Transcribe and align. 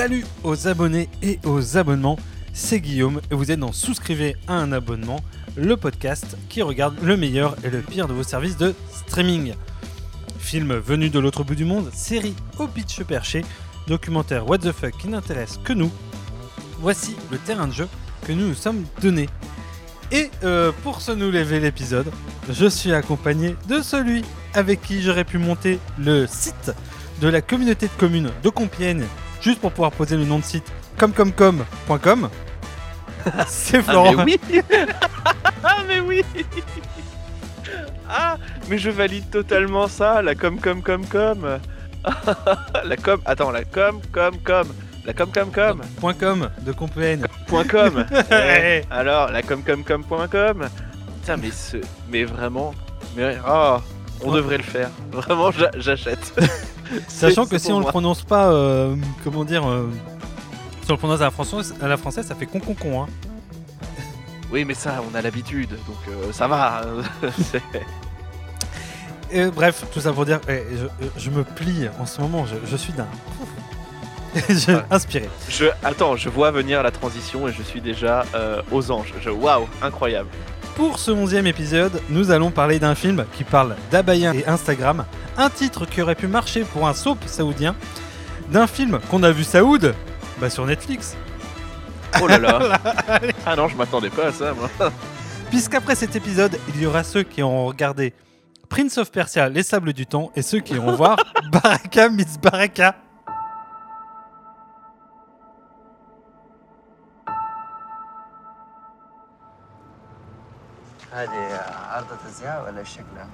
Salut 0.00 0.24
aux 0.44 0.66
abonnés 0.66 1.10
et 1.20 1.38
aux 1.44 1.76
abonnements, 1.76 2.18
c'est 2.54 2.80
Guillaume 2.80 3.20
et 3.30 3.34
vous 3.34 3.50
êtes 3.50 3.60
dans 3.60 3.70
Souscrivez 3.70 4.34
à 4.48 4.54
un 4.54 4.72
abonnement, 4.72 5.20
le 5.56 5.76
podcast 5.76 6.38
qui 6.48 6.62
regarde 6.62 6.96
le 7.02 7.18
meilleur 7.18 7.54
et 7.64 7.68
le 7.68 7.82
pire 7.82 8.08
de 8.08 8.14
vos 8.14 8.22
services 8.22 8.56
de 8.56 8.74
streaming. 8.90 9.52
Films 10.38 10.72
venus 10.78 11.12
de 11.12 11.18
l'autre 11.18 11.44
bout 11.44 11.54
du 11.54 11.66
monde, 11.66 11.90
séries 11.92 12.34
au 12.58 12.66
pitch 12.66 13.02
perché, 13.02 13.44
documentaires 13.88 14.48
what 14.48 14.60
the 14.60 14.72
fuck 14.72 14.96
qui 14.96 15.08
n'intéressent 15.08 15.60
que 15.62 15.74
nous. 15.74 15.92
Voici 16.78 17.14
le 17.30 17.36
terrain 17.36 17.68
de 17.68 17.74
jeu 17.74 17.88
que 18.26 18.32
nous 18.32 18.48
nous 18.48 18.54
sommes 18.54 18.86
donnés. 19.02 19.28
Et 20.12 20.30
euh, 20.44 20.72
pour 20.82 21.02
se 21.02 21.12
nous 21.12 21.30
lever 21.30 21.60
l'épisode, 21.60 22.10
je 22.48 22.64
suis 22.64 22.94
accompagné 22.94 23.54
de 23.68 23.82
celui 23.82 24.24
avec 24.54 24.80
qui 24.80 25.02
j'aurais 25.02 25.24
pu 25.24 25.36
monter 25.36 25.78
le 25.98 26.26
site 26.26 26.72
de 27.20 27.28
la 27.28 27.42
communauté 27.42 27.88
de 27.88 28.00
communes 28.00 28.30
de 28.42 28.48
Compiègne 28.48 29.04
juste 29.40 29.60
pour 29.60 29.70
pouvoir 29.72 29.92
poser 29.92 30.16
le 30.16 30.24
nom 30.24 30.38
de 30.38 30.44
site 30.44 30.70
comcomcom.com. 30.98 32.28
C'est 33.46 33.82
Florent. 33.82 34.14
Ah 34.18 34.24
mais 34.24 34.38
oui 34.48 34.60
Ah 35.64 35.76
mais 35.86 36.00
oui 36.00 36.22
Ah 38.08 38.36
mais 38.68 38.78
je 38.78 38.90
valide 38.90 39.28
totalement 39.30 39.88
ça, 39.88 40.22
la 40.22 40.34
com 40.34 40.58
com 40.58 40.82
com 40.82 41.04
com 41.06 41.58
La 42.84 42.96
com... 42.96 43.20
Attends, 43.26 43.50
la 43.50 43.64
com 43.64 44.00
com 44.12 44.30
com 44.44 44.64
La 45.04 45.12
com 45.12 45.26
com 45.32 45.50
com 45.52 45.80
Point 46.00 46.14
.com 46.18 46.48
de 46.62 46.72
Compiègne. 46.72 47.24
Point 47.46 47.64
com 47.68 48.04
Eh, 48.30 48.82
Alors, 48.90 49.30
la 49.30 49.42
com 49.42 49.62
com 49.62 49.84
com 49.84 50.02
point 50.04 50.28
com 50.28 50.66
Putain 51.20 51.36
mais 51.36 51.50
ce... 51.50 51.76
Mais 52.10 52.24
vraiment... 52.24 52.74
Mais... 53.16 53.36
Oh 53.46 53.76
on 54.22 54.30
Ouais. 54.30 54.36
devrait 54.36 54.58
le 54.58 54.62
faire. 54.62 54.90
Vraiment, 55.12 55.50
j'a- 55.50 55.70
j'achète. 55.78 56.32
Sachant 57.08 57.44
que 57.44 57.50
c'est 57.58 57.58
si 57.58 57.68
pour 57.68 57.76
on 57.76 57.80
le 57.80 57.86
prononce 57.86 58.22
pas, 58.22 58.48
euh, 58.50 58.96
comment 59.24 59.44
dire, 59.44 59.66
euh, 59.68 59.88
si 60.82 60.90
on 60.90 60.94
le 60.94 60.98
prononce 60.98 61.20
à 61.20 61.24
la 61.24 61.30
française, 61.30 61.74
à 61.80 61.88
la 61.88 61.96
française 61.96 62.26
ça 62.26 62.34
fait 62.34 62.46
con 62.46 62.60
con 62.60 62.74
con. 62.74 63.02
Hein. 63.02 63.06
Oui, 64.52 64.64
mais 64.64 64.74
ça, 64.74 65.00
on 65.10 65.14
a 65.14 65.22
l'habitude, 65.22 65.70
donc 65.70 65.96
euh, 66.08 66.32
ça 66.32 66.48
va. 66.48 66.82
C'est- 67.52 67.62
Et 69.30 69.44
bref, 69.46 69.84
tout 69.92 70.00
ça 70.00 70.12
pour 70.12 70.24
dire, 70.24 70.40
eh, 70.48 70.64
je, 70.76 71.06
je 71.20 71.30
me 71.30 71.44
plie 71.44 71.86
en 72.00 72.06
ce 72.06 72.20
moment, 72.20 72.46
je, 72.46 72.56
je 72.68 72.76
suis 72.76 72.92
d'un. 72.92 73.06
je, 74.48 74.72
Ouais. 74.72 74.82
Inspiré. 74.90 75.28
Je, 75.48 75.66
attends, 75.84 76.16
je 76.16 76.28
vois 76.28 76.50
venir 76.50 76.82
la 76.82 76.90
transition 76.90 77.46
et 77.46 77.52
je 77.52 77.62
suis 77.62 77.80
déjà 77.80 78.24
euh, 78.34 78.60
aux 78.72 78.90
anges. 78.90 79.12
Waouh, 79.28 79.68
incroyable. 79.82 80.28
Pour 80.80 80.98
ce 80.98 81.10
onzième 81.10 81.46
épisode, 81.46 82.00
nous 82.08 82.30
allons 82.30 82.50
parler 82.50 82.78
d'un 82.78 82.94
film 82.94 83.26
qui 83.36 83.44
parle 83.44 83.76
d'Abaya 83.90 84.34
et 84.34 84.46
Instagram, 84.46 85.04
un 85.36 85.50
titre 85.50 85.84
qui 85.84 86.00
aurait 86.00 86.14
pu 86.14 86.26
marcher 86.26 86.62
pour 86.62 86.88
un 86.88 86.94
soap 86.94 87.18
saoudien, 87.26 87.76
d'un 88.50 88.66
film 88.66 88.98
qu'on 89.10 89.22
a 89.22 89.30
vu 89.30 89.44
Saoud 89.44 89.94
bah, 90.40 90.48
sur 90.48 90.64
Netflix, 90.64 91.18
Oh 92.22 92.26
là 92.26 92.38
là. 92.38 92.80
ah 93.44 93.56
non, 93.56 93.68
je 93.68 93.76
m'attendais 93.76 94.08
pas 94.08 94.28
à 94.28 94.32
ça, 94.32 94.54
moi. 94.54 94.70
puisqu'après 95.50 95.96
cet 95.96 96.16
épisode, 96.16 96.58
il 96.74 96.80
y 96.80 96.86
aura 96.86 97.04
ceux 97.04 97.24
qui 97.24 97.42
auront 97.42 97.66
regardé 97.66 98.14
Prince 98.70 98.96
of 98.96 99.12
Persia, 99.12 99.50
Les 99.50 99.62
Sables 99.62 99.92
du 99.92 100.06
Temps, 100.06 100.32
et 100.34 100.40
ceux 100.40 100.60
qui 100.60 100.76
iront 100.76 100.94
voir 100.94 101.18
Baraka 101.52 102.08
Meets 102.08 102.38
Baraka. 102.40 102.96
هذه 111.12 111.60
عرضة 111.90 112.16
ازياء 112.28 112.64
ولا 112.64 112.82
شكلها؟ 112.84 113.28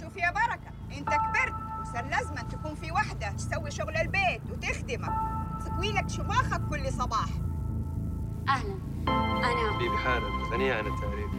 شوف 0.00 0.16
يا 0.16 0.30
بركة 0.30 0.98
أنت 0.98 1.08
كبرت 1.08 1.54
وصار 1.80 2.04
لازما 2.04 2.42
تكون 2.42 2.74
في 2.74 2.92
وحدة 2.92 3.28
تسوي 3.28 3.70
شغل 3.70 3.96
البيت 3.96 4.42
وتخدمك. 4.52 5.12
تكوي 5.66 5.92
لك 5.92 6.08
شماخك 6.08 6.60
كل 6.70 6.92
صباح. 6.92 7.28
أهلا. 8.48 8.78
أنا. 9.08 9.78
بيبي 9.78 9.96
حارب 9.96 10.52
غنية 10.52 10.74
عن 10.74 10.86
التعريف. 10.86 11.30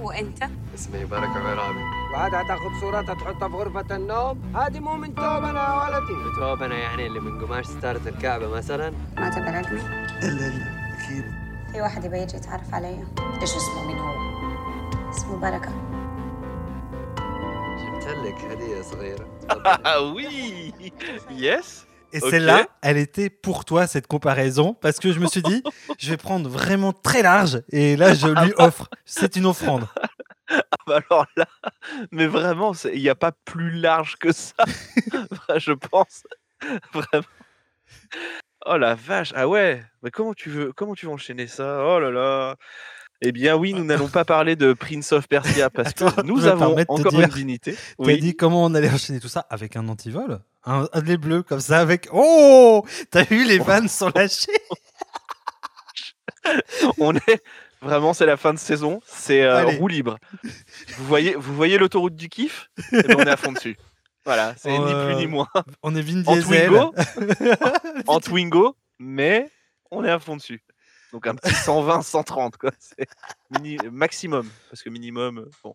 وأنت؟ 0.00 0.48
اسمي 0.74 1.04
بركة 1.04 1.48
عرابي 1.50 1.82
وهذا 2.14 2.42
هتاخد 2.42 2.80
صورتها 2.80 3.14
تحطها 3.14 3.48
في 3.48 3.54
غرفة 3.54 3.96
النوم؟ 3.96 4.56
هذه 4.56 4.80
مو 4.80 4.96
من 4.96 5.14
توبنا 5.14 5.68
يا 5.68 5.98
ولدي. 5.98 6.12
متوابنا 6.12 6.74
يعني 6.74 7.06
اللي 7.06 7.20
من 7.20 7.44
قماش 7.44 7.66
ستارة 7.66 8.08
الكعبة 8.08 8.48
مثلا؟ 8.48 8.90
ما 9.16 9.28
رقمي؟ 9.28 9.80
إلا 10.22 10.46
إلا 10.46 10.94
أكيد 10.94 11.24
في 11.72 11.80
واحد 11.80 12.04
يبي 12.04 12.18
يجي 12.18 12.36
يتعرف 12.36 12.74
علي. 12.74 13.06
إيش 13.40 13.56
اسمه؟ 13.56 13.86
مين 13.86 13.98
هو؟ 13.98 14.39
اسمه 15.09 15.37
بركة 15.37 15.71
جبت 17.77 18.07
لك 18.07 18.37
هدية 18.51 18.81
صغيرة 18.81 19.25
Ah 19.85 20.01
oui 20.13 20.73
Yes 21.29 21.85
Et 22.13 22.19
Ok. 22.21 22.29
celle-là, 22.29 22.67
elle 22.81 22.97
était 22.97 23.29
pour 23.29 23.65
toi, 23.65 23.87
cette 23.87 24.07
comparaison, 24.07 24.73
parce 24.73 24.99
que 24.99 25.11
je 25.11 25.19
me 25.19 25.27
suis 25.27 25.41
dit, 25.41 25.61
je 25.99 26.09
vais 26.11 26.17
prendre 26.17 26.49
vraiment 26.49 26.93
très 26.93 27.21
large, 27.21 27.61
et 27.71 27.97
là, 27.97 28.13
je 28.13 28.27
lui 28.27 28.53
offre. 28.57 28.89
C'est 29.05 29.35
une 29.35 29.45
offrande. 29.47 29.85
Bah 30.87 31.01
Alors 31.09 31.25
là, 31.35 31.45
mais 32.11 32.27
vraiment, 32.27 32.73
c'est- 32.73 32.93
il 32.95 33.01
n'y 33.01 33.09
a 33.09 33.15
pas 33.15 33.31
plus 33.33 33.71
large 33.71 34.15
que 34.17 34.31
ça, 34.31 34.63
je 35.57 35.71
pense. 35.73 36.23
Vraiment. 36.93 37.25
Oh 38.67 38.77
la 38.77 38.95
vache, 38.95 39.33
ah 39.35 39.47
ouais, 39.47 39.83
mais 40.01 40.11
comment 40.11 40.33
tu 40.33 40.49
veux, 40.49 40.71
comment 40.73 40.93
tu 40.95 41.07
veux 41.07 41.11
enchaîner 41.11 41.47
ça 41.47 41.83
Oh 41.85 41.99
là 41.99 42.11
là. 42.11 42.55
Eh 43.22 43.32
bien 43.32 43.54
oui, 43.56 43.74
nous 43.74 43.84
n'allons 43.84 44.08
pas 44.08 44.24
parler 44.24 44.56
de 44.56 44.72
Prince 44.72 45.12
of 45.12 45.28
Persia 45.28 45.68
parce 45.70 45.92
que 45.92 46.04
Attends, 46.04 46.22
nous 46.24 46.46
avons 46.46 46.76
encore 46.88 47.12
dire- 47.12 47.20
une 47.28 47.34
dignité. 47.34 47.72
T'as 47.98 48.04
Oui. 48.04 48.18
dit 48.18 48.34
comment 48.34 48.64
on 48.64 48.74
allait 48.74 48.90
enchaîner 48.90 49.20
tout 49.20 49.28
ça 49.28 49.46
avec 49.50 49.76
un 49.76 49.88
antivol 49.88 50.40
un, 50.64 50.86
un 50.92 51.00
lait 51.02 51.16
bleu 51.16 51.42
comme 51.42 51.60
ça 51.60 51.80
avec 51.80 52.08
oh 52.12 52.84
t'as 53.10 53.24
vu 53.24 53.44
les 53.46 53.58
vannes 53.58 53.88
sont 53.88 54.10
lâchées 54.14 54.52
on 56.98 57.14
est 57.16 57.42
vraiment 57.82 58.12
c'est 58.12 58.26
la 58.26 58.36
fin 58.36 58.52
de 58.54 58.58
saison, 58.58 59.00
c'est 59.06 59.42
euh, 59.42 59.64
roue 59.78 59.88
libre. 59.88 60.18
Vous 60.98 61.04
voyez, 61.06 61.34
vous 61.34 61.54
voyez 61.54 61.78
l'autoroute 61.78 62.14
du 62.16 62.28
kiff? 62.28 62.68
Eh 62.92 63.02
ben, 63.02 63.16
On 63.18 63.22
est 63.22 63.30
à 63.30 63.36
fond 63.36 63.52
dessus. 63.52 63.76
Voilà, 64.26 64.54
c'est 64.58 64.70
ni 64.70 64.78
euh, 64.92 65.06
plus 65.06 65.16
ni 65.16 65.26
moins 65.26 65.48
on 65.82 65.94
est 65.94 66.02
Vin 66.02 66.22
en 66.26 66.34
Diesel 66.34 66.66
Twingo, 66.68 66.94
en 68.06 68.20
Twingo, 68.20 68.76
mais 68.98 69.48
on 69.90 70.04
est 70.04 70.10
à 70.10 70.18
fond 70.18 70.36
dessus. 70.36 70.62
Donc 71.12 71.26
un 71.26 71.34
petit 71.34 71.54
120, 71.54 72.02
130 72.02 72.56
quoi, 72.56 72.70
c'est 72.78 73.08
mini- 73.50 73.78
maximum 73.90 74.48
parce 74.70 74.82
que 74.82 74.90
minimum, 74.90 75.38
euh, 75.38 75.50
bon, 75.64 75.74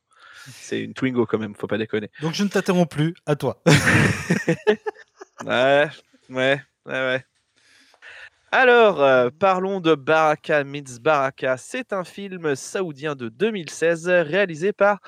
c'est 0.51 0.79
une 0.81 0.93
Twingo 0.93 1.25
quand 1.25 1.37
même, 1.37 1.55
faut 1.55 1.67
pas 1.67 1.77
déconner. 1.77 2.09
donc 2.21 2.33
je 2.33 2.43
ne 2.43 2.49
t'interromps 2.49 2.89
plus 2.89 3.13
à 3.25 3.35
toi 3.35 3.61
Ouais, 5.43 5.89
ouais, 6.29 6.61
ouais, 6.85 6.93
ouais. 6.93 7.25
Alors, 8.57 9.03
euh, 9.03 9.29
parlons 9.37 9.81
de 9.81 9.95
Baraka 9.95 10.63
Meets 10.63 11.01
Baraka. 11.01 11.57
C'est 11.57 11.91
un 11.91 12.05
film 12.05 12.55
saoudien 12.55 13.13
de 13.13 13.27
2016 13.27 14.07
réalisé 14.07 14.71
par 14.71 14.99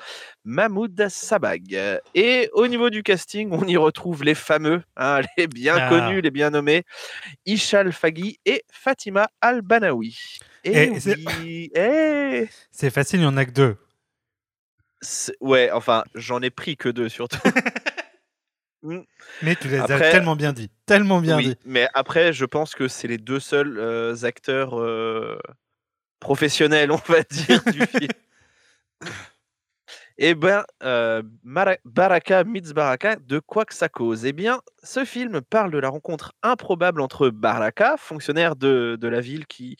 Mahmoud 0.44 1.08
Sabag. 1.08 1.98
Et 2.14 2.50
au 2.52 2.66
niveau 2.66 2.90
du 2.90 3.02
casting, 3.02 3.48
on 3.52 3.66
y 3.66 3.78
retrouve 3.78 4.22
les 4.22 4.34
fameux, 4.34 4.82
hein, 4.98 5.22
les 5.38 5.46
bien 5.46 5.76
Ah. 5.80 5.88
connus, 5.88 6.20
les 6.20 6.30
bien 6.30 6.50
nommés, 6.50 6.84
Ishal 7.46 7.90
Faghi 7.90 8.36
et 8.44 8.64
Fatima 8.70 9.30
Al-Banawi. 9.40 10.18
Et, 10.64 10.82
Et 10.82 10.90
oui, 10.90 11.70
eh, 11.74 12.48
c'est 12.70 12.90
facile 12.90 13.20
il 13.20 13.22
y 13.22 13.26
en 13.26 13.38
a 13.38 13.46
que 13.46 13.52
deux 13.52 13.78
ouais, 15.40 15.70
enfin, 15.70 16.04
j'en 16.14 16.42
ai 16.42 16.50
pris 16.50 16.76
que 16.76 16.90
deux 16.90 17.08
surtout. 17.08 17.38
mais 18.82 19.56
tu 19.56 19.68
les 19.68 19.78
as 19.78 19.86
tellement 19.86 20.36
bien 20.36 20.52
dit 20.52 20.70
tellement 20.86 21.20
bien 21.20 21.36
oui, 21.36 21.48
dit 21.48 21.56
mais 21.64 21.88
après, 21.94 22.32
je 22.32 22.44
pense 22.44 22.74
que 22.74 22.88
c'est 22.88 23.08
les 23.08 23.18
deux 23.18 23.40
seuls 23.40 23.78
euh, 23.78 24.24
acteurs 24.24 24.80
euh, 24.80 25.38
professionnels, 26.20 26.90
on 26.92 26.96
va 26.96 27.22
dire, 27.22 27.62
du 27.64 27.80
film. 27.86 28.12
Eh 30.20 30.34
ben, 30.34 30.64
euh, 30.82 31.22
Baraka 31.84 32.42
meets 32.42 32.72
Baraka, 32.74 33.16
de 33.16 33.38
quoi 33.38 33.64
que 33.64 33.72
ça 33.72 33.88
cause 33.88 34.24
Eh 34.24 34.32
bien, 34.32 34.60
ce 34.82 35.04
film 35.04 35.40
parle 35.42 35.70
de 35.70 35.78
la 35.78 35.88
rencontre 35.88 36.32
improbable 36.42 37.00
entre 37.00 37.30
Baraka, 37.30 37.96
fonctionnaire 37.96 38.56
de, 38.56 38.98
de 39.00 39.08
la 39.08 39.20
ville 39.20 39.46
qui, 39.46 39.76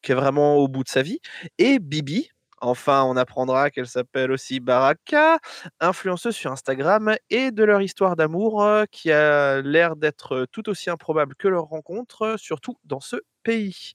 qui 0.00 0.12
est 0.12 0.14
vraiment 0.14 0.56
au 0.56 0.68
bout 0.68 0.84
de 0.84 0.88
sa 0.88 1.02
vie, 1.02 1.20
et 1.58 1.78
Bibi. 1.78 2.30
Enfin, 2.66 3.04
on 3.04 3.16
apprendra 3.16 3.70
qu'elle 3.70 3.86
s'appelle 3.86 4.32
aussi 4.32 4.58
Baraka, 4.60 5.38
influenceuse 5.80 6.34
sur 6.34 6.50
Instagram, 6.52 7.14
et 7.30 7.50
de 7.50 7.62
leur 7.64 7.82
histoire 7.82 8.16
d'amour 8.16 8.62
euh, 8.62 8.84
qui 8.90 9.12
a 9.12 9.60
l'air 9.62 9.96
d'être 9.96 10.46
tout 10.50 10.68
aussi 10.70 10.90
improbable 10.90 11.34
que 11.36 11.48
leur 11.48 11.64
rencontre, 11.64 12.36
surtout 12.38 12.78
dans 12.84 13.00
ce 13.00 13.16
pays. 13.42 13.92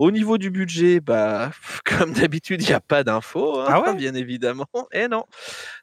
Au 0.00 0.10
niveau 0.10 0.38
du 0.38 0.50
budget, 0.50 0.98
bah, 1.00 1.52
comme 1.84 2.12
d'habitude, 2.12 2.62
il 2.62 2.66
n'y 2.68 2.72
a 2.74 2.80
pas 2.80 3.04
d'infos, 3.04 3.60
hein, 3.60 3.78
Ah 3.80 3.80
ouais? 3.80 3.94
bien 3.94 4.14
évidemment. 4.14 4.66
Et 4.92 5.06
non, 5.08 5.24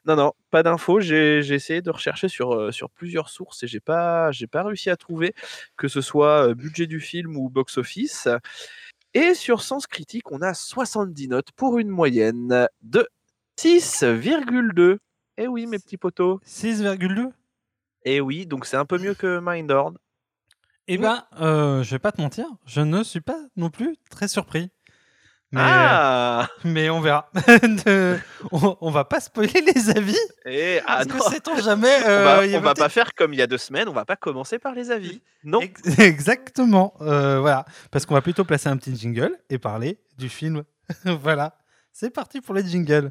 non, 0.06 0.16
non, 0.16 0.32
pas 0.50 0.62
d'infos. 0.62 1.00
J'ai 1.00 1.42
j'ai 1.42 1.54
essayé 1.54 1.82
de 1.82 1.90
rechercher 1.90 2.28
sur, 2.28 2.54
euh, 2.54 2.72
sur 2.72 2.90
plusieurs 2.90 3.30
sources 3.30 3.62
et 3.62 3.66
j'ai 3.68 3.80
pas, 3.80 4.32
j'ai 4.32 4.46
pas 4.46 4.64
réussi 4.64 4.90
à 4.90 4.96
trouver 4.96 5.34
que 5.76 5.88
ce 5.88 6.00
soit 6.02 6.48
euh, 6.48 6.54
budget 6.54 6.86
du 6.86 7.00
film 7.00 7.36
ou 7.36 7.48
box-office. 7.50 8.28
Et 9.14 9.34
sur 9.34 9.62
Sens 9.62 9.86
Critique, 9.86 10.32
on 10.32 10.40
a 10.40 10.54
70 10.54 11.28
notes 11.28 11.52
pour 11.52 11.78
une 11.78 11.88
moyenne 11.88 12.66
de 12.82 13.06
6,2. 13.58 14.98
Eh 15.36 15.46
oui, 15.48 15.66
mes 15.66 15.78
petits 15.78 15.98
potos. 15.98 16.40
6,2 16.46 17.30
Eh 18.04 18.20
oui, 18.22 18.46
donc 18.46 18.64
c'est 18.64 18.76
un 18.78 18.86
peu 18.86 18.98
mieux 18.98 19.14
que 19.14 19.38
Mindhorn. 19.42 19.98
Eh 20.88 20.98
ben, 20.98 21.24
euh, 21.40 21.82
je 21.82 21.90
vais 21.92 21.98
pas 21.98 22.10
te 22.10 22.20
mentir, 22.20 22.46
je 22.66 22.80
ne 22.80 23.04
suis 23.04 23.20
pas 23.20 23.38
non 23.56 23.70
plus 23.70 23.96
très 24.10 24.28
surpris. 24.28 24.70
Euh, 25.54 25.58
ah 25.58 26.48
mais, 26.64 26.88
on 26.88 27.00
verra. 27.00 27.30
on, 28.52 28.90
va 28.90 29.04
pas 29.04 29.20
spoiler 29.20 29.60
les 29.74 29.90
avis. 29.90 30.18
Eh, 30.46 30.80
ah 30.86 31.02
et, 31.04 31.30
sait-on 31.30 31.56
jamais 31.60 31.94
On 32.04 32.08
euh, 32.08 32.46
va, 32.46 32.60
va 32.60 32.74
pas 32.74 32.88
faire 32.88 33.12
comme 33.14 33.34
il 33.34 33.38
y 33.38 33.42
a 33.42 33.46
deux 33.46 33.58
semaines. 33.58 33.86
On 33.88 33.92
va 33.92 34.06
pas 34.06 34.16
commencer 34.16 34.58
par 34.58 34.74
les 34.74 34.90
avis. 34.90 35.20
Non. 35.44 35.60
Exactement. 35.98 36.94
Euh, 37.02 37.38
voilà. 37.40 37.66
Parce 37.90 38.06
qu'on 38.06 38.14
va 38.14 38.22
plutôt 38.22 38.44
placer 38.44 38.70
un 38.70 38.78
petit 38.78 38.96
jingle 38.96 39.36
et 39.50 39.58
parler 39.58 39.98
du 40.16 40.30
film. 40.30 40.62
voilà. 41.04 41.54
C'est 41.92 42.10
parti 42.10 42.40
pour 42.40 42.54
les 42.54 42.66
jingles. 42.66 43.10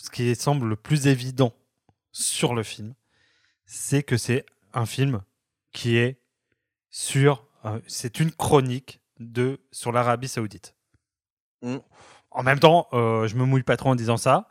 ce 0.00 0.08
qui 0.08 0.34
semble 0.34 0.66
le 0.66 0.76
plus 0.76 1.06
évident 1.06 1.54
sur 2.10 2.54
le 2.54 2.62
film, 2.62 2.94
c'est 3.66 4.02
que 4.02 4.16
c'est 4.16 4.46
un 4.72 4.86
film 4.86 5.20
qui 5.72 5.98
est 5.98 6.18
sur, 6.88 7.46
euh, 7.66 7.80
c'est 7.86 8.18
une 8.18 8.32
chronique 8.32 9.00
de 9.18 9.60
sur 9.70 9.92
l'Arabie 9.92 10.28
Saoudite. 10.28 10.74
Mm. 11.60 11.76
En 12.30 12.42
même 12.42 12.58
temps, 12.58 12.88
euh, 12.94 13.28
je 13.28 13.36
me 13.36 13.44
mouille 13.44 13.62
pas 13.62 13.76
trop 13.76 13.90
en 13.90 13.94
disant 13.94 14.16
ça. 14.16 14.48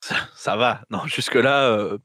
Ça, 0.00 0.16
ça 0.34 0.56
va. 0.56 0.80
Non, 0.88 1.06
jusque-là, 1.06 1.98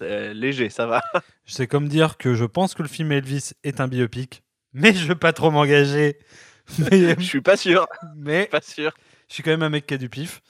euh, 0.00 0.32
léger, 0.32 0.70
ça 0.70 0.86
va. 0.86 1.02
C'est 1.46 1.66
comme 1.66 1.88
dire 1.88 2.16
que 2.16 2.34
je 2.34 2.44
pense 2.44 2.74
que 2.74 2.82
le 2.82 2.88
film 2.88 3.10
Elvis 3.10 3.54
est 3.64 3.80
un 3.80 3.88
biopic, 3.88 4.44
mais 4.72 4.94
je 4.94 5.08
veux 5.08 5.18
pas 5.18 5.32
trop 5.32 5.50
m'engager. 5.50 6.18
Mais, 6.78 7.14
Je 7.18 7.24
suis 7.24 7.42
pas 7.42 7.58
sûr. 7.58 7.86
mais 8.16 8.46
Pas 8.46 8.62
sûr. 8.62 8.94
je 9.28 9.34
suis 9.34 9.42
quand 9.42 9.50
même 9.50 9.62
un 9.62 9.68
mec 9.68 9.86
qui 9.86 9.92
a 9.92 9.98
du 9.98 10.08
pif. 10.08 10.40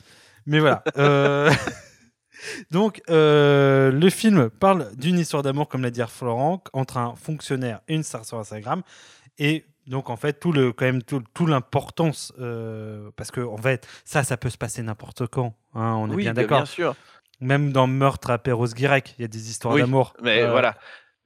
Mais 0.46 0.60
voilà. 0.60 0.82
euh, 0.96 1.50
Donc, 2.70 3.00
euh, 3.10 3.90
le 3.90 4.10
film 4.10 4.50
parle 4.50 4.94
d'une 4.96 5.18
histoire 5.18 5.42
d'amour, 5.42 5.68
comme 5.68 5.82
l'a 5.82 5.90
dit 5.90 6.02
Florent, 6.06 6.62
entre 6.72 6.98
un 6.98 7.14
fonctionnaire 7.14 7.80
et 7.88 7.94
une 7.94 8.02
star 8.02 8.24
sur 8.24 8.38
Instagram. 8.38 8.82
Et 9.38 9.64
donc, 9.86 10.10
en 10.10 10.16
fait, 10.16 10.34
tout 10.40 10.52
le, 10.52 10.72
quand 10.72 10.84
même, 10.84 11.02
tout, 11.02 11.22
tout 11.32 11.46
l'importance, 11.46 12.32
euh, 12.38 13.10
parce 13.16 13.30
que, 13.30 13.40
en 13.40 13.56
fait, 13.56 13.86
ça, 14.04 14.24
ça 14.24 14.36
peut 14.36 14.50
se 14.50 14.58
passer 14.58 14.82
n'importe 14.82 15.26
quand. 15.26 15.54
hein, 15.74 15.94
on 15.98 16.10
est 16.10 16.14
oui, 16.14 16.22
bien 16.24 16.34
d'accord. 16.34 16.58
bien 16.58 16.66
sûr. 16.66 16.94
Même 17.40 17.72
dans 17.72 17.86
Meurtre 17.86 18.30
à 18.30 18.38
Perros-Guirec, 18.38 19.14
il 19.18 19.22
y 19.22 19.24
a 19.24 19.28
des 19.28 19.50
histoires 19.50 19.74
Oui, 19.74 19.80
d'amour. 19.80 20.14
Mais 20.22 20.42
Euh, 20.42 20.50
voilà. 20.50 20.76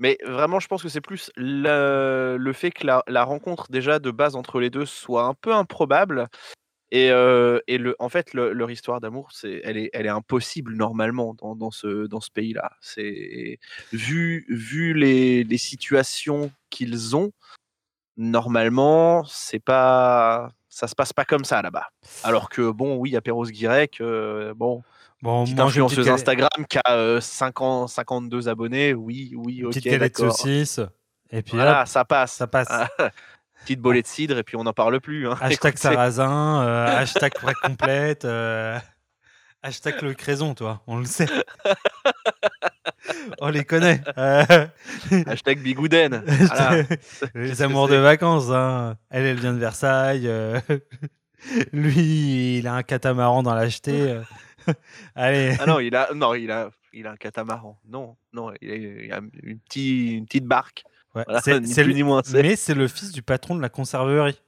Mais 0.01 0.17
vraiment, 0.25 0.61
je 0.61 0.69
pense 0.69 0.83
que 0.83 0.89
c'est 0.89 1.01
plus 1.01 1.31
le, 1.37 2.37
le 2.39 2.53
fait 2.53 2.71
que 2.71 2.87
la, 2.87 3.03
la 3.09 3.25
rencontre 3.25 3.67
déjà 3.71 3.99
de 3.99 4.13
base 4.13 4.37
entre 4.37 4.61
les 4.61 4.71
deux 4.71 4.87
soit 4.87 5.25
un 5.25 5.35
peu 5.35 5.53
improbable. 5.53 6.29
Et, 6.91 7.11
euh, 7.11 7.61
et 7.67 7.77
le, 7.77 7.95
en 7.99 8.09
fait, 8.09 8.33
le- 8.33 8.53
leur 8.53 8.71
histoire 8.71 9.01
d'amour, 9.01 9.29
c'est, 9.33 9.61
elle, 9.65 9.77
est, 9.77 9.91
elle 9.93 10.07
est 10.07 10.11
impossible 10.11 10.75
normalement 10.75 11.35
dans, 11.35 11.55
dans 11.55 11.71
ce, 11.71 12.07
dans 12.07 12.21
ce 12.21 12.31
pays-là. 12.31 12.73
C'est 12.81 13.59
vu, 13.93 14.47
vu 14.49 14.95
les, 14.95 15.45
les 15.45 15.59
situations 15.59 16.51
qu'ils 16.71 17.15
ont, 17.15 17.31
normalement, 18.17 19.25
c'est 19.25 19.59
pas, 19.59 20.51
ça 20.69 20.87
se 20.89 20.95
passe 20.95 21.13
pas 21.13 21.25
comme 21.25 21.45
ça 21.45 21.63
là-bas. 21.63 21.89
Alors 22.25 22.49
que 22.49 22.71
bon, 22.71 22.97
oui, 22.97 23.17
à 23.17 23.21
Perros 23.21 23.47
Guirec, 23.47 24.01
euh, 24.01 24.55
bon, 24.55 24.83
Bon, 25.21 25.43
petite 25.45 25.59
influenceuse 25.59 26.05
qu'elle- 26.05 26.15
Instagram 26.15 26.49
qui 26.71 26.79
a 26.85 26.95
euh, 26.95 27.21
50 27.21 27.89
52 27.89 28.49
abonnés, 28.49 28.95
oui, 28.95 29.33
oui, 29.37 29.65
ok, 29.65 29.71
Petite 29.73 29.85
galette 29.91 30.17
saucisse. 30.17 30.81
Et 31.31 31.43
puis 31.43 31.53
Voilà, 31.57 31.83
hop, 31.83 31.89
ça 31.89 32.05
passe. 32.05 32.33
ça 32.35 32.47
passe. 32.47 32.69
Petite 33.63 33.81
bolée 33.81 34.03
de 34.03 34.07
cidre 34.07 34.39
et 34.39 34.43
puis 34.43 34.57
on 34.57 34.65
n'en 34.65 34.73
parle 34.73 35.01
plus. 35.01 35.29
hein. 35.29 35.37
Hashtag 35.41 35.73
Écoutez, 35.75 35.77
sarrasin, 35.83 36.63
euh, 36.63 36.87
hashtag 36.99 37.33
vraie 37.41 37.55
complète, 37.63 38.25
euh, 38.25 38.79
hashtag 39.63 40.01
le 40.03 40.15
craison, 40.15 40.55
toi, 40.55 40.83
on 40.87 40.99
le 40.99 41.05
sait. 41.05 41.27
on 43.41 43.49
les 43.49 43.65
connaît. 43.65 44.01
euh, 44.17 44.67
Hashtag 45.27 45.61
bigouden. 45.61 46.23
Voilà. 46.27 46.83
les 47.35 47.63
amours 47.63 47.89
de 47.89 47.97
vacances. 47.97 48.51
hein. 48.51 48.97
Elle, 49.11 49.25
elle 49.27 49.41
vient 49.41 49.53
de 49.53 49.59
Versailles. 49.59 50.31
Lui, 51.73 52.59
il 52.59 52.67
a 52.67 52.75
un 52.75 52.83
catamaran 52.83 53.43
dans 53.43 53.55
l'acheté. 53.55 53.93
euh. 54.13 54.23
Allez. 55.15 55.57
Ah 55.61 55.67
non, 55.67 55.79
il 55.81 55.95
a, 55.95 56.09
non, 56.15 56.35
il 56.35 56.51
a, 56.51 56.71
il 56.93 57.07
a 57.07 57.13
un 57.13 57.17
catamaran. 57.17 57.79
Non, 57.89 58.17
non, 58.33 58.53
il 58.61 58.71
a, 58.71 58.75
il 58.75 59.13
a 59.13 59.19
une, 59.43 59.59
petite, 59.61 60.13
une 60.19 60.27
petite 60.27 60.45
barque. 60.47 60.85
Ouais, 61.15 61.25
Voilà, 61.27 61.41
c'est- 61.41 61.59
le- 61.85 61.93
ni 61.93 62.03
moins. 62.03 62.23
Mais 62.33 62.57
c'est 62.57 62.75
le 62.75 62.89
fils 62.89 63.13
du 63.13 63.23
patron 63.23 63.55
de 63.57 63.63
la 63.63 63.69
conserverie. 63.69 64.41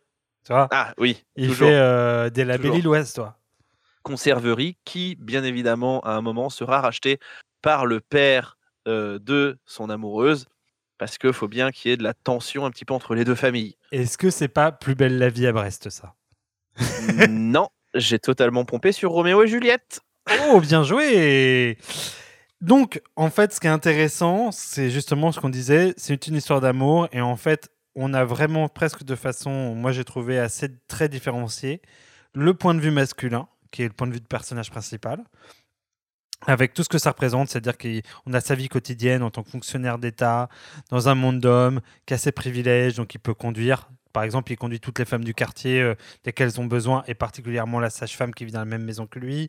Tu 0.45 0.53
vois 0.53 0.69
Ah 0.71 0.95
oui, 0.99 1.25
Il 1.37 1.49
toujours. 1.49 1.69
fait 1.69 1.75
euh, 1.75 2.31
des 2.31 2.45
labels 2.45 2.63
Toujours. 2.63 2.77
lilloises, 2.77 3.13
toi. 3.13 3.37
conserverie 4.03 4.77
qui, 4.85 5.17
bien 5.21 5.45
évidemment, 5.45 6.01
à 6.01 6.13
un 6.13 6.23
moment 6.23 6.49
sera 6.49 6.81
rachetée 6.81 7.19
par 7.63 7.85
le 7.87 8.01
père 8.01 8.57
euh, 8.89 9.19
de 9.19 9.59
son 9.67 9.91
amoureuse. 9.91 10.47
Parce 10.99 11.17
qu'il 11.19 11.33
faut 11.33 11.49
bien 11.49 11.71
qu'il 11.71 11.91
y 11.91 11.95
ait 11.95 11.97
de 11.97 12.03
la 12.03 12.13
tension 12.15 12.67
un 12.67 12.71
petit 12.71 12.85
peu 12.85 12.93
entre 12.95 13.15
les 13.15 13.25
deux 13.25 13.35
familles. 13.35 13.77
Est-ce 13.93 14.19
que 14.19 14.29
c'est 14.31 14.49
pas 14.49 14.71
plus 14.73 14.95
belle 14.95 15.19
la 15.19 15.29
vie 15.31 15.47
à 15.47 15.53
Brest, 15.53 15.89
ça? 15.91 16.15
Non, 17.29 17.69
j'ai 17.95 18.19
totalement 18.19 18.65
pompé 18.65 18.93
sur 18.93 19.11
Roméo 19.11 19.43
et 19.43 19.49
Juliette. 19.49 20.01
Oh, 20.49 20.61
bien 20.61 20.83
joué 20.83 21.77
Donc, 22.61 23.01
en 23.17 23.31
fait, 23.31 23.55
ce 23.55 23.61
qui 23.61 23.67
est 23.67 23.71
intéressant, 23.71 24.53
c'est 24.53 24.91
justement 24.91 25.33
ce 25.33 25.41
qu'on 25.41 25.49
disait, 25.49 25.95
c'est 25.97 26.27
une 26.27 26.35
histoire 26.35 26.61
d'amour, 26.61 27.09
et 27.13 27.23
en 27.23 27.37
fait, 27.37 27.71
on 27.95 28.13
a 28.13 28.25
vraiment 28.25 28.69
presque 28.69 29.03
de 29.03 29.15
façon, 29.15 29.75
moi 29.75 29.93
j'ai 29.93 30.05
trouvé 30.05 30.39
assez 30.39 30.69
très 30.87 31.09
différencié, 31.09 31.81
le 32.35 32.53
point 32.53 32.75
de 32.75 32.81
vue 32.81 32.91
masculin, 32.91 33.49
qui 33.71 33.83
est 33.83 33.89
le 33.89 33.95
point 33.95 34.07
de 34.07 34.13
vue 34.13 34.21
du 34.21 34.27
personnage 34.27 34.71
principal, 34.71 35.25
avec 36.47 36.75
tout 36.75 36.83
ce 36.83 36.89
que 36.91 36.99
ça 36.99 37.11
représente, 37.11 37.49
c'est-à-dire 37.49 37.79
qu'on 37.79 38.33
a 38.33 38.41
sa 38.41 38.55
vie 38.55 38.69
quotidienne 38.69 39.23
en 39.23 39.31
tant 39.31 39.43
que 39.43 39.51
fonctionnaire 39.51 39.99
d'État, 39.99 40.49
dans 40.91 41.09
un 41.09 41.15
monde 41.15 41.41
d'hommes, 41.41 41.81
qui 42.05 42.13
a 42.15 42.19
ses 42.19 42.33
privilèges, 42.33 42.95
donc 42.95 43.15
il 43.15 43.19
peut 43.19 43.35
conduire. 43.35 43.91
Par 44.13 44.23
exemple, 44.23 44.53
il 44.53 44.57
conduit 44.57 44.81
toutes 44.81 44.99
les 44.99 45.05
femmes 45.05 45.25
du 45.25 45.35
quartier 45.35 45.81
euh, 45.81 45.95
dès 46.25 46.59
ont 46.59 46.67
besoin, 46.67 47.05
et 47.07 47.15
particulièrement 47.15 47.81
la 47.81 47.91
sage-femme 47.91 48.35
qui 48.35 48.45
vit 48.45 48.53
dans 48.53 48.59
la 48.59 48.65
même 48.65 48.85
maison 48.85 49.07
que 49.07 49.19
lui. 49.19 49.49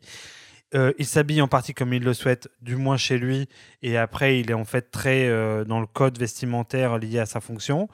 Euh, 0.74 0.92
il 0.98 1.06
s'habille 1.06 1.42
en 1.42 1.48
partie 1.48 1.74
comme 1.74 1.92
il 1.92 2.02
le 2.02 2.14
souhaite, 2.14 2.48
du 2.62 2.76
moins 2.76 2.96
chez 2.96 3.18
lui, 3.18 3.48
et 3.82 3.98
après 3.98 4.40
il 4.40 4.50
est 4.50 4.54
en 4.54 4.64
fait 4.64 4.90
très 4.90 5.28
euh, 5.28 5.64
dans 5.64 5.80
le 5.80 5.86
code 5.86 6.18
vestimentaire 6.18 6.98
lié 6.98 7.18
à 7.18 7.26
sa 7.26 7.40
fonction. 7.40 7.88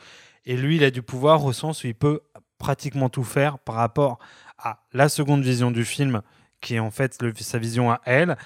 Et 0.45 0.57
lui, 0.57 0.77
il 0.77 0.85
a 0.85 0.91
du 0.91 1.03
pouvoir 1.03 1.45
au 1.45 1.53
sens 1.53 1.83
où 1.83 1.89
il 1.89 1.95
peut 1.95 2.21
pratiquement 2.59 3.09
tout 3.09 3.25
faire 3.25 3.59
par 3.59 3.75
rapport 3.75 4.19
à 4.59 4.81
la 4.93 5.09
seconde 5.09 5.43
vision 5.43 5.71
du 5.71 5.85
film, 5.85 6.23
qui 6.61 6.77
est 6.77 6.79
en 6.79 6.91
fait 6.91 7.19
sa 7.39 7.59
vision 7.59 7.91
à 7.91 8.01
elle, 8.05 8.37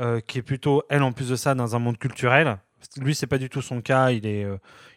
euh, 0.00 0.20
qui 0.20 0.38
est 0.38 0.42
plutôt 0.42 0.82
elle 0.88 1.02
en 1.02 1.12
plus 1.12 1.28
de 1.28 1.36
ça 1.36 1.54
dans 1.54 1.76
un 1.76 1.78
monde 1.78 1.98
culturel. 1.98 2.58
Lui, 2.96 3.14
c'est 3.14 3.26
pas 3.26 3.38
du 3.38 3.48
tout 3.48 3.62
son 3.62 3.80
cas. 3.80 4.10
Il 4.10 4.26
est, 4.26 4.46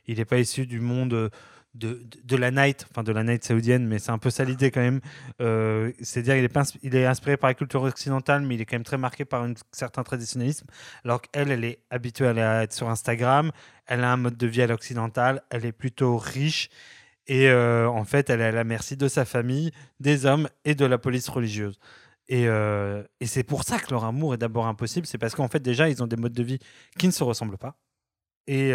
il 0.08 0.20
est 0.20 0.26
pas 0.26 0.40
issu 0.40 0.66
du 0.66 0.80
monde 0.80 1.30
de, 1.76 2.06
de, 2.24 2.36
la 2.38 2.52
night, 2.52 2.86
enfin 2.90 3.04
de 3.04 3.12
la 3.12 3.24
night 3.24 3.44
saoudienne, 3.44 3.86
mais 3.86 4.00
c'est 4.00 4.12
un 4.12 4.18
peu 4.18 4.30
ça 4.30 4.44
l'idée 4.44 4.72
quand 4.72 4.82
même. 4.82 5.02
Euh, 5.42 5.92
C'est-à-dire, 6.02 6.36
il 6.38 6.46
est, 6.46 6.96
est 6.96 7.06
inspiré 7.06 7.38
par 7.38 7.50
la 7.50 7.54
culture 7.54 7.84
occidentale, 7.84 8.44
mais 8.44 8.56
il 8.56 8.62
est 8.62 8.66
quand 8.66 8.76
même 8.76 8.84
très 8.84 8.98
marqué 8.98 9.26
par 9.26 9.44
un 9.44 9.54
certain 9.72 10.04
traditionnalisme. 10.04 10.66
Alors 11.04 11.22
qu'elle, 11.22 11.52
elle 11.52 11.64
est 11.64 11.80
habituée 11.90 12.28
à 12.28 12.64
être 12.64 12.74
sur 12.74 12.90
Instagram. 12.90 13.52
Elle 13.86 14.04
a 14.04 14.12
un 14.12 14.18
mode 14.18 14.38
de 14.38 14.48
vie 14.48 14.62
à 14.62 14.68
l'occidental. 14.68 15.44
Elle 15.50 15.66
est 15.66 15.74
plutôt 15.74 16.18
riche. 16.18 16.70
Et 17.28 17.50
euh, 17.50 17.88
en 17.90 18.06
fait, 18.06 18.30
elle 18.30 18.42
est 18.42 18.46
à 18.46 18.52
la 18.52 18.64
merci 18.64 18.98
de 18.98 19.08
sa 19.08 19.26
famille, 19.26 19.72
des 20.00 20.26
hommes 20.26 20.48
et 20.64 20.76
de 20.76 20.86
la 20.86 20.98
police 20.98 21.28
religieuse. 21.28 21.80
Et, 22.28 22.48
euh, 22.48 23.04
et 23.20 23.28
c'est 23.28 23.44
pour 23.44 23.64
ça 23.64 23.80
que 23.80 23.92
leur 23.92 24.06
amour 24.06 24.34
est 24.34 24.38
d'abord 24.38 24.68
impossible. 24.68 25.06
C'est 25.08 25.18
parce 25.18 25.36
qu'en 25.36 25.48
fait, 25.48 25.60
déjà, 25.60 25.90
ils 25.90 26.02
ont 26.02 26.08
des 26.08 26.16
modes 26.16 26.34
de 26.34 26.44
vie 26.44 26.60
qui 26.98 27.08
ne 27.08 27.12
se 27.12 27.24
ressemblent 27.24 27.58
pas. 27.58 27.78
Et, 28.48 28.72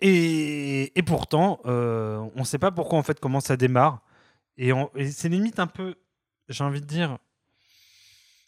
et, 0.00 1.02
pourtant, 1.06 1.60
euh, 1.66 2.18
on 2.34 2.40
ne 2.40 2.44
sait 2.44 2.58
pas 2.58 2.70
pourquoi, 2.70 2.98
en 2.98 3.02
fait, 3.02 3.20
comment 3.20 3.40
ça 3.40 3.56
démarre. 3.56 4.02
Et, 4.58 4.70
et 4.96 5.10
c'est 5.10 5.28
limite 5.28 5.58
un 5.58 5.66
peu, 5.66 5.94
j'ai 6.48 6.64
envie 6.64 6.80
de 6.80 6.86
dire, 6.86 7.18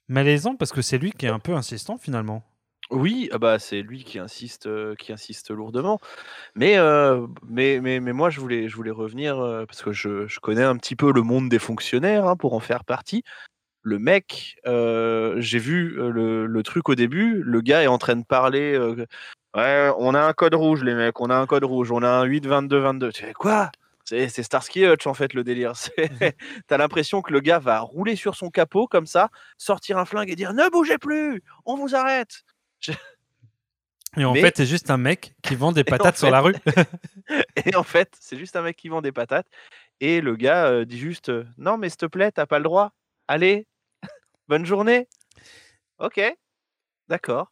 malaisant 0.09 0.55
parce 0.57 0.73
que 0.73 0.83
c'est 0.83 0.99
lui 0.99 1.13
qui 1.13 1.27
est 1.27 1.31
un 1.31 1.39
peu 1.41 1.55
insistant 1.55 1.99
finalement. 1.99 2.45
Oui, 2.91 3.29
ah 3.33 3.39
bah, 3.39 3.59
c'est 3.59 3.83
lui 3.83 4.05
qui 4.05 4.21
insiste, 4.21 4.67
heu, 4.69 4.95
qui 4.97 5.13
insiste 5.13 5.51
lourdement. 5.51 5.99
Mais, 6.55 6.79
heu, 6.79 7.27
mais 7.49 7.81
mais 7.83 7.99
mais 8.01 8.13
moi 8.13 8.31
je 8.31 8.41
voulais 8.41 8.69
je 8.69 8.77
voulais 8.77 8.93
revenir, 8.93 9.37
parce 9.67 9.83
que 9.83 9.93
je 9.93 10.39
connais 10.41 10.63
un 10.63 10.77
petit 10.77 10.97
peu 10.97 11.13
le 11.13 11.23
monde 11.23 11.49
des 11.49 11.59
fonctionnaires, 11.59 12.27
hein, 12.29 12.37
pour 12.37 12.55
en 12.55 12.61
faire 12.61 12.85
partie. 12.85 13.25
Le 13.83 13.99
mec, 13.99 14.57
j'ai 14.65 15.59
vu, 15.59 15.97
le 15.97 16.63
truc 16.63 16.89
au 16.89 16.95
début, 16.95 17.43
le 17.43 17.61
gars 17.61 17.83
est 17.83 17.89
en 17.89 17.99
train 17.99 18.17
de 18.17 18.25
parler, 18.25 18.79
«Ouais, 19.55 19.91
on 19.99 20.15
a 20.15 20.21
un 20.21 20.33
code 20.33 20.55
rouge 20.55 20.83
les 20.85 20.95
mecs, 20.95 21.21
on 21.21 21.31
a 21.31 21.37
un 21.37 21.47
code 21.47 21.65
rouge, 21.65 21.91
on 21.91 22.03
a 22.03 22.09
un 22.09 22.25
8-22-22». 22.27 23.13
Tu 23.13 23.23
fais: 23.23 23.33
«Quoi?» 23.33 23.71
C'est 24.05 24.29
c'est 24.29 24.45
Starsky 24.45 24.85
et 24.85 24.89
Hutch 24.93 25.07
en 25.09 25.15
fait 25.15 25.35
le 25.35 25.43
délire. 25.43 25.75
C'est 25.77 26.11
tu 26.69 26.77
l'impression 26.79 27.23
que 27.23 27.33
le 27.33 27.41
gars 27.41 27.59
va 27.59 27.81
rouler 27.81 28.15
sur 28.15 28.37
son 28.37 28.51
capot 28.51 28.87
comme 28.87 29.07
ça, 29.07 29.31
sortir 29.59 29.99
un 29.99 30.05
flingue 30.05 30.31
et 30.31 30.37
dire: 30.37 30.53
«Ne 30.55 30.71
bougez 30.71 30.99
plus, 30.99 31.43
on 31.65 31.77
vous 31.77 31.95
arrête!» 31.97 32.45
je 32.81 32.93
Et 34.17 34.25
en 34.25 34.33
Mais- 34.33 34.43
fait, 34.43 34.57
c'est 34.59 34.67
juste 34.67 34.91
un 34.91 34.97
mec 34.97 35.35
qui 35.43 35.57
vend 35.57 35.73
des 35.73 35.83
patates 36.15 36.19
sur 36.19 36.31
la 36.31 36.41
rue. 36.41 36.55
Et 37.67 37.75
en 37.75 37.83
fait, 37.83 38.15
c'est 38.21 38.39
juste 38.39 38.55
un 38.55 38.63
mec 38.63 38.77
qui 38.77 38.89
vend 38.89 39.03
des 39.03 39.13
patates 39.13 39.49
et 40.01 40.21
le 40.21 40.37
gars, 40.37 40.71
heu, 40.71 40.87
dit 40.87 40.99
juste, 40.99 41.31
heu: 41.31 41.47
«Non 41.59 41.77
mais 41.79 41.89
s'il 41.89 41.99
te 41.99 42.07
plaît, 42.07 42.31
t'as 42.31 42.47
pas 42.47 42.59
le 42.59 42.65
droit. 42.65 42.93
Allez, 43.29 43.67
bonne 44.49 44.67
journée». 44.67 45.09
OK, 45.99 46.21
d'accord. 47.09 47.51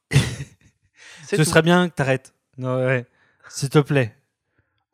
Ce 1.28 1.36
tout. 1.36 1.44
serait 1.44 1.62
bien 1.62 1.88
que 1.88 1.94
t'arrêtes. 1.94 2.34
Non, 2.58 2.76
ouais. 2.84 3.06
S'il 3.48 3.68
te 3.68 3.78
plaît. 3.78 4.14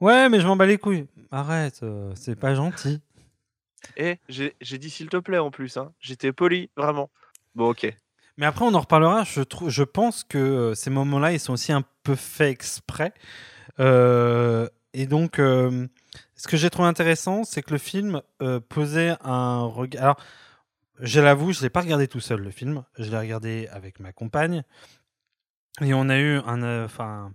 Ouais, 0.00 0.28
mais 0.28 0.40
je 0.40 0.46
m'en 0.46 0.56
bats 0.56 0.66
les 0.66 0.78
couilles. 0.78 1.06
Arrête, 1.30 1.80
euh, 1.82 2.12
c'est 2.14 2.36
pas 2.36 2.54
gentil. 2.54 3.00
Et 3.96 4.18
j'ai 4.28 4.78
dit: 4.78 4.90
«S'il 4.90 5.08
te 5.08 5.16
plaît» 5.16 5.38
en 5.38 5.50
plus, 5.50 5.76
hein. 5.76 5.92
J'étais 6.00 6.32
poli, 6.32 6.70
vraiment. 6.76 7.10
Bon 7.54 7.70
OK. 7.70 7.92
Mais 8.36 8.46
après, 8.46 8.64
on 8.64 8.74
en 8.74 8.80
reparlera. 8.80 9.24
Je, 9.24 9.42
je 9.68 9.82
pense 9.82 10.24
que 10.24 10.38
euh, 10.38 10.74
ces 10.74 10.90
moments-là, 10.90 11.32
ils 11.32 11.40
sont 11.40 11.52
aussi 11.52 11.72
un 11.72 11.84
peu 12.02 12.14
faits 12.14 12.50
exprès. 12.50 13.12
Euh, 13.78 14.68
et 14.92 15.06
donc, 15.06 15.38
euh, 15.38 15.86
ce 16.36 16.48
que 16.48 16.56
j'ai 16.56 16.70
trouvé 16.70 16.88
intéressant, 16.88 17.44
c'est 17.44 17.62
que 17.62 17.72
le 17.72 17.78
film 17.78 18.22
euh, 18.42 18.60
posait 18.60 19.14
un 19.22 19.62
regard. 19.64 20.02
Alors, 20.02 20.16
je 21.00 21.20
l'avoue, 21.20 21.52
je 21.52 21.60
l'ai 21.62 21.70
pas 21.70 21.80
regardé 21.80 22.08
tout 22.08 22.20
seul, 22.20 22.40
le 22.40 22.50
film. 22.50 22.84
Je 22.98 23.10
l'ai 23.10 23.18
regardé 23.18 23.68
avec 23.72 24.00
ma 24.00 24.12
compagne. 24.12 24.64
Et 25.80 25.94
on 25.94 26.08
a 26.08 26.18
eu 26.18 26.36
un. 26.38 26.62
euh, 26.62 26.84
Enfin. 26.84 27.32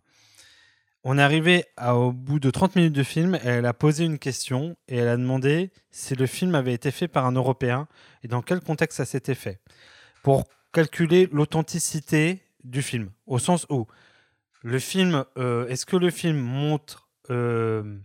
on 1.03 1.17
est 1.17 1.21
arrivé 1.21 1.65
à- 1.77 1.95
au 1.95 2.11
bout 2.11 2.39
de 2.39 2.49
30 2.49 2.75
minutes 2.75 2.93
de 2.93 3.03
film. 3.03 3.35
Et 3.35 3.47
elle 3.47 3.65
a 3.65 3.73
posé 3.73 4.05
une 4.05 4.17
question 4.19 4.75
et 4.87 4.97
elle 4.97 5.07
a 5.07 5.17
demandé 5.17 5.71
si 5.91 6.15
le 6.15 6.25
film 6.25 6.55
avait 6.55 6.73
été 6.73 6.91
fait 6.91 7.07
par 7.07 7.25
un 7.25 7.31
Européen 7.33 7.87
et 8.23 8.27
dans 8.27 8.41
quel 8.41 8.59
contexte 8.61 8.97
ça 8.97 9.05
s'était 9.05 9.35
fait. 9.35 9.59
Pour 10.23 10.45
calculer 10.73 11.27
l'authenticité 11.31 12.41
du 12.63 12.81
film. 12.81 13.11
Au 13.27 13.37
sens 13.39 13.65
où 13.69 13.85
le 14.63 14.79
film, 14.79 15.23
euh, 15.37 15.67
est-ce 15.67 15.85
que 15.85 15.95
le 15.95 16.09
film 16.09 16.37
montre 16.37 17.07
euh, 17.29 17.97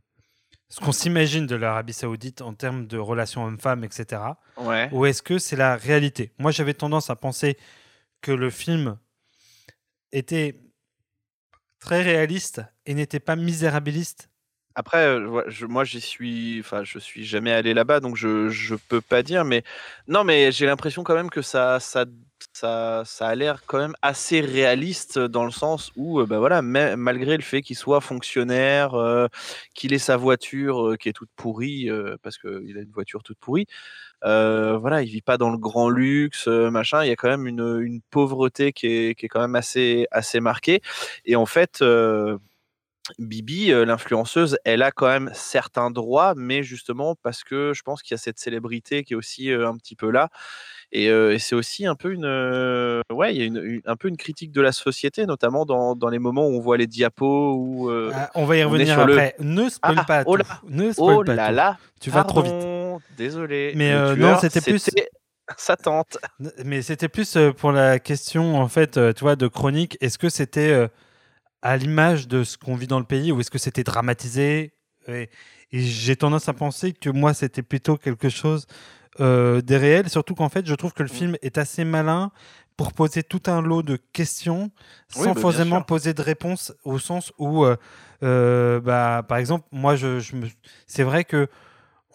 ce 0.68 0.78
qu'on 0.80 0.92
s'imagine 0.92 1.46
de 1.46 1.56
l'Arabie 1.56 1.94
Saoudite 1.94 2.42
en 2.42 2.52
termes 2.54 2.86
de 2.86 2.96
relations 2.98 3.44
hommes-femmes, 3.44 3.82
etc. 3.82 4.22
Ouais. 4.58 4.88
Ou 4.92 5.06
est-ce 5.06 5.22
que 5.22 5.38
c'est 5.38 5.56
la 5.56 5.74
réalité? 5.76 6.32
Moi, 6.38 6.50
j'avais 6.52 6.74
tendance 6.74 7.08
à 7.10 7.16
penser 7.16 7.56
que 8.20 8.30
le 8.30 8.50
film 8.50 8.98
était 10.12 10.60
très 11.78 12.02
réaliste 12.02 12.62
et 12.86 12.94
n'était 12.94 13.20
pas 13.20 13.36
misérabiliste. 13.36 14.30
Après, 14.76 15.18
je 15.48 15.66
moi 15.66 15.84
j'y 15.84 16.00
suis 16.00 16.60
enfin 16.60 16.84
je 16.84 16.98
suis 16.98 17.24
jamais 17.24 17.50
allé 17.50 17.74
là-bas 17.74 17.98
donc 17.98 18.16
je 18.16 18.48
je 18.50 18.76
peux 18.76 19.00
pas 19.00 19.22
dire 19.22 19.44
mais 19.44 19.64
non 20.06 20.22
mais 20.22 20.52
j'ai 20.52 20.64
l'impression 20.64 21.02
quand 21.02 21.14
même 21.14 21.28
que 21.28 21.42
ça 21.42 21.80
ça 22.52 23.04
a 23.20 23.34
l'air 23.34 23.62
quand 23.66 23.78
même 23.78 23.94
assez 24.02 24.40
réaliste 24.40 25.18
dans 25.18 25.44
le 25.44 25.50
sens 25.50 25.92
où, 25.96 26.24
bah, 26.26 26.38
voilà, 26.38 26.62
malgré 26.62 27.36
le 27.36 27.42
fait 27.42 27.62
qu'il 27.62 27.76
soit 27.76 28.00
fonctionnaire, 28.00 28.92
qu'il 29.74 29.92
ait 29.92 29.98
sa 29.98 30.16
voiture, 30.16 30.96
qui 30.98 31.08
est 31.08 31.12
toute 31.12 31.30
pourrie, 31.36 31.88
parce 32.22 32.38
qu'il 32.38 32.76
a 32.78 32.80
une 32.82 32.90
voiture 32.92 33.22
toute 33.22 33.38
pourrie, 33.38 33.66
voilà, 34.22 35.02
il 35.02 35.08
vit 35.10 35.22
pas 35.22 35.38
dans 35.38 35.50
le 35.50 35.58
grand 35.58 35.88
luxe, 35.90 36.46
machin. 36.48 37.04
Il 37.04 37.08
y 37.08 37.12
a 37.12 37.16
quand 37.16 37.28
même 37.28 37.46
une, 37.46 38.00
pauvreté 38.10 38.72
qui 38.72 38.86
est 38.86 39.14
qui 39.14 39.26
est 39.26 39.28
quand 39.28 39.40
même 39.40 39.54
assez 39.56 40.06
assez 40.10 40.40
marquée 40.40 40.80
et 41.24 41.36
en 41.36 41.46
fait, 41.46 41.82
Bibi, 43.18 43.70
heu, 43.72 43.84
l'influenceuse, 43.84 44.58
elle 44.64 44.82
a 44.82 44.90
quand 44.90 45.08
même 45.08 45.30
certains 45.34 45.90
droits, 45.90 46.34
mais 46.36 46.62
justement 46.62 47.14
parce 47.22 47.44
que 47.44 47.72
je 47.74 47.82
pense 47.82 48.02
qu'il 48.02 48.12
y 48.12 48.16
a 48.16 48.18
cette 48.18 48.38
célébrité 48.38 49.04
qui 49.04 49.12
est 49.14 49.16
aussi, 49.16 49.50
heu, 49.50 49.66
un 49.66 49.76
petit 49.76 49.96
peu 49.96 50.10
là 50.10 50.28
et 50.92 51.08
heu 51.08 51.32
et 51.32 51.38
c'est 51.38 51.54
aussi 51.54 51.86
un 51.86 51.94
peu 51.94 52.12
une, 52.12 52.24
ouais, 53.12 53.34
il 53.34 53.38
y 53.38 53.42
a 53.42 53.44
une 53.44 53.62
une 53.64 53.80
un 53.84 53.96
peu 53.96 54.08
une 54.08 54.16
critique 54.16 54.52
de 54.52 54.60
la 54.60 54.72
société, 54.72 55.26
notamment 55.26 55.64
dans 55.64 55.94
dans 55.94 56.08
les 56.08 56.18
moments 56.18 56.46
où 56.48 56.56
on 56.56 56.60
voit 56.60 56.76
les 56.76 56.86
diapos 56.86 57.54
où, 57.54 57.90
Ah, 58.12 58.30
on 58.34 58.44
va 58.44 58.56
y 58.56 58.62
revenir 58.64 58.94
sur 58.94 59.06
le 59.06 59.12
après. 59.14 59.36
Ne 59.38 59.68
spoil 59.68 59.96
Ah, 59.98 60.04
pas 60.04 60.22
oh 60.26 60.36
là, 60.36 60.44
Ne 60.68 60.92
spoil 60.92 61.16
oh 61.16 61.24
pas 61.24 61.34
là 61.34 61.50
là, 61.52 61.78
Tu 62.00 62.10
vas 62.10 62.24
trop 62.24 62.42
vite. 62.42 62.54
désolé, 63.16 63.72
Mais, 63.76 63.92
euh, 63.92 64.16
non, 64.16 64.36
c'était 64.38 64.60
plus- 64.60 64.82
sa 65.56 65.76
tante. 65.76 66.18
Mais 66.64 66.82
c'était 66.82 67.08
plus 67.08 67.36
euh, 67.36 67.52
pour 67.52 67.72
la 67.72 67.98
question, 67.98 68.56
en 68.60 68.68
fait, 68.68 68.96
euh, 68.96 69.12
tu 69.12 69.20
vois, 69.20 69.36
de 69.36 69.46
chronique. 69.48 69.96
Est-ce 70.00 70.18
que 70.18 70.28
c'était 70.28 70.70
euh, 70.70 70.88
à 71.62 71.76
l'image 71.76 72.28
de 72.28 72.44
ce 72.44 72.56
qu'on 72.56 72.74
vit 72.74 72.86
dans 72.86 72.98
le 72.98 73.04
pays 73.04 73.32
ou 73.32 73.40
est-ce 73.40 73.50
que 73.50 73.58
c'était 73.58 73.84
dramatisé? 73.84 74.72
Et, 75.08 75.28
et 75.72 75.80
j'ai 75.80 76.16
tendance 76.16 76.48
à 76.48 76.52
penser 76.52 76.92
que 76.92 77.10
moi, 77.10 77.34
c'était 77.34 77.62
plutôt 77.62 77.96
quelque 77.96 78.28
chose 78.28 78.66
euh, 79.20 79.60
des 79.60 79.76
réels. 79.76 80.08
Surtout 80.08 80.34
qu'en 80.34 80.48
fait, 80.48 80.66
je 80.66 80.74
trouve 80.74 80.92
que 80.92 81.02
le 81.02 81.08
Mm. 81.08 81.12
film 81.12 81.36
est 81.42 81.58
assez 81.58 81.84
malin 81.84 82.30
pour 82.76 82.92
poser 82.92 83.22
tout 83.22 83.42
un 83.46 83.60
lot 83.60 83.82
de 83.82 83.98
questions 84.12 84.70
Oui, 85.16 85.24
sans 85.24 85.34
bah, 85.34 85.40
forcément 85.40 85.82
poser 85.82 86.14
de 86.14 86.22
réponse 86.22 86.72
au 86.84 86.98
sens 86.98 87.32
où, 87.38 87.64
euh, 87.64 87.76
euh, 88.22 88.80
bah, 88.80 89.22
par 89.28 89.38
exemple, 89.38 89.66
moi, 89.72 89.96
je, 89.96 90.20
je 90.20 90.36
me... 90.36 90.46
c'est 90.86 91.02
vrai 91.02 91.24
que 91.24 91.48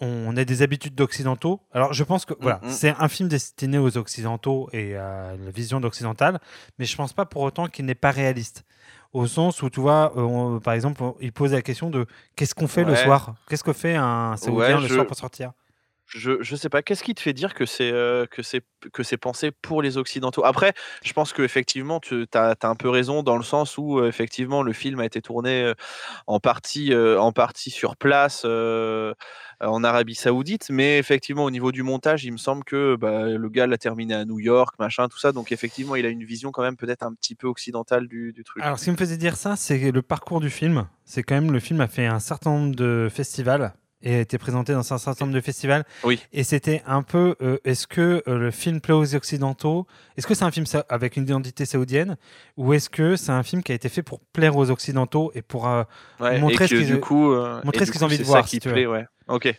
on 0.00 0.36
a 0.36 0.44
des 0.44 0.60
habitudes 0.60 0.94
d'occidentaux. 0.94 1.60
Alors, 1.72 1.94
je 1.94 2.04
pense 2.04 2.26
que 2.26 2.34
voilà, 2.40 2.60
mm. 2.62 2.70
c'est 2.70 2.94
un 2.98 3.08
film 3.08 3.28
destiné 3.28 3.78
aux 3.78 3.96
occidentaux 3.96 4.68
et 4.72 4.94
à 4.96 5.36
la 5.42 5.50
vision 5.50 5.80
d'occidentale, 5.80 6.38
mais 6.78 6.84
je 6.84 6.96
pense 6.96 7.12
pas 7.14 7.24
pour 7.24 7.42
autant 7.42 7.66
qu'il 7.68 7.86
n'est 7.86 7.94
pas 7.94 8.10
réaliste. 8.10 8.64
Au 9.16 9.26
sens 9.26 9.62
où, 9.62 9.70
tu 9.70 9.80
vois, 9.80 10.12
euh, 10.18 10.20
on- 10.20 10.60
par 10.60 10.74
exemple, 10.74 11.02
il 11.22 11.32
pose 11.32 11.52
la 11.52 11.62
question 11.62 11.88
de 11.88 12.04
qu'est-ce 12.36 12.54
qu'on 12.54 12.68
fait 12.68 12.84
le 12.84 12.94
soir? 12.94 13.34
Qu'est-ce 13.48 13.64
que 13.64 13.72
fait 13.72 13.94
un 13.96 14.36
Saoudien 14.36 14.76
Ouais, 14.76 14.82
le 14.82 14.88
soir 14.88 15.06
pour 15.06 15.16
sortir? 15.16 15.52
Je 16.08 16.40
je 16.40 16.54
sais 16.56 16.68
pas, 16.68 16.82
qu'est-ce 16.82 17.02
qui 17.02 17.14
te 17.14 17.20
fait 17.20 17.32
dire 17.32 17.52
que 17.52 17.66
c'est, 17.66 17.90
que 17.90 18.42
que 18.92 19.02
c'est 19.02 19.16
pensé 19.16 19.50
pour 19.50 19.82
les 19.82 19.96
occidentaux? 19.98 20.44
Après, 20.44 20.72
je 21.02 21.12
pense 21.12 21.32
qu'effectivement 21.32 21.98
tu 21.98 22.26
tu 22.30 22.38
as 22.38 22.56
un 22.62 22.74
peu 22.76 22.88
raison 22.88 23.24
dans 23.24 23.36
le 23.36 23.42
sens 23.42 23.76
où, 23.76 23.98
heu, 23.98 24.06
effectivement 24.06 24.62
le 24.62 24.72
film 24.72 25.00
a 25.00 25.04
été 25.04 25.20
tourné, 25.20 25.62
heu, 25.64 25.74
en 26.28 26.38
partie, 26.40 26.94
en 26.94 27.32
partie 27.32 27.70
sur 27.70 27.96
place, 27.96 28.44
en 28.44 29.84
Arabie 29.84 30.14
Saoudite. 30.14 30.70
Mais 30.70 30.98
effectivement 30.98 31.44
au 31.44 31.50
niveau 31.50 31.72
du 31.72 31.82
montage, 31.82 32.24
il 32.24 32.32
me 32.32 32.36
semble 32.38 32.62
que, 32.62 32.94
bah, 32.96 33.26
le 33.26 33.48
gars 33.48 33.66
l'a 33.66 33.78
terminé 33.78 34.14
à 34.14 34.24
New 34.24 34.38
York, 34.38 34.76
machin, 34.78 35.08
tout 35.08 35.18
ça. 35.18 35.32
Donc 35.32 35.50
effectivement, 35.50 35.96
il 35.96 36.06
a 36.06 36.08
une 36.08 36.24
vision 36.24 36.52
quand 36.52 36.62
même 36.62 36.76
peut-être 36.76 37.02
un 37.02 37.14
petit 37.14 37.34
peu 37.34 37.48
occidentale 37.48 38.06
du 38.06 38.32
du 38.32 38.44
truc. 38.44 38.62
Alors, 38.62 38.78
ce 38.78 38.84
qui 38.84 38.90
me 38.92 38.96
faisait 38.96 39.16
dire 39.16 39.36
ça, 39.36 39.56
c'est 39.56 39.90
le 39.90 40.02
parcours 40.02 40.40
du 40.40 40.50
film. 40.50 40.86
C'est 41.04 41.24
quand 41.24 41.34
même 41.34 41.50
le 41.52 41.60
film 41.60 41.80
a 41.80 41.88
fait 41.88 42.06
un 42.06 42.20
certain 42.20 42.50
nombre 42.50 42.76
de 42.76 43.08
festivals 43.12 43.74
et 44.02 44.14
a 44.16 44.20
été 44.20 44.38
présenté 44.38 44.72
dans 44.72 44.92
un 44.92 44.98
certain 44.98 45.24
nombre 45.24 45.34
de 45.34 45.40
festivals. 45.40 45.84
Oui. 46.04 46.20
Et 46.32 46.44
c'était 46.44 46.82
un 46.86 47.02
peu, 47.02 47.34
euh, 47.42 47.58
est-ce 47.64 47.86
que 47.86 48.22
euh, 48.28 48.38
le 48.38 48.50
film 48.50 48.80
plaît 48.80 48.94
aux 48.94 49.14
occidentaux 49.14 49.86
Est-ce 50.16 50.26
que 50.26 50.34
c'est 50.34 50.44
un 50.44 50.50
film 50.50 50.66
avec 50.88 51.16
une 51.16 51.24
identité 51.24 51.64
saoudienne 51.64 52.16
ou 52.56 52.72
est-ce 52.72 52.90
que 52.90 53.16
c'est 53.16 53.32
un 53.32 53.42
film 53.42 53.62
qui 53.62 53.72
a 53.72 53.74
été 53.74 53.88
fait 53.88 54.02
pour 54.02 54.20
plaire 54.32 54.56
aux 54.56 54.70
occidentaux 54.70 55.32
et 55.34 55.42
pour 55.42 55.66
euh, 55.68 55.82
Ouais, 56.20 56.38
montrer 56.38 56.64
et 56.64 57.86
ce 57.86 57.90
que 57.90 57.92
qu'ils 57.92 58.00
ce 58.00 58.04
ont 58.04 58.06
envie 58.06 58.18
de 58.18 58.24
voir, 58.24 58.44
qui 58.44 58.50
si 58.50 58.60
tu 58.60 58.68
plaît, 58.70 58.84
veux. 58.84 58.92
ouais. 58.92 59.06
OK. 59.28 59.54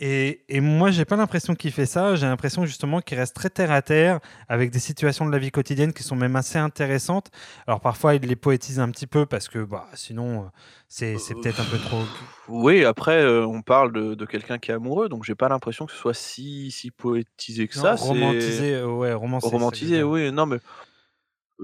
Et, 0.00 0.44
et 0.48 0.60
moi, 0.60 0.92
j'ai 0.92 1.04
pas 1.04 1.16
l'impression 1.16 1.56
qu'il 1.56 1.72
fait 1.72 1.86
ça. 1.86 2.14
J'ai 2.14 2.26
l'impression 2.26 2.64
justement 2.64 3.00
qu'il 3.00 3.18
reste 3.18 3.34
très 3.34 3.50
terre 3.50 3.72
à 3.72 3.82
terre, 3.82 4.20
avec 4.48 4.70
des 4.70 4.78
situations 4.78 5.26
de 5.26 5.32
la 5.32 5.38
vie 5.38 5.50
quotidienne 5.50 5.92
qui 5.92 6.04
sont 6.04 6.14
même 6.14 6.36
assez 6.36 6.58
intéressantes. 6.58 7.30
Alors 7.66 7.80
parfois, 7.80 8.14
il 8.14 8.22
les 8.22 8.36
poétise 8.36 8.78
un 8.78 8.90
petit 8.90 9.08
peu 9.08 9.26
parce 9.26 9.48
que 9.48 9.58
bah, 9.58 9.88
sinon, 9.94 10.42
euh, 10.42 10.48
c'est 10.86 11.18
c'est 11.18 11.34
peut-être 11.34 11.60
un 11.60 11.64
peu 11.64 11.78
trop. 11.78 12.00
Oui, 12.48 12.84
après, 12.84 13.22
heu, 13.24 13.44
on 13.44 13.60
parle 13.60 13.92
de 13.92 14.14
de 14.14 14.24
quelqu'un 14.24 14.58
qui 14.58 14.70
est 14.70 14.74
amoureux, 14.74 15.08
donc 15.08 15.24
j'ai 15.24 15.34
pas 15.34 15.48
l'impression 15.48 15.84
que 15.84 15.92
ce 15.92 15.98
soit 15.98 16.14
si 16.14 16.70
si 16.70 16.92
poétisé 16.92 17.66
que 17.66 17.76
Non, 17.76 17.82
ça. 17.82 17.94
Romantisé, 17.96 18.74
euh, 18.74 18.86
ouais, 18.86 19.12
romancé. 19.12 19.48
romantisé, 19.48 20.02
oui, 20.04 20.30
non, 20.30 20.46
mais 20.46 20.58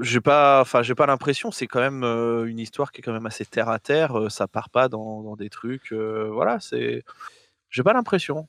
j'ai 0.00 0.20
pas 0.20 0.60
enfin, 0.60 0.82
j'ai 0.82 0.96
pas 0.96 1.06
l'impression, 1.06 1.52
c'est 1.52 1.68
quand 1.68 1.78
même, 1.78 2.02
une 2.02 2.58
histoire 2.58 2.90
qui 2.90 3.00
est 3.00 3.04
quand 3.04 3.12
même 3.12 3.26
assez 3.26 3.44
terre 3.46 3.68
à 3.68 3.78
terre, 3.78 4.18
heu, 4.18 4.28
ça 4.28 4.48
part 4.48 4.70
pas 4.70 4.88
dans 4.88 5.22
dans 5.22 5.36
des 5.36 5.50
trucs, 5.50 5.92
voilà, 5.92 6.58
c'est 6.58 7.04
j'ai 7.74 7.82
pas 7.82 7.92
l'impression. 7.92 8.46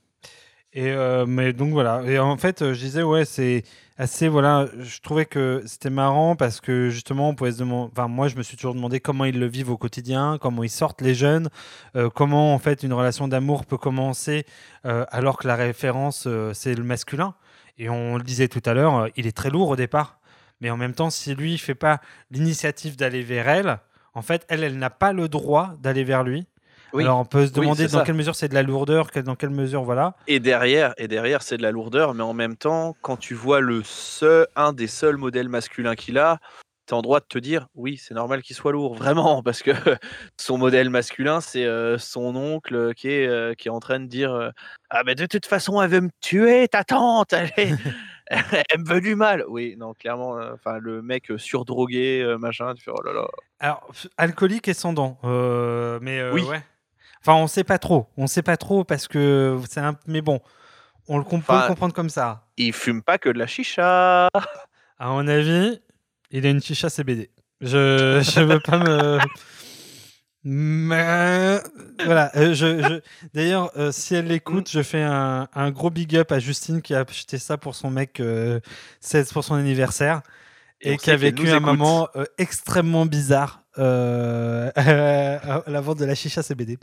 Et 0.74 0.92
euh, 0.92 1.26
mais 1.26 1.52
donc 1.54 1.72
voilà. 1.72 2.04
Et 2.04 2.20
en 2.20 2.38
fait, 2.38 2.62
euh, 2.62 2.74
je 2.74 2.80
disais 2.80 3.02
ouais, 3.02 3.26
c'est 3.26 3.64
assez 3.98 4.28
voilà. 4.28 4.68
Je 4.80 5.00
trouvais 5.00 5.26
que 5.26 5.64
c'était 5.66 5.90
marrant 5.90 6.36
parce 6.36 6.62
que 6.62 6.90
justement, 6.90 7.30
on 7.30 7.36
pouvait 7.36 7.54
se 7.54 7.60
demander. 7.60 7.92
Enfin, 7.92 8.08
moi, 8.08 8.28
je 8.28 8.36
me 8.36 8.44
suis 8.44 8.56
toujours 8.56 8.76
demandé 8.76 9.00
comment 9.00 9.26
ils 9.26 9.40
le 9.40 9.48
vivent 9.48 9.72
au 9.72 9.78
quotidien, 9.78 10.38
comment 10.40 10.64
ils 10.64 10.70
sortent 10.70 11.02
les 11.02 11.16
jeunes, 11.16 11.50
euh, 11.96 12.10
comment 12.10 12.54
en 12.54 12.60
fait 12.60 12.84
une 12.84 12.94
relation 12.94 13.28
d'amour 13.28 13.66
peut 13.66 13.78
commencer 13.78 14.46
alors 14.84 15.38
que 15.38 15.48
la 15.48 15.56
référence 15.56 16.28
c'est 16.54 16.76
le 16.76 16.84
masculin. 16.84 17.34
Et 17.80 17.90
on 17.90 18.18
le 18.18 18.24
disait 18.24 18.48
tout 18.48 18.62
à 18.66 18.76
l'heure, 18.76 19.08
il 19.16 19.26
est 19.26 19.36
très 19.36 19.50
lourd 19.50 19.70
au 19.70 19.76
départ. 19.76 20.20
Mais 20.62 20.70
en 20.70 20.78
même 20.78 20.94
temps, 20.94 21.10
si 21.10 21.34
lui, 21.34 21.54
il 21.54 21.58
fait 21.58 21.76
pas 21.76 22.00
l'initiative 22.32 22.96
d'aller 22.96 23.24
vers 23.24 23.50
elle, 23.50 23.80
en 24.14 24.22
fait, 24.22 24.46
elle, 24.48 24.64
elle 24.64 24.78
n'a 24.78 24.92
pas 24.92 25.12
le 25.12 25.28
droit 25.28 25.74
d'aller 25.82 26.04
vers 26.04 26.24
lui. 26.24 26.48
Oui. 26.96 27.04
Alors 27.04 27.20
on 27.20 27.26
peut 27.26 27.46
se 27.46 27.52
demander 27.52 27.84
dans 27.88 28.00
ça. 28.00 28.04
quelle 28.06 28.16
mesure 28.16 28.36
c'est 28.36 28.48
de 28.48 28.54
la 28.54 28.64
lourdeur, 28.64 29.10
dans 29.26 29.36
quelle 29.36 29.50
mesure, 29.50 29.84
voilà. 29.84 30.16
Et 30.28 30.40
derrière, 30.40 30.94
et 30.98 31.10
derrière, 31.10 31.42
c'est 31.42 31.58
de 31.58 31.62
la 31.62 31.72
lourdeur, 31.72 32.14
mais 32.14 32.24
en 32.24 32.34
même 32.34 32.56
temps, 32.56 32.96
quand 33.02 33.18
tu 33.18 33.34
vois 33.34 33.60
le 33.60 33.84
seul, 33.84 34.48
un 34.56 34.72
des 34.72 34.88
seuls 34.88 35.18
modèles 35.18 35.50
masculins 35.50 35.96
qu'il 35.96 36.18
a, 36.18 36.40
tu 36.88 36.94
es 36.94 36.98
en 36.98 37.02
droit 37.02 37.20
de 37.20 37.26
te 37.26 37.38
dire, 37.38 37.68
oui, 37.76 37.98
c'est 37.98 38.14
normal 38.14 38.42
qu'il 38.44 38.56
soit 38.56 38.72
lourd, 38.72 38.96
vraiment, 38.96 39.44
parce 39.44 39.62
que 39.62 39.72
son 40.40 40.58
modèle 40.58 40.90
masculin, 40.90 41.42
c'est 41.42 41.66
euh, 41.66 41.98
son 41.98 42.34
oncle 42.36 42.94
qui 42.94 43.10
est, 43.10 43.28
euh, 43.28 43.54
qui 43.56 43.68
est 43.68 43.72
en 43.72 43.82
train 43.82 44.00
de 44.00 44.06
dire, 44.06 44.34
euh, 44.34 44.52
ah 44.90 45.02
mais 45.06 45.16
de 45.16 45.26
toute 45.26 45.48
façon, 45.48 45.82
elle 45.82 45.90
veut 45.90 46.02
me 46.02 46.10
tuer, 46.22 46.70
ta 46.70 46.86
tante, 46.86 47.34
elle, 47.34 47.52
est- 47.58 47.76
elle 48.70 48.80
me 48.80 48.88
veut 48.88 49.02
du 49.02 49.16
mal. 49.16 49.44
Oui, 49.50 49.76
non, 49.78 49.94
clairement, 49.94 50.38
enfin 50.54 50.80
le 50.80 51.02
mec 51.02 51.32
surdrogué, 51.38 52.36
machin, 52.40 52.74
tu 52.74 52.84
fais, 52.84 52.92
oh 52.92 53.02
là 53.04 53.12
là. 53.14 53.28
Alors, 53.60 53.86
alcoolique 54.18 54.68
et 54.70 54.74
sans 54.74 54.94
dents. 54.94 55.20
mais 56.02 56.30
Oui. 56.32 56.44
ouais. 56.44 56.64
Enfin, 57.28 57.34
on 57.42 57.48
sait 57.48 57.64
pas 57.64 57.80
trop. 57.80 58.08
On 58.18 58.28
sait 58.28 58.44
pas 58.44 58.56
trop 58.58 58.84
parce 58.84 59.08
que 59.08 59.60
c'est 59.70 59.80
un. 59.80 59.98
Mais 60.06 60.22
bon, 60.22 60.40
on 61.08 61.18
le 61.18 61.24
com- 61.24 61.42
peut 61.42 61.54
le 61.54 61.58
Enfin, 61.60 61.68
comprendre 61.70 61.94
comme 61.94 62.10
ça. 62.10 62.46
Il 62.58 62.72
fume 62.72 63.02
pas 63.02 63.18
que 63.18 63.30
de 63.30 63.40
la 63.40 63.48
chicha. 63.48 64.28
À 65.00 65.10
mon 65.10 65.28
avis, 65.28 65.82
il 66.32 66.46
a 66.46 66.50
une 66.50 66.62
chicha 66.62 66.90
CBD. 66.90 67.30
Je 67.62 68.22
je 68.36 68.40
veux 68.42 68.60
pas 68.60 68.78
me. 68.78 69.18
Mais 70.44 71.60
voilà. 72.06 72.32
euh, 72.36 72.54
je, 72.54 72.82
je- 72.84 73.02
D'ailleurs, 73.34 73.72
euh, 73.78 73.92
si 73.92 74.14
elle 74.16 74.28
l'écoute, 74.28 74.70
je 74.70 74.84
fais 74.84 75.02
un, 75.02 75.48
un 75.54 75.72
gros 75.72 75.90
big 75.90 76.16
up 76.16 76.32
à 76.32 76.40
Justine 76.40 76.82
qui 76.82 76.94
a 76.94 77.00
acheté 77.02 77.40
ça 77.40 77.58
pour 77.58 77.74
son 77.76 77.90
mec 77.90 78.20
euh, 78.20 78.60
16 79.00 79.34
pour 79.34 79.44
son 79.44 79.56
anniversaire 79.56 80.22
Et 80.82 80.98
qui 80.98 81.10
a 81.10 81.16
vécu 81.18 81.50
un 81.50 81.56
écoute. 81.56 81.62
moment 81.66 82.08
euh, 82.16 82.26
extrêmement 82.38 83.06
bizarre 83.08 83.64
euh, 83.78 84.72
à 84.76 85.64
la 85.68 85.82
vente 85.82 86.00
de 86.00 86.06
la 86.06 86.16
chicha 86.16 86.42
CBD. 86.44 86.78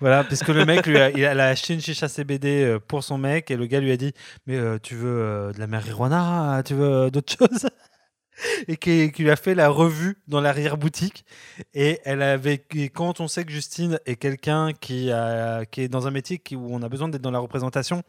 Voilà, 0.00 0.24
puisque 0.24 0.48
le 0.48 0.64
mec, 0.64 0.86
lui, 0.86 0.98
a, 0.98 1.10
il 1.10 1.24
a, 1.24 1.46
acheté 1.46 1.74
une 1.74 1.80
chicha 1.80 2.08
CBD 2.08 2.64
euh, 2.64 2.78
pour 2.80 3.04
son 3.04 3.18
mec 3.18 3.50
et 3.50 3.56
le 3.56 3.66
gars 3.66 3.80
lui 3.80 3.92
a 3.92 3.96
dit 3.96 4.12
Mais 4.46 4.56
euh, 4.56 4.78
tu 4.82 4.94
veux 4.94 5.20
euh, 5.20 5.52
de 5.52 5.60
la 5.60 5.66
marijuana 5.66 6.62
Tu 6.64 6.74
veux 6.74 6.92
euh, 6.92 7.10
d'autres 7.10 7.32
choses? 7.38 7.68
Et 8.66 8.76
qui, 8.76 9.12
lui 9.16 9.30
a 9.30 9.36
fait 9.36 9.54
la 9.54 9.68
revue 9.68 10.16
dans 10.26 10.40
l'arrière-boutique. 10.40 11.24
Et 11.74 12.00
elle 12.04 12.22
avait, 12.22 12.64
et 12.74 12.88
quand 12.88 13.20
on 13.20 13.28
sait 13.28 13.44
que 13.44 13.52
Justine 13.52 14.00
est 14.06 14.16
quelqu'un 14.16 14.72
qui, 14.72 15.10
est 15.10 15.88
dans 15.88 16.06
un 16.08 16.10
métier 16.10 16.42
où 16.52 16.74
on 16.74 16.82
a 16.82 16.88
besoin 16.88 17.08
d'être 17.08 17.22
dans 17.22 17.30
la 17.30 17.38
représentation, 17.38 18.02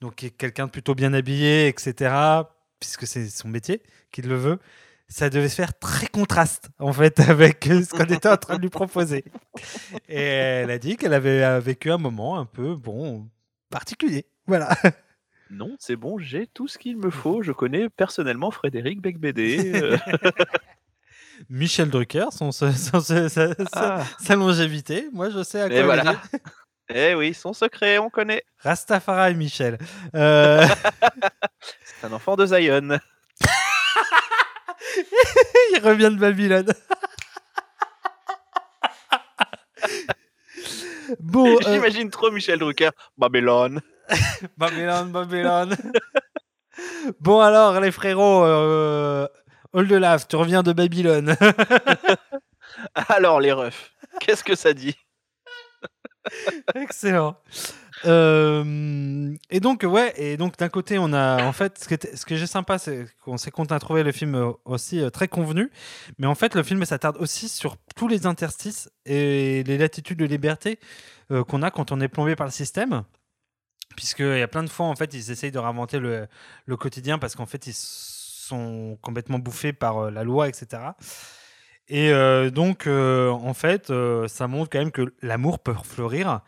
donc 0.00 0.14
qui 0.14 0.26
est 0.26 0.30
quelqu'un 0.30 0.66
de 0.66 0.70
plutôt 0.70 0.94
bien 0.94 1.12
habillé, 1.12 1.68
etc., 1.68 2.14
puisque 2.80 3.06
c'est 3.06 3.28
son 3.28 3.48
métier 3.48 3.82
qu'il 4.12 4.28
le 4.28 4.36
veut, 4.36 4.58
ça 5.08 5.30
devait 5.30 5.48
se 5.48 5.54
faire 5.56 5.78
très 5.78 6.06
contraste, 6.08 6.68
en 6.78 6.92
fait, 6.92 7.20
avec 7.28 7.64
ce 7.64 7.90
qu'on 7.90 8.04
était 8.04 8.28
en 8.28 8.36
train 8.36 8.56
de 8.56 8.62
lui 8.62 8.70
proposer. 8.70 9.24
Et 10.08 10.20
elle 10.20 10.70
a 10.70 10.78
dit 10.78 10.96
qu'elle 10.96 11.14
avait 11.14 11.42
euh, 11.44 11.60
vécu 11.60 11.90
un 11.90 11.98
moment 11.98 12.38
un 12.38 12.44
peu, 12.46 12.74
bon, 12.74 13.28
particulier. 13.70 14.26
Voilà. 14.46 14.70
Non, 15.48 15.76
c'est 15.78 15.94
bon, 15.94 16.18
j'ai 16.18 16.48
tout 16.48 16.66
ce 16.66 16.76
qu'il 16.76 16.96
me 16.96 17.08
faut. 17.08 17.40
Je 17.40 17.52
connais 17.52 17.88
personnellement 17.88 18.50
Frédéric 18.50 19.00
Becbédé. 19.00 19.80
euh, 19.80 19.96
Michel 21.48 21.88
Drucker, 21.88 22.26
son, 22.32 22.50
son- 22.50 22.72
Ah. 23.72 24.02
sa 24.18 24.34
longévité, 24.34 25.08
moi 25.12 25.30
je 25.30 25.44
sais 25.44 25.60
à 25.60 25.68
quoi 25.68 25.76
Et 25.76 25.80
il 25.80 25.84
voilà. 25.84 26.20
Eh 26.92 27.14
oui, 27.14 27.32
son 27.32 27.52
secret, 27.52 27.98
on 27.98 28.10
connaît. 28.10 28.42
Rastafari 28.58 29.36
Michel. 29.36 29.78
Euh, 30.16 30.66
C'est 32.00 32.06
un 32.08 32.12
enfant 32.12 32.34
de 32.34 32.46
Zion. 32.46 32.98
il 35.72 35.80
revient 35.82 36.10
de 36.10 36.18
Babylone. 36.18 36.68
bon, 41.20 41.56
euh, 41.56 41.72
J'imagine 41.72 42.10
trop 42.10 42.30
Michel 42.30 42.58
Drucker. 42.58 42.90
Babylone. 43.16 43.80
Babylone, 44.56 45.10
Babylone. 45.10 45.76
bon 47.20 47.40
alors 47.40 47.80
les 47.80 47.90
frérots, 47.90 48.44
euh, 48.44 49.26
Oldelaf, 49.72 50.28
tu 50.28 50.36
reviens 50.36 50.62
de 50.62 50.72
Babylone. 50.72 51.36
Alors, 52.94 53.40
les 53.40 53.52
refs, 53.52 53.92
qu'est-ce 54.20 54.44
que 54.44 54.54
ça 54.54 54.72
dit? 54.72 54.96
Excellent. 56.74 57.36
Euh, 58.04 59.34
et 59.50 59.60
donc 59.60 59.82
ouais, 59.82 60.12
et 60.16 60.36
donc 60.36 60.58
d'un 60.58 60.68
côté 60.68 60.98
on 60.98 61.12
a 61.12 61.44
en 61.44 61.52
fait 61.52 61.78
ce, 61.78 61.88
qui 61.88 62.16
ce 62.16 62.26
que 62.26 62.36
j'ai 62.36 62.46
sympa, 62.46 62.78
c'est 62.78 63.06
qu'on 63.24 63.38
s'est 63.38 63.50
content 63.50 63.74
à 63.74 63.78
trouver 63.78 64.02
le 64.02 64.12
film 64.12 64.34
euh, 64.34 64.52
aussi 64.64 65.00
euh, 65.00 65.08
très 65.08 65.28
convenu, 65.28 65.70
mais 66.18 66.26
en 66.26 66.34
fait 66.34 66.54
le 66.54 66.62
film 66.62 66.84
s'attarde 66.84 67.16
aussi 67.18 67.48
sur 67.48 67.76
tous 67.96 68.08
les 68.08 68.26
interstices 68.26 68.90
et 69.06 69.62
les 69.64 69.78
latitudes 69.78 70.18
de 70.18 70.26
liberté 70.26 70.78
qu'on 71.48 71.62
a 71.62 71.72
quand 71.72 71.90
on 71.90 72.00
est 72.00 72.08
plombé 72.08 72.36
par 72.36 72.46
le 72.46 72.52
système. 72.52 73.02
Puisqu'il 73.96 74.38
y 74.38 74.42
a 74.42 74.48
plein 74.48 74.62
de 74.62 74.68
fois, 74.68 74.86
en 74.86 74.94
fait, 74.94 75.14
ils 75.14 75.30
essayent 75.30 75.50
de 75.50 75.58
réinventer 75.58 75.98
le, 75.98 76.28
le 76.66 76.76
quotidien 76.76 77.18
parce 77.18 77.34
qu'en 77.34 77.46
fait, 77.46 77.66
ils 77.66 77.74
sont 77.74 78.96
complètement 79.00 79.38
bouffés 79.40 79.72
par 79.72 80.10
la 80.10 80.22
loi, 80.22 80.48
etc. 80.48 80.82
Et 81.88 82.12
donc, 82.50 82.86
en 82.86 83.54
fait, 83.54 83.92
ça 84.28 84.46
montre 84.46 84.70
quand 84.70 84.78
même 84.78 84.92
que 84.92 85.14
l'amour 85.20 85.58
peut 85.58 85.74
fleurir, 85.82 86.42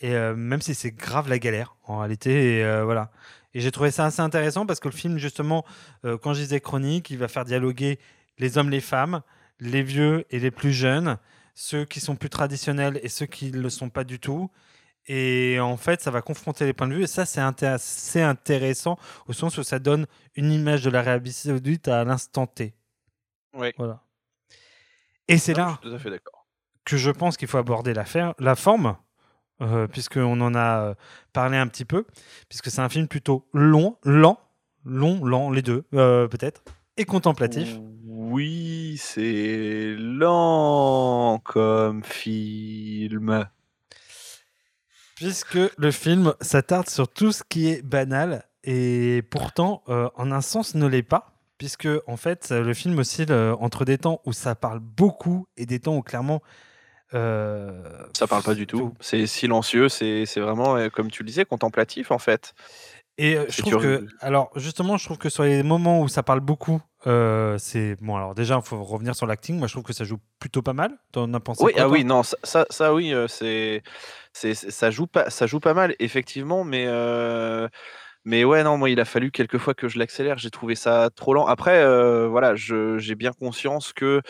et 0.00 0.14
euh, 0.14 0.34
même 0.34 0.60
si 0.62 0.74
c'est 0.74 0.90
grave 0.90 1.28
la 1.28 1.38
galère, 1.38 1.76
en 1.84 1.98
réalité. 1.98 2.58
Et, 2.58 2.64
euh, 2.64 2.84
voilà. 2.84 3.10
Et 3.54 3.60
j'ai 3.60 3.70
trouvé 3.70 3.90
ça 3.90 4.06
assez 4.06 4.20
intéressant 4.20 4.66
parce 4.66 4.80
que 4.80 4.88
le 4.88 4.94
film, 4.94 5.18
justement, 5.18 5.64
euh, 6.04 6.18
quand 6.18 6.34
je 6.34 6.40
disais 6.40 6.60
chronique, 6.60 7.10
il 7.10 7.18
va 7.18 7.28
faire 7.28 7.44
dialoguer 7.44 7.98
les 8.38 8.58
hommes, 8.58 8.70
les 8.70 8.80
femmes, 8.80 9.22
les 9.60 9.82
vieux 9.82 10.24
et 10.30 10.40
les 10.40 10.50
plus 10.50 10.72
jeunes, 10.72 11.18
ceux 11.54 11.84
qui 11.84 12.00
sont 12.00 12.16
plus 12.16 12.30
traditionnels 12.30 12.98
et 13.02 13.08
ceux 13.08 13.26
qui 13.26 13.52
ne 13.52 13.60
le 13.60 13.70
sont 13.70 13.90
pas 13.90 14.02
du 14.04 14.18
tout. 14.18 14.50
Et 15.06 15.60
en 15.60 15.76
fait, 15.76 16.00
ça 16.00 16.10
va 16.10 16.22
confronter 16.22 16.64
les 16.64 16.72
points 16.72 16.88
de 16.88 16.94
vue. 16.94 17.02
Et 17.04 17.06
ça, 17.06 17.26
c'est 17.26 17.40
assez 17.40 18.22
intéressant 18.22 18.98
au 19.28 19.32
sens 19.32 19.56
où 19.58 19.62
ça 19.62 19.78
donne 19.78 20.06
une 20.34 20.50
image 20.50 20.82
de 20.82 20.90
l'Arabie 20.90 21.32
Saoudite 21.32 21.86
à 21.88 22.04
l'instant 22.04 22.46
T. 22.46 22.74
Oui, 23.52 23.68
Voilà. 23.78 24.02
Et 25.28 25.38
c'est 25.38 25.52
je 25.52 25.58
là 25.58 25.78
suis 25.80 25.88
tout 25.90 25.94
à 25.94 25.98
fait 25.98 26.10
d'accord. 26.10 26.46
que 26.84 26.96
je 26.96 27.10
pense 27.10 27.36
qu'il 27.36 27.48
faut 27.48 27.58
aborder 27.58 27.94
la, 27.94 28.04
fer- 28.04 28.34
la 28.38 28.54
forme, 28.56 28.96
euh, 29.60 29.86
puisqu'on 29.86 30.40
en 30.40 30.54
a 30.54 30.80
euh, 30.80 30.94
parlé 31.32 31.56
un 31.56 31.68
petit 31.68 31.84
peu, 31.84 32.04
puisque 32.48 32.70
c'est 32.70 32.80
un 32.80 32.88
film 32.88 33.08
plutôt 33.08 33.46
long, 33.52 33.96
lent, 34.04 34.40
long, 34.84 35.24
lent, 35.24 35.50
les 35.50 35.62
deux, 35.62 35.84
euh, 35.94 36.26
peut-être, 36.28 36.62
et 36.96 37.04
contemplatif. 37.04 37.78
Oui, 38.04 38.96
c'est 38.98 39.94
lent 39.98 41.40
comme 41.44 42.02
film. 42.04 43.48
Puisque 45.16 45.58
le 45.76 45.90
film 45.90 46.34
s'attarde 46.40 46.88
sur 46.88 47.08
tout 47.08 47.32
ce 47.32 47.42
qui 47.48 47.68
est 47.68 47.82
banal 47.82 48.44
et 48.64 49.22
pourtant, 49.30 49.82
euh, 49.88 50.08
en 50.16 50.32
un 50.32 50.40
sens, 50.40 50.74
ne 50.74 50.86
l'est 50.86 51.02
pas. 51.02 51.30
Puisque, 51.58 51.88
en 52.08 52.16
fait, 52.16 52.50
le 52.50 52.74
film 52.74 52.98
oscille 52.98 53.32
entre 53.60 53.84
des 53.84 53.98
temps 53.98 54.20
où 54.26 54.32
ça 54.32 54.56
parle 54.56 54.80
beaucoup 54.80 55.46
et 55.56 55.66
des 55.66 55.78
temps 55.78 55.96
où 55.96 56.02
clairement. 56.02 56.42
Euh, 57.14 57.82
Ça 58.16 58.26
parle 58.26 58.42
pas 58.42 58.54
du 58.54 58.66
tout. 58.66 58.94
C'est 59.00 59.26
silencieux, 59.26 59.88
c'est 59.88 60.24
vraiment, 60.36 60.76
euh, 60.76 60.88
comme 60.88 61.10
tu 61.10 61.22
le 61.22 61.28
disais, 61.28 61.44
contemplatif 61.44 62.10
en 62.10 62.18
fait. 62.18 62.54
Et 63.16 63.36
euh, 63.36 63.46
je 63.48 63.62
trouve 63.62 63.80
que, 63.80 64.06
alors 64.20 64.50
justement, 64.56 64.96
je 64.96 65.04
trouve 65.04 65.18
que 65.18 65.28
sur 65.28 65.44
les 65.44 65.62
moments 65.62 66.00
où 66.00 66.08
ça 66.08 66.24
parle 66.24 66.40
beaucoup, 66.40 66.80
euh, 67.06 67.56
c'est 67.58 67.96
bon. 68.00 68.16
Alors 68.16 68.34
déjà, 68.34 68.56
il 68.56 68.66
faut 68.66 68.82
revenir 68.82 69.14
sur 69.14 69.26
l'acting. 69.26 69.56
Moi, 69.56 69.68
je 69.68 69.74
trouve 69.74 69.84
que 69.84 69.92
ça 69.92 70.04
joue 70.04 70.18
plutôt 70.40 70.62
pas 70.62 70.72
mal. 70.72 70.90
T'en 71.12 71.32
as 71.32 71.40
pensé 71.40 71.62
Oui, 71.64 71.72
quoi, 71.74 71.82
ah 71.82 71.88
oui, 71.88 72.04
non, 72.04 72.24
ça, 72.24 72.36
ça, 72.42 72.66
ça, 72.70 72.92
oui, 72.92 73.14
c'est, 73.28 73.82
ça 74.32 74.90
joue 74.90 75.06
pas, 75.06 75.30
ça 75.30 75.46
joue 75.46 75.60
pas 75.60 75.74
mal, 75.74 75.94
effectivement, 76.00 76.64
mais, 76.64 76.86
euh, 76.88 77.68
mais 78.26 78.44
ouais, 78.44 78.62
non, 78.64 78.78
moi, 78.78 78.88
il 78.88 79.00
a 79.00 79.04
fallu 79.04 79.30
quelques 79.30 79.58
fois 79.58 79.74
que 79.74 79.86
je 79.86 79.98
l'accélère. 79.98 80.38
J'ai 80.38 80.50
trouvé 80.50 80.74
ça 80.74 81.10
trop 81.14 81.34
lent. 81.34 81.46
Après, 81.46 81.82
euh, 81.82 82.26
voilà, 82.26 82.54
j'ai 82.56 83.14
bien 83.14 83.32
conscience 83.32 83.92
que 83.92 84.22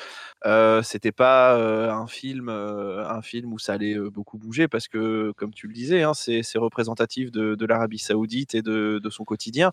euh, 0.46 0.82
c'était 0.82 1.12
pas 1.12 1.56
euh, 1.56 1.92
un 1.92 2.08
film, 2.08 2.48
euh, 2.48 3.08
un 3.08 3.22
film 3.22 3.52
où 3.52 3.58
ça 3.60 3.74
allait 3.74 3.94
euh, 3.94 4.10
beaucoup 4.10 4.36
bouger, 4.36 4.66
parce 4.66 4.88
que, 4.88 5.32
comme 5.36 5.54
tu 5.54 5.68
le 5.68 5.74
disais, 5.74 6.02
hein, 6.02 6.12
c'est, 6.12 6.42
représentatif 6.56 7.30
de, 7.30 7.66
l'Arabie 7.66 7.98
Saoudite 7.98 8.54
et 8.56 8.62
de, 8.62 9.00
de 9.02 9.10
son 9.10 9.24
quotidien. 9.24 9.70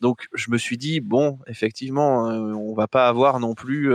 Donc, 0.00 0.28
je 0.32 0.50
me 0.50 0.56
suis 0.56 0.78
dit, 0.78 1.00
bon, 1.00 1.38
effectivement, 1.46 2.24
on 2.24 2.74
va 2.74 2.88
pas 2.88 3.06
avoir 3.08 3.38
non 3.38 3.54
plus. 3.54 3.92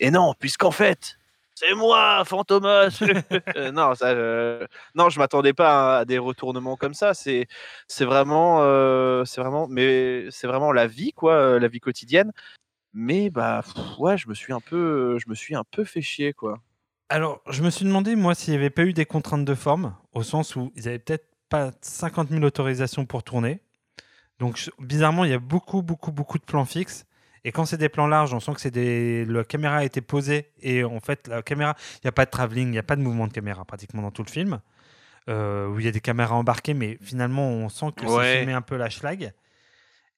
Et 0.00 0.10
non, 0.10 0.34
puisqu'en 0.38 0.70
fait, 0.70 1.17
c'est 1.58 1.74
moi, 1.74 2.24
Fantomas. 2.24 3.00
Euh, 3.56 3.72
non, 3.72 3.94
ça, 3.94 4.08
euh, 4.08 4.66
non, 4.94 5.08
je 5.10 5.18
m'attendais 5.18 5.52
pas 5.52 5.96
à, 5.96 5.98
à 6.00 6.04
des 6.04 6.18
retournements 6.18 6.76
comme 6.76 6.94
ça. 6.94 7.14
C'est, 7.14 7.46
c'est 7.88 8.04
vraiment, 8.04 8.58
euh, 8.62 9.24
c'est 9.24 9.40
vraiment, 9.40 9.66
mais 9.68 10.26
c'est 10.30 10.46
vraiment 10.46 10.72
la 10.72 10.86
vie, 10.86 11.12
quoi, 11.12 11.32
euh, 11.34 11.58
la 11.58 11.68
vie 11.68 11.80
quotidienne. 11.80 12.32
Mais 12.92 13.30
bah, 13.30 13.62
pff, 13.64 13.98
ouais, 13.98 14.16
je 14.18 14.28
me 14.28 14.34
suis 14.34 14.52
un 14.52 14.60
peu, 14.60 15.18
je 15.18 15.28
me 15.28 15.34
suis 15.34 15.54
un 15.54 15.64
peu 15.70 15.84
fait 15.84 16.02
chier, 16.02 16.32
quoi. 16.32 16.58
Alors, 17.10 17.40
je 17.48 17.62
me 17.62 17.70
suis 17.70 17.84
demandé, 17.84 18.16
moi, 18.16 18.34
s'il 18.34 18.52
n'y 18.52 18.58
avait 18.58 18.70
pas 18.70 18.84
eu 18.84 18.92
des 18.92 19.06
contraintes 19.06 19.44
de 19.44 19.54
forme, 19.54 19.94
au 20.12 20.22
sens 20.22 20.56
où 20.56 20.72
ils 20.76 20.88
avaient 20.88 20.98
peut-être 20.98 21.26
pas 21.48 21.70
50 21.80 22.28
000 22.30 22.44
autorisations 22.44 23.06
pour 23.06 23.22
tourner. 23.22 23.60
Donc, 24.38 24.56
je- 24.56 24.70
bizarrement, 24.78 25.24
il 25.24 25.30
y 25.30 25.34
a 25.34 25.38
beaucoup, 25.38 25.82
beaucoup, 25.82 26.12
beaucoup 26.12 26.38
de 26.38 26.44
plans 26.44 26.64
fixes. 26.64 27.06
Et 27.44 27.52
quand 27.52 27.64
c'est 27.64 27.76
des 27.76 27.88
plans 27.88 28.06
larges, 28.06 28.34
on 28.34 28.40
sent 28.40 28.52
que 28.54 28.60
c'est 28.60 28.70
des... 28.70 29.24
la 29.24 29.44
caméra 29.44 29.76
a 29.78 29.84
été 29.84 30.00
posée 30.00 30.50
et 30.60 30.84
en 30.84 31.00
fait, 31.00 31.28
la 31.28 31.42
caméra, 31.42 31.74
il 31.96 32.00
n'y 32.04 32.08
a 32.08 32.12
pas 32.12 32.24
de 32.24 32.30
travelling, 32.30 32.68
il 32.68 32.72
n'y 32.72 32.78
a 32.78 32.82
pas 32.82 32.96
de 32.96 33.02
mouvement 33.02 33.26
de 33.26 33.32
caméra 33.32 33.64
pratiquement 33.64 34.02
dans 34.02 34.10
tout 34.10 34.22
le 34.24 34.30
film. 34.30 34.60
Euh, 35.28 35.68
où 35.68 35.78
il 35.78 35.84
y 35.84 35.88
a 35.88 35.92
des 35.92 36.00
caméras 36.00 36.36
embarquées, 36.36 36.72
mais 36.72 36.96
finalement, 37.02 37.46
on 37.50 37.68
sent 37.68 37.92
que 37.96 38.06
c'est 38.06 38.12
Ouais. 38.14 38.36
filmé 38.38 38.54
un 38.54 38.62
peu 38.62 38.76
la 38.76 38.88
schlag. 38.88 39.32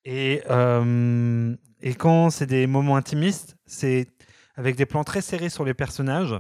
Et, 0.05 0.43
euh, 0.49 1.55
et 1.83 1.95
quand 1.95 2.31
c'est 2.31 2.47
des 2.47 2.69
moments 2.69 2.95
intimistes, 2.97 3.57
c'est 3.67 4.07
avec 4.55 4.77
des 4.77 4.87
plans 4.87 5.03
très 5.03 5.21
serrés 5.21 5.49
sur 5.51 5.65
les 5.65 5.75
personnages. 5.75 6.35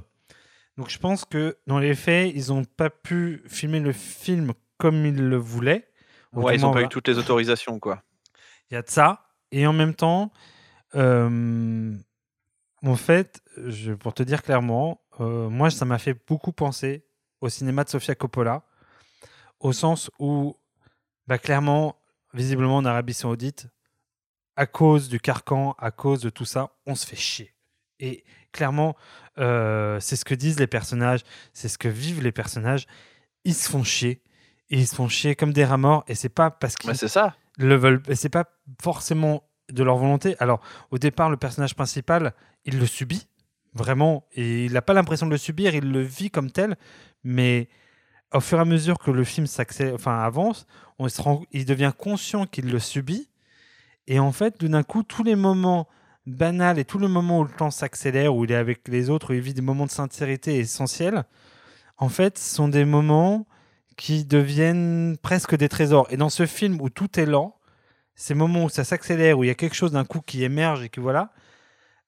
Donc 0.76 0.88
je 0.88 0.98
pense 0.98 1.24
que 1.24 1.58
dans 1.66 1.78
les 1.80 1.94
faits, 1.96 2.32
ils 2.34 2.48
n'ont 2.48 2.64
pas 2.64 2.90
pu 2.90 3.42
filmer 3.48 3.80
le 3.80 3.92
film 3.92 4.52
comme 4.78 5.04
ils 5.04 5.16
le 5.28 5.36
voulaient. 5.36 5.88
Ouais, 6.32 6.54
ils 6.54 6.58
Autrement, 6.64 6.70
ont 6.70 6.74
pas 6.74 6.82
eu 6.82 6.88
toutes 6.88 7.08
les 7.08 7.18
autorisations, 7.18 7.80
quoi. 7.80 8.02
Il 8.70 8.74
y 8.74 8.76
a 8.76 8.82
de 8.82 8.88
ça. 8.88 9.26
Et 9.50 9.66
en 9.66 9.72
même 9.72 9.94
temps, 9.94 10.30
euh, 10.94 11.94
en 12.82 12.96
fait, 12.96 13.40
je, 13.66 13.92
pour 13.92 14.14
te 14.14 14.22
dire 14.22 14.42
clairement, 14.42 15.00
euh, 15.20 15.48
moi, 15.48 15.70
ça 15.70 15.84
m'a 15.84 15.98
fait 15.98 16.16
beaucoup 16.26 16.52
penser 16.52 17.04
au 17.40 17.48
cinéma 17.48 17.84
de 17.84 17.88
Sofia 17.90 18.14
Coppola, 18.14 18.62
au 19.60 19.72
sens 19.72 20.10
où, 20.18 20.56
bah, 21.26 21.38
clairement, 21.38 21.96
visiblement, 22.34 22.76
en 22.78 22.84
Arabie 22.84 23.14
Saoudite, 23.14 23.68
à 24.56 24.66
cause 24.66 25.08
du 25.08 25.20
carcan, 25.20 25.74
à 25.78 25.90
cause 25.90 26.20
de 26.20 26.30
tout 26.30 26.44
ça, 26.44 26.72
on 26.86 26.94
se 26.94 27.06
fait 27.06 27.16
chier. 27.16 27.54
Et 27.98 28.24
clairement, 28.52 28.96
euh, 29.38 30.00
c'est 30.00 30.16
ce 30.16 30.24
que 30.24 30.34
disent 30.34 30.58
les 30.58 30.66
personnages, 30.66 31.20
c'est 31.52 31.68
ce 31.68 31.78
que 31.78 31.88
vivent 31.88 32.22
les 32.22 32.32
personnages. 32.32 32.86
Ils 33.44 33.54
se 33.54 33.68
font 33.70 33.84
chier. 33.84 34.22
Et 34.70 34.78
ils 34.78 34.86
se 34.86 34.94
font 34.94 35.08
chier 35.08 35.34
comme 35.34 35.52
des 35.52 35.64
rats 35.64 35.76
morts. 35.78 36.04
Et 36.08 36.14
c'est 36.14 36.28
pas 36.28 36.50
parce 36.50 36.76
qu'ils 36.76 36.88
Bah, 36.90 36.94
ça. 36.94 37.36
le 37.58 37.74
veulent. 37.76 38.02
et 38.08 38.14
C'est 38.14 38.28
pas 38.28 38.44
forcément 38.82 39.42
de 39.72 39.82
leur 39.82 39.96
volonté. 39.96 40.36
Alors, 40.38 40.60
au 40.90 40.98
départ, 40.98 41.30
le 41.30 41.36
personnage 41.36 41.74
principal, 41.74 42.32
il 42.64 42.78
le 42.78 42.86
subit 42.86 43.26
vraiment, 43.74 44.24
et 44.32 44.64
il 44.64 44.72
n'a 44.72 44.82
pas 44.82 44.94
l'impression 44.94 45.26
de 45.26 45.30
le 45.30 45.38
subir. 45.38 45.74
Il 45.74 45.92
le 45.92 46.02
vit 46.02 46.30
comme 46.30 46.50
tel, 46.50 46.76
mais 47.24 47.68
au 48.32 48.40
fur 48.40 48.58
et 48.58 48.60
à 48.60 48.64
mesure 48.64 48.98
que 48.98 49.10
le 49.10 49.24
film 49.24 49.46
enfin 49.94 50.20
avance, 50.20 50.66
il 51.52 51.64
devient 51.64 51.92
conscient 51.96 52.46
qu'il 52.46 52.70
le 52.70 52.78
subit, 52.78 53.28
et 54.06 54.18
en 54.18 54.32
fait, 54.32 54.58
tout 54.58 54.68
d'un 54.68 54.82
coup, 54.82 55.02
tous 55.02 55.22
les 55.22 55.36
moments 55.36 55.88
banals 56.26 56.78
et 56.78 56.84
tous 56.84 56.98
les 56.98 57.08
moments 57.08 57.40
où 57.40 57.44
le 57.44 57.50
temps 57.50 57.70
s'accélère, 57.70 58.34
où 58.34 58.44
il 58.44 58.52
est 58.52 58.56
avec 58.56 58.88
les 58.88 59.08
autres, 59.08 59.30
où 59.30 59.34
il 59.34 59.40
vit 59.40 59.54
des 59.54 59.62
moments 59.62 59.86
de 59.86 59.90
sincérité 59.90 60.58
essentiels, 60.58 61.24
en 61.96 62.08
fait, 62.08 62.38
sont 62.38 62.68
des 62.68 62.84
moments 62.84 63.46
qui 63.96 64.24
deviennent 64.24 65.16
presque 65.20 65.56
des 65.56 65.68
trésors. 65.68 66.06
Et 66.10 66.16
dans 66.16 66.30
ce 66.30 66.46
film 66.46 66.80
où 66.80 66.88
tout 66.88 67.20
est 67.20 67.26
lent, 67.26 67.56
ces 68.14 68.34
moments 68.34 68.64
où 68.64 68.68
ça 68.68 68.84
s'accélère, 68.84 69.38
où 69.38 69.44
il 69.44 69.48
y 69.48 69.50
a 69.50 69.54
quelque 69.54 69.76
chose 69.76 69.92
d'un 69.92 70.04
coup 70.04 70.20
qui 70.20 70.44
émerge 70.44 70.82
et 70.82 70.88
que 70.88 71.00
voilà, 71.00 71.32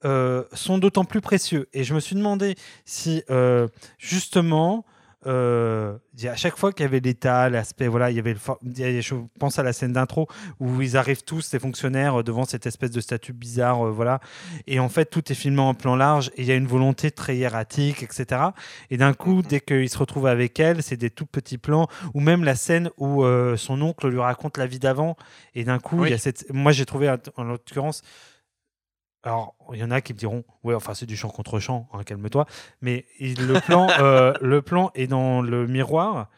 euh, 0.04 0.44
sont 0.52 0.78
d'autant 0.78 1.04
plus 1.04 1.20
précieux. 1.20 1.68
Et 1.72 1.84
je 1.84 1.94
me 1.94 2.00
suis 2.00 2.16
demandé 2.16 2.56
si 2.84 3.22
euh, 3.30 3.68
justement, 3.98 4.84
euh, 5.26 5.96
à 6.24 6.36
chaque 6.36 6.56
fois 6.56 6.72
qu'il 6.72 6.84
y 6.84 6.86
avait 6.86 7.00
l'état, 7.00 7.48
l'aspect, 7.48 7.88
voilà, 7.88 8.10
il 8.10 8.16
y 8.16 8.18
avait, 8.18 8.34
le 8.34 9.00
je 9.00 9.14
pense 9.38 9.58
à 9.58 9.62
la 9.62 9.72
scène 9.72 9.92
d'intro 9.92 10.28
où 10.60 10.82
ils 10.82 10.96
arrivent 10.96 11.24
tous, 11.24 11.52
les 11.52 11.58
fonctionnaires, 11.58 12.20
euh, 12.20 12.22
devant 12.22 12.44
cette 12.44 12.66
espèce 12.66 12.90
de 12.90 13.00
statue 13.00 13.32
bizarre, 13.32 13.86
euh, 13.86 13.90
voilà, 13.90 14.20
et 14.66 14.80
en 14.80 14.88
fait 14.88 15.06
tout 15.06 15.30
est 15.30 15.34
filmé 15.34 15.60
en 15.60 15.74
plan 15.74 15.96
large 15.96 16.30
et 16.36 16.42
il 16.42 16.48
y 16.48 16.52
a 16.52 16.56
une 16.56 16.66
volonté 16.66 17.10
très 17.10 17.36
hiératique, 17.36 18.02
etc. 18.02 18.40
Et 18.90 18.96
d'un 18.96 19.14
coup, 19.14 19.42
dès 19.42 19.60
qu'il 19.60 19.88
se 19.88 19.98
retrouve 19.98 20.26
avec 20.26 20.58
elle, 20.60 20.82
c'est 20.82 20.96
des 20.96 21.10
tout 21.10 21.26
petits 21.26 21.58
plans, 21.58 21.88
ou 22.14 22.20
même 22.20 22.44
la 22.44 22.54
scène 22.54 22.90
où 22.98 23.24
euh, 23.24 23.56
son 23.56 23.80
oncle 23.82 24.08
lui 24.08 24.20
raconte 24.20 24.58
la 24.58 24.66
vie 24.66 24.78
d'avant, 24.78 25.16
et 25.54 25.64
d'un 25.64 25.78
coup, 25.78 26.00
Oui. 26.00 26.08
il 26.08 26.10
y 26.12 26.14
a 26.14 26.18
cette, 26.18 26.52
moi 26.52 26.72
j'ai 26.72 26.84
trouvé 26.86 27.14
en 27.36 27.44
l'occurrence 27.44 28.02
alors, 29.24 29.54
il 29.72 29.78
y 29.78 29.84
en 29.84 29.90
a 29.90 30.00
qui 30.00 30.12
me 30.12 30.18
diront, 30.18 30.44
ouais, 30.64 30.74
enfin, 30.74 30.94
c'est 30.94 31.06
du 31.06 31.16
chant 31.16 31.28
contre 31.28 31.60
chant, 31.60 31.88
hein, 31.92 32.02
calme-toi. 32.02 32.46
Mais 32.80 33.06
le 33.20 33.60
plan, 33.60 33.88
euh, 34.00 34.32
le 34.40 34.62
plan 34.62 34.90
est 34.94 35.06
dans 35.06 35.42
le 35.42 35.66
miroir 35.68 36.28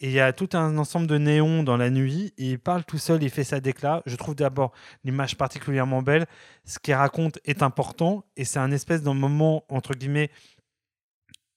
et 0.00 0.06
il 0.06 0.12
y 0.12 0.20
a 0.20 0.32
tout 0.32 0.48
un 0.54 0.78
ensemble 0.78 1.06
de 1.06 1.18
néons 1.18 1.62
dans 1.62 1.76
la 1.76 1.90
nuit. 1.90 2.32
Et 2.38 2.52
il 2.52 2.58
parle 2.58 2.84
tout 2.84 2.98
seul, 2.98 3.22
il 3.22 3.30
fait 3.30 3.44
sa 3.44 3.60
déclat. 3.60 4.02
Je 4.06 4.16
trouve 4.16 4.34
d'abord 4.34 4.72
l'image 5.04 5.36
particulièrement 5.36 6.00
belle. 6.00 6.26
Ce 6.64 6.78
qu'il 6.78 6.94
raconte 6.94 7.38
est 7.44 7.62
important 7.62 8.24
et 8.36 8.46
c'est 8.46 8.58
un 8.58 8.72
espèce 8.72 9.02
d'un 9.02 9.14
moment, 9.14 9.64
entre 9.68 9.94
guillemets, 9.94 10.30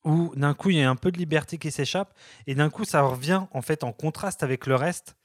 où 0.04 0.34
d'un 0.36 0.54
coup, 0.54 0.70
il 0.70 0.78
y 0.78 0.84
a 0.84 0.90
un 0.90 0.98
peu 0.98 1.12
de 1.12 1.18
liberté 1.18 1.58
qui 1.58 1.72
s'échappe 1.72 2.14
et 2.46 2.56
d'un 2.56 2.70
coup, 2.70 2.84
ça 2.84 3.02
revient 3.02 3.44
en 3.52 3.62
fait 3.62 3.86
en 3.86 3.94
contraste 3.94 4.44
avec 4.44 4.68
le 4.68 4.76
reste. 4.76 5.16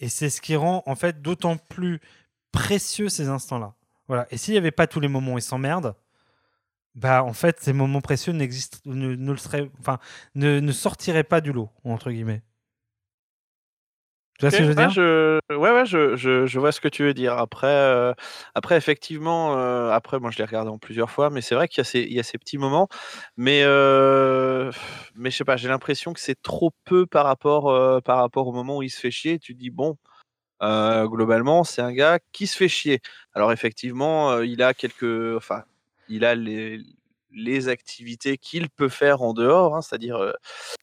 Et 0.00 0.08
c'est 0.08 0.28
ce 0.28 0.40
qui 0.40 0.56
rend 0.56 0.82
en 0.86 0.96
fait 0.96 1.22
d'autant 1.22 1.56
plus 1.56 2.00
précieux 2.50 3.08
ces 3.08 3.28
instants-là. 3.28 3.74
Voilà. 4.08 4.26
Et 4.30 4.36
s'il 4.36 4.52
n'y 4.52 4.58
avait 4.58 4.70
pas 4.70 4.86
tous 4.86 5.00
les 5.00 5.08
moments 5.08 5.34
où 5.34 5.38
ils 5.38 5.42
s'emmerdent, 5.42 5.94
bah 6.94 7.22
en 7.24 7.32
fait 7.34 7.60
ces 7.60 7.72
moments 7.72 8.00
précieux 8.00 8.32
n'existent, 8.32 8.78
ne, 8.86 9.14
ne 9.14 9.30
le 9.32 9.36
seraient, 9.38 9.70
enfin 9.80 9.98
ne, 10.34 10.60
ne 10.60 10.72
sortiraient 10.72 11.24
pas 11.24 11.40
du 11.40 11.52
lot 11.52 11.70
entre 11.84 12.10
guillemets. 12.10 12.42
Tu 14.38 14.44
vois 14.44 14.50
ce 14.50 14.58
que 14.58 14.64
je 14.64 14.68
veux 14.68 14.74
ouais, 14.76 14.86
dire? 14.86 14.90
je... 14.90 15.38
Ouais, 15.50 15.70
ouais, 15.70 15.86
je, 15.86 16.14
je, 16.14 16.44
je 16.44 16.60
vois 16.60 16.70
ce 16.70 16.80
que 16.82 16.88
tu 16.88 17.02
veux 17.04 17.14
dire. 17.14 17.32
Après, 17.38 17.66
euh, 17.68 18.12
après 18.54 18.76
effectivement, 18.76 19.56
euh, 19.56 19.90
après, 19.90 20.18
moi, 20.20 20.30
je 20.30 20.36
l'ai 20.36 20.44
regardé 20.44 20.68
en 20.70 20.76
plusieurs 20.78 21.10
fois, 21.10 21.30
mais 21.30 21.40
c'est 21.40 21.54
vrai 21.54 21.68
qu'il 21.68 21.78
y 21.78 21.80
a 21.80 21.84
ces, 21.84 22.00
il 22.00 22.12
y 22.12 22.20
a 22.20 22.22
ces 22.22 22.36
petits 22.36 22.58
moments. 22.58 22.86
Mais, 23.38 23.62
euh, 23.64 24.70
mais 25.14 25.30
je 25.30 25.38
sais 25.38 25.44
pas, 25.44 25.56
j'ai 25.56 25.68
l'impression 25.68 26.12
que 26.12 26.20
c'est 26.20 26.40
trop 26.42 26.70
peu 26.84 27.06
par 27.06 27.24
rapport, 27.24 27.70
euh, 27.70 28.00
par 28.00 28.18
rapport 28.18 28.46
au 28.46 28.52
moment 28.52 28.76
où 28.78 28.82
il 28.82 28.90
se 28.90 29.00
fait 29.00 29.10
chier. 29.10 29.38
Tu 29.38 29.54
te 29.54 29.58
dis, 29.58 29.70
bon, 29.70 29.96
euh, 30.62 31.06
globalement, 31.06 31.64
c'est 31.64 31.82
un 31.82 31.92
gars 31.92 32.18
qui 32.32 32.46
se 32.46 32.56
fait 32.56 32.68
chier. 32.68 33.00
Alors, 33.34 33.52
effectivement, 33.52 34.32
euh, 34.32 34.46
il 34.46 34.62
a 34.62 34.74
quelques. 34.74 35.36
Enfin, 35.36 35.64
il 36.08 36.24
a 36.24 36.34
les, 36.34 36.80
les 37.32 37.68
activités 37.68 38.38
qu'il 38.38 38.68
peut 38.68 38.88
faire 38.88 39.22
en 39.22 39.34
dehors, 39.34 39.76
hein, 39.76 39.82
c'est-à-dire 39.82 40.16
euh, 40.16 40.32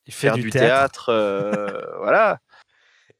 faire 0.09 0.35
du 0.35 0.49
théâtre. 0.49 1.05
théâtre, 1.05 1.97
voilà. 1.99 2.39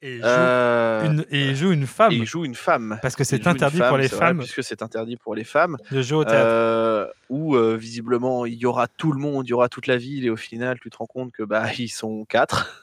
Et 0.05 0.15
il 0.15 0.21
joue, 0.21 0.27
une, 0.27 1.25
et 1.31 1.45
il 1.45 1.55
joue 1.55 1.71
une 1.71 1.87
femme 1.87 2.11
et 2.11 2.15
il 2.15 2.25
joue 2.25 2.43
une 2.43 2.55
femme. 2.55 2.99
parce 3.01 3.15
que 3.15 3.23
c'est 3.23 3.47
interdit 3.47 3.79
pour 3.79 3.95
les 3.95 4.07
vrai, 4.07 4.17
femmes 4.17 4.39
puisque 4.39 4.61
c'est 4.61 4.81
interdit 4.81 5.15
pour 5.15 5.33
les 5.33 5.45
femmes. 5.45 5.77
de 5.91 6.01
jouer 6.01 6.17
au 6.17 6.25
théâtre. 6.25 7.13
Où 7.29 7.55
visiblement 7.77 8.45
il 8.45 8.55
y 8.55 8.65
aura 8.65 8.89
tout 8.89 9.13
le 9.13 9.19
monde, 9.21 9.47
il 9.47 9.51
y 9.51 9.53
aura 9.53 9.69
toute 9.69 9.87
la 9.87 9.95
ville, 9.95 10.25
et 10.25 10.29
au 10.29 10.35
final 10.35 10.77
tu 10.81 10.89
te 10.89 10.97
rends 10.97 11.05
compte 11.05 11.31
que 11.31 11.43
bah 11.43 11.71
ils 11.79 11.87
sont 11.87 12.25
quatre. 12.25 12.82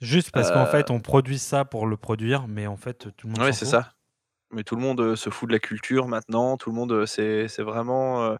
Juste 0.00 0.30
parce 0.30 0.50
qu'en 0.50 0.62
euh, 0.62 0.66
fait 0.66 0.90
on 0.90 1.00
produit 1.00 1.38
ça 1.38 1.64
pour 1.64 1.86
le 1.86 1.96
produire, 1.96 2.46
mais 2.48 2.66
en 2.66 2.76
fait 2.76 3.08
tout 3.16 3.26
le 3.26 3.32
monde. 3.32 3.40
Ouais, 3.42 3.52
s'en 3.52 3.58
c'est 3.58 3.64
ça. 3.66 3.92
Mais 4.52 4.62
tout 4.64 4.76
le 4.76 4.82
monde 4.82 5.00
euh, 5.00 5.16
se 5.16 5.28
fout 5.30 5.48
de 5.48 5.52
la 5.52 5.58
culture 5.58 6.08
maintenant. 6.08 6.56
Tout 6.56 6.70
le 6.70 6.76
monde, 6.76 6.92
euh, 6.92 7.06
c'est 7.06 7.46
vraiment. 7.62 8.24
euh, 8.24 8.36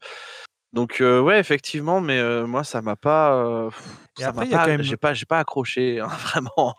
Donc 0.72 1.00
euh, 1.00 1.20
ouais, 1.20 1.38
effectivement, 1.38 2.00
mais 2.00 2.18
euh, 2.18 2.46
moi 2.46 2.64
ça 2.64 2.80
m'a 2.80 2.96
pas. 2.96 3.34
euh, 3.34 3.70
ça 4.16 4.28
après, 4.28 4.48
pas. 4.48 4.66
même- 4.66 4.82
J'ai 4.82 4.96
pas, 4.96 5.14
j'ai 5.14 5.26
pas 5.26 5.38
accroché, 5.40 6.00
hein, 6.00 6.06
vraiment. 6.32 6.74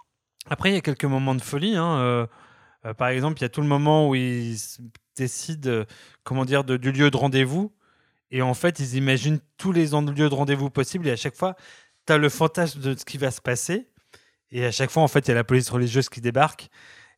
Après, 0.49 0.69
il 0.71 0.75
y 0.75 0.77
a 0.77 0.81
quelques 0.81 1.05
moments 1.05 1.35
de 1.35 1.41
folie. 1.41 1.75
hein, 1.75 1.97
euh, 1.99 2.27
euh, 2.85 2.93
par 2.93 3.09
exemple, 3.09 3.37
il 3.39 3.41
y 3.43 3.45
a 3.45 3.49
tout 3.49 3.61
le 3.61 3.67
moment 3.67 4.07
où 4.09 4.15
ils 4.15 4.57
décident, 5.15 5.69
euh, 5.69 5.85
comment 6.23 6.45
dire, 6.45 6.63
de- 6.63 6.77
du 6.77 6.91
lieu 6.91 7.11
de 7.11 7.17
rendez-vous. 7.17 7.71
Et 8.31 8.41
en 8.41 8.53
fait, 8.53 8.79
ils 8.79 8.95
imaginent 8.95 9.39
tous 9.57 9.71
les 9.71 9.87
lieux 9.87 10.29
de 10.29 10.33
rendez-vous 10.35 10.69
possibles. 10.69 11.07
Et 11.07 11.11
à 11.11 11.15
chaque 11.15 11.35
fois, 11.35 11.55
tu 12.07 12.13
as 12.13 12.17
le 12.17 12.29
fantasme 12.29 12.79
de 12.79 12.95
ce 12.97 13.03
qui 13.05 13.17
va 13.17 13.29
se 13.31 13.41
passer. 13.41 13.89
Et 14.51 14.65
à 14.65 14.71
chaque 14.71 14.89
fois, 14.89 15.03
en 15.03 15.07
fait, 15.07 15.27
il 15.27 15.29
y 15.29 15.31
a 15.31 15.35
la 15.35 15.43
police 15.43 15.69
religieuse 15.69 16.09
qui 16.09 16.21
débarque. 16.21 16.69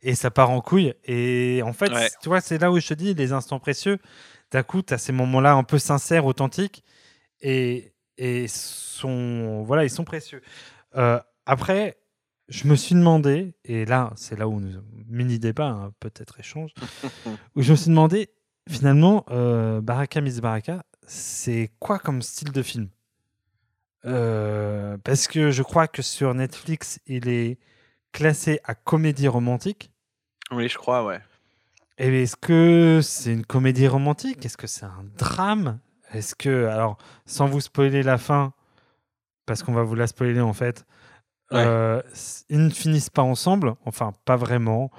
Et 0.04 0.16
ça 0.16 0.32
part 0.32 0.50
en 0.50 0.62
couille. 0.62 0.94
Et 1.06 1.62
en 1.64 1.74
fait, 1.74 1.92
Ouais. 1.92 2.10
tu 2.22 2.30
vois, 2.30 2.42
c'est 2.42 2.58
là 2.58 2.72
où 2.72 2.80
je 2.80 2.88
te 2.88 2.94
dis, 2.96 3.14
les 3.14 3.32
instants 3.34 3.60
précieux. 3.60 4.00
D'un 4.52 4.64
coup, 4.64 4.82
tu 4.82 4.94
as 4.94 4.98
ces 4.98 5.12
moments-là 5.12 5.54
un 5.54 5.64
peu 5.64 5.78
sincères, 5.80 6.26
authentiques. 6.26 6.84
Et, 7.42 7.94
et 8.18 8.48
sont, 8.48 9.64
voilà, 9.64 9.84
ils 9.84 9.90
sont 9.90 10.04
précieux. 10.04 10.42
Euh, 10.98 11.20
après, 11.46 11.98
je 12.50 12.68
me 12.68 12.76
suis 12.76 12.96
demandé, 12.96 13.54
et 13.64 13.86
là, 13.86 14.12
c'est 14.16 14.38
là 14.38 14.48
où 14.48 14.60
nous, 14.60 14.82
mini 15.08 15.40
débat, 15.40 15.68
hein, 15.68 15.94
peut-être 16.00 16.40
échange, 16.40 16.72
où 17.56 17.62
je 17.62 17.72
me 17.72 17.76
suis 17.78 17.90
demandé, 17.90 18.30
finalement, 18.70 19.26
euh, 19.32 19.82
Baraka 19.82 20.20
Miss 20.22 20.40
Baraka, 20.42 20.84
c'est 21.08 21.72
quoi 21.80 21.98
comme 22.00 22.22
style 22.22 22.52
de 22.52 22.62
film? 22.62 22.90
Euh, 24.06 24.98
Parce 25.04 25.28
que 25.28 25.52
je 25.52 25.64
crois 25.64 25.88
que 25.88 26.02
sur 26.02 26.34
Netflix, 26.34 27.00
il 27.08 27.28
est 27.30 27.58
classé 28.12 28.60
à 28.66 28.76
comédie 28.76 29.28
romantique. 29.28 29.92
Oui, 30.52 30.68
je 30.68 30.78
crois, 30.78 31.06
ouais. 31.06 31.20
Et 31.98 32.24
est-ce 32.24 32.36
que 32.36 33.00
c'est 33.04 33.32
une 33.32 33.46
comédie 33.46 33.88
romantique? 33.88 34.46
Est-ce 34.46 34.58
que 34.58 34.68
c'est 34.68 34.86
un 34.86 35.06
drame? 35.18 35.80
Est-ce 36.14 36.36
que, 36.36 36.66
alors, 36.66 36.98
sans 37.26 37.46
vous 37.48 37.62
spoiler 37.62 38.04
la 38.04 38.18
fin, 38.18 38.54
parce 39.46 39.64
qu'on 39.64 39.74
va 39.74 39.84
vous 39.84 39.96
la 39.96 40.08
spoiler 40.08 40.42
en 40.42 40.54
fait, 40.54 40.86
Ouais. 41.52 41.64
euh, 41.66 42.02
ils 42.50 42.64
ne 42.66 42.70
finissent 42.70 43.10
pas 43.10 43.22
ensemble, 43.22 43.76
enfin, 43.86 44.14
pas 44.26 44.36
vraiment. 44.38 44.90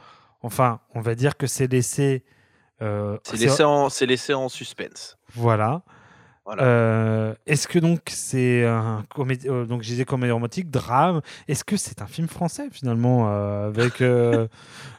Enfin, 0.43 0.81
on 0.95 1.01
va 1.01 1.15
dire 1.15 1.37
que 1.37 1.47
c'est 1.47 1.67
laissé. 1.67 2.25
euh, 2.83 3.19
laissé 3.33 3.49
c'est 3.91 4.07
laissé 4.07 4.35
en 4.35 4.49
suspense. 4.49 5.17
Voilà. 5.35 5.83
Voilà. 6.45 6.63
Euh, 6.65 7.35
Est-ce 7.47 7.69
que 7.69 7.79
donc 7.79 8.01
c'est 8.09 8.65
un 8.67 9.05
comédie, 9.15 9.49
euh, 9.49 9.65
donc 9.65 9.83
je 9.83 9.89
disais 9.89 10.05
comédie 10.05 10.33
romantique, 10.33 10.71
drame. 10.71 11.21
Est-ce 11.47 11.63
que 11.65 11.77
c'est 11.77 12.03
un 12.03 12.07
film 12.07 12.27
français 12.27 12.69
finalement 12.73 13.29
euh, 13.29 13.69
avec 13.69 14.01
euh, 14.03 14.49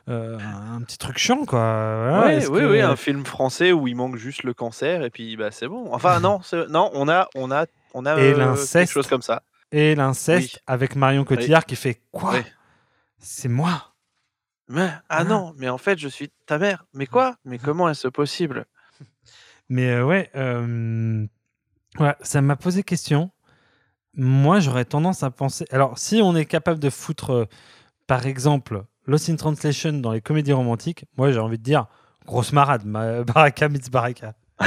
un 0.08 0.82
petit 0.82 0.97
truc 0.97 1.17
chiant 1.17 1.43
quoi 1.45 1.60
voilà, 1.60 2.25
Ouais, 2.27 2.36
est-ce 2.38 2.49
oui, 2.49 2.62
que- 2.62 2.71
oui, 2.71 2.82
un 2.82 2.95
film 2.95 3.25
français 3.25 3.71
où 3.73 3.88
il 3.88 3.95
manque 3.95 4.15
juste 4.15 4.43
le 4.43 4.53
cancer 4.53 5.03
et 5.03 5.10
puis 5.10 5.36
bah 5.36 5.51
c'est 5.51 5.67
bon. 5.67 5.89
Enfin 5.93 6.19
non, 6.21 6.39
non, 6.69 6.89
on 6.93 7.10
a, 7.10 7.27
on 7.36 7.51
a, 7.51 7.65
on 7.93 8.06
a 8.06 8.17
Et 8.21 8.34
quelque 8.34 8.86
chose 8.88 9.08
comme 9.08 9.21
ça. 9.21 9.43
Et 9.71 9.95
l'inceste 9.95 10.53
Oui. 10.56 10.60
avec 10.67 10.95
Marion 10.95 11.25
Cotillard 11.25 11.65
qui 11.65 11.75
fait 11.75 11.99
quoi? 12.12 12.32
Oui. 12.36 12.41
C'est 13.19 13.49
moi. 13.49 13.89
Mais, 14.69 14.89
ah 15.10 15.17
Ah. 15.19 15.23
non, 15.25 15.53
mais 15.58 15.67
en 15.67 15.77
fait 15.77 15.97
je 15.99 16.08
suis 16.08 16.32
ta 16.45 16.58
mère. 16.58 16.86
Mais 16.93 17.06
quoi? 17.06 17.36
Mais 17.43 17.58
comment 17.58 17.89
est-ce 17.89 18.08
possible? 18.08 18.65
Mais 19.69 19.89
euh, 19.89 20.06
ouais, 20.06 20.30
euh, 20.36 21.26
voilà, 21.97 22.17
ça 22.21 22.41
m'a 22.41 22.56
posé 22.56 22.84
question. 22.84 23.32
Moi, 24.15 24.60
j'aurais 24.60 24.86
tendance 24.86 25.23
à 25.23 25.32
penser. 25.32 25.65
Alors, 25.71 25.97
si 25.97 26.21
on 26.21 26.36
est 26.36 26.45
capable 26.45 26.80
de 26.80 26.89
foutre, 26.89 27.32
euh, 27.32 27.45
par 28.08 28.26
exemple, 28.26 28.84
Lost 29.08 29.30
in 29.30 29.36
Translation 29.36 29.93
dans 29.93 30.12
les 30.12 30.21
comédies 30.21 30.54
romantiques, 30.54 31.06
moi, 31.17 31.32
j'ai 31.32 31.39
envie 31.39 31.58
de 31.58 31.63
dire 31.63 31.88
grosse 32.26 32.54
marade, 32.54 32.86
ma... 32.86 33.23
Baraka 33.23 33.69
meets 33.69 33.89
Baraka. 33.89 34.34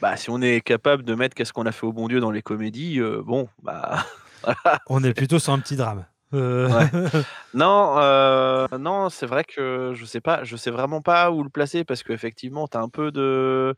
Bah 0.00 0.16
si 0.16 0.30
on 0.30 0.40
est 0.40 0.62
capable 0.62 1.02
de 1.02 1.14
mettre 1.14 1.34
qu'est-ce 1.34 1.52
qu'on 1.52 1.66
a 1.66 1.72
fait 1.72 1.84
au 1.84 1.92
bon 1.92 2.08
Dieu 2.08 2.20
dans 2.20 2.30
les 2.30 2.40
comédies, 2.40 2.98
euh, 3.00 3.22
bon 3.22 3.48
bah 3.62 4.06
On 4.88 5.04
est 5.04 5.12
plutôt 5.12 5.38
sur 5.38 5.52
un 5.52 5.58
petit 5.58 5.76
drame. 5.76 6.06
Euh, 6.32 6.68
non, 7.54 7.98
euh, 7.98 8.66
non, 8.78 9.08
c'est 9.10 9.26
vrai 9.26 9.42
que 9.44 9.92
je 9.94 10.04
sais 10.04 10.20
pas, 10.20 10.44
je 10.44 10.56
sais 10.56 10.70
vraiment 10.70 11.02
pas 11.02 11.30
où 11.32 11.42
le 11.42 11.50
placer 11.50 11.82
parce 11.84 12.04
qu'effectivement 12.04 12.68
t'as 12.68 12.80
un 12.80 12.88
peu 12.88 13.10
de 13.10 13.74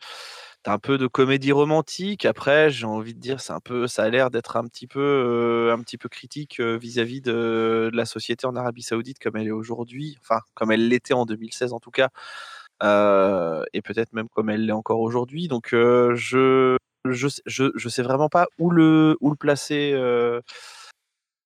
T'as 0.65 0.75
un 0.75 0.79
peu 0.79 0.99
de 0.99 1.07
comédie 1.09 1.51
romantique. 1.53 2.25
Après, 2.25 2.71
j'ai 2.71 2.87
envie 2.87 3.15
de 3.15 3.21
dire, 3.21 3.41
c'est 3.41 3.53
un 3.53 3.61
peu, 3.61 3.89
ça 3.89 4.05
a 4.05 4.09
l'air 4.11 4.31
d'être 4.31 4.57
un 4.57 4.65
petit 4.69 4.87
peu, 4.87 5.01
euh, 5.01 5.73
un 5.75 5.81
petit 5.81 5.99
peu 5.99 6.09
critique 6.09 6.61
euh, 6.61 6.77
vis-à-vis 6.79 7.21
de, 7.21 7.91
de 7.93 7.97
la 7.97 8.05
société 8.07 8.47
en 8.47 8.55
Arabie 8.57 8.83
Saoudite 8.83 9.19
comme 9.19 9.37
elle 9.37 9.49
est 9.49 9.51
aujourd'hui, 9.53 10.19
enfin 10.23 10.41
comme 10.55 10.71
elle 10.73 10.89
l'était 10.89 11.15
en 11.15 11.27
2016 11.27 11.73
en 11.73 11.81
tout 11.81 11.91
cas, 11.91 12.11
et 13.73 13.83
peut-être 13.83 14.13
même 14.13 14.29
comme 14.29 14.51
elle 14.51 14.67
l'est 14.67 14.73
encore 14.73 15.01
aujourd'hui. 15.01 15.49
Donc, 15.49 15.69
je, 15.73 16.77
je, 17.09 17.29
sais- 17.29 17.43
je, 17.47 17.71
je 17.75 17.89
sais 17.89 18.03
vraiment 18.03 18.29
pas 18.29 18.47
où 18.59 18.71
le, 18.71 19.17
où 19.21 19.31
le 19.31 19.37
placer. 19.37 19.93
euh, 19.95 20.41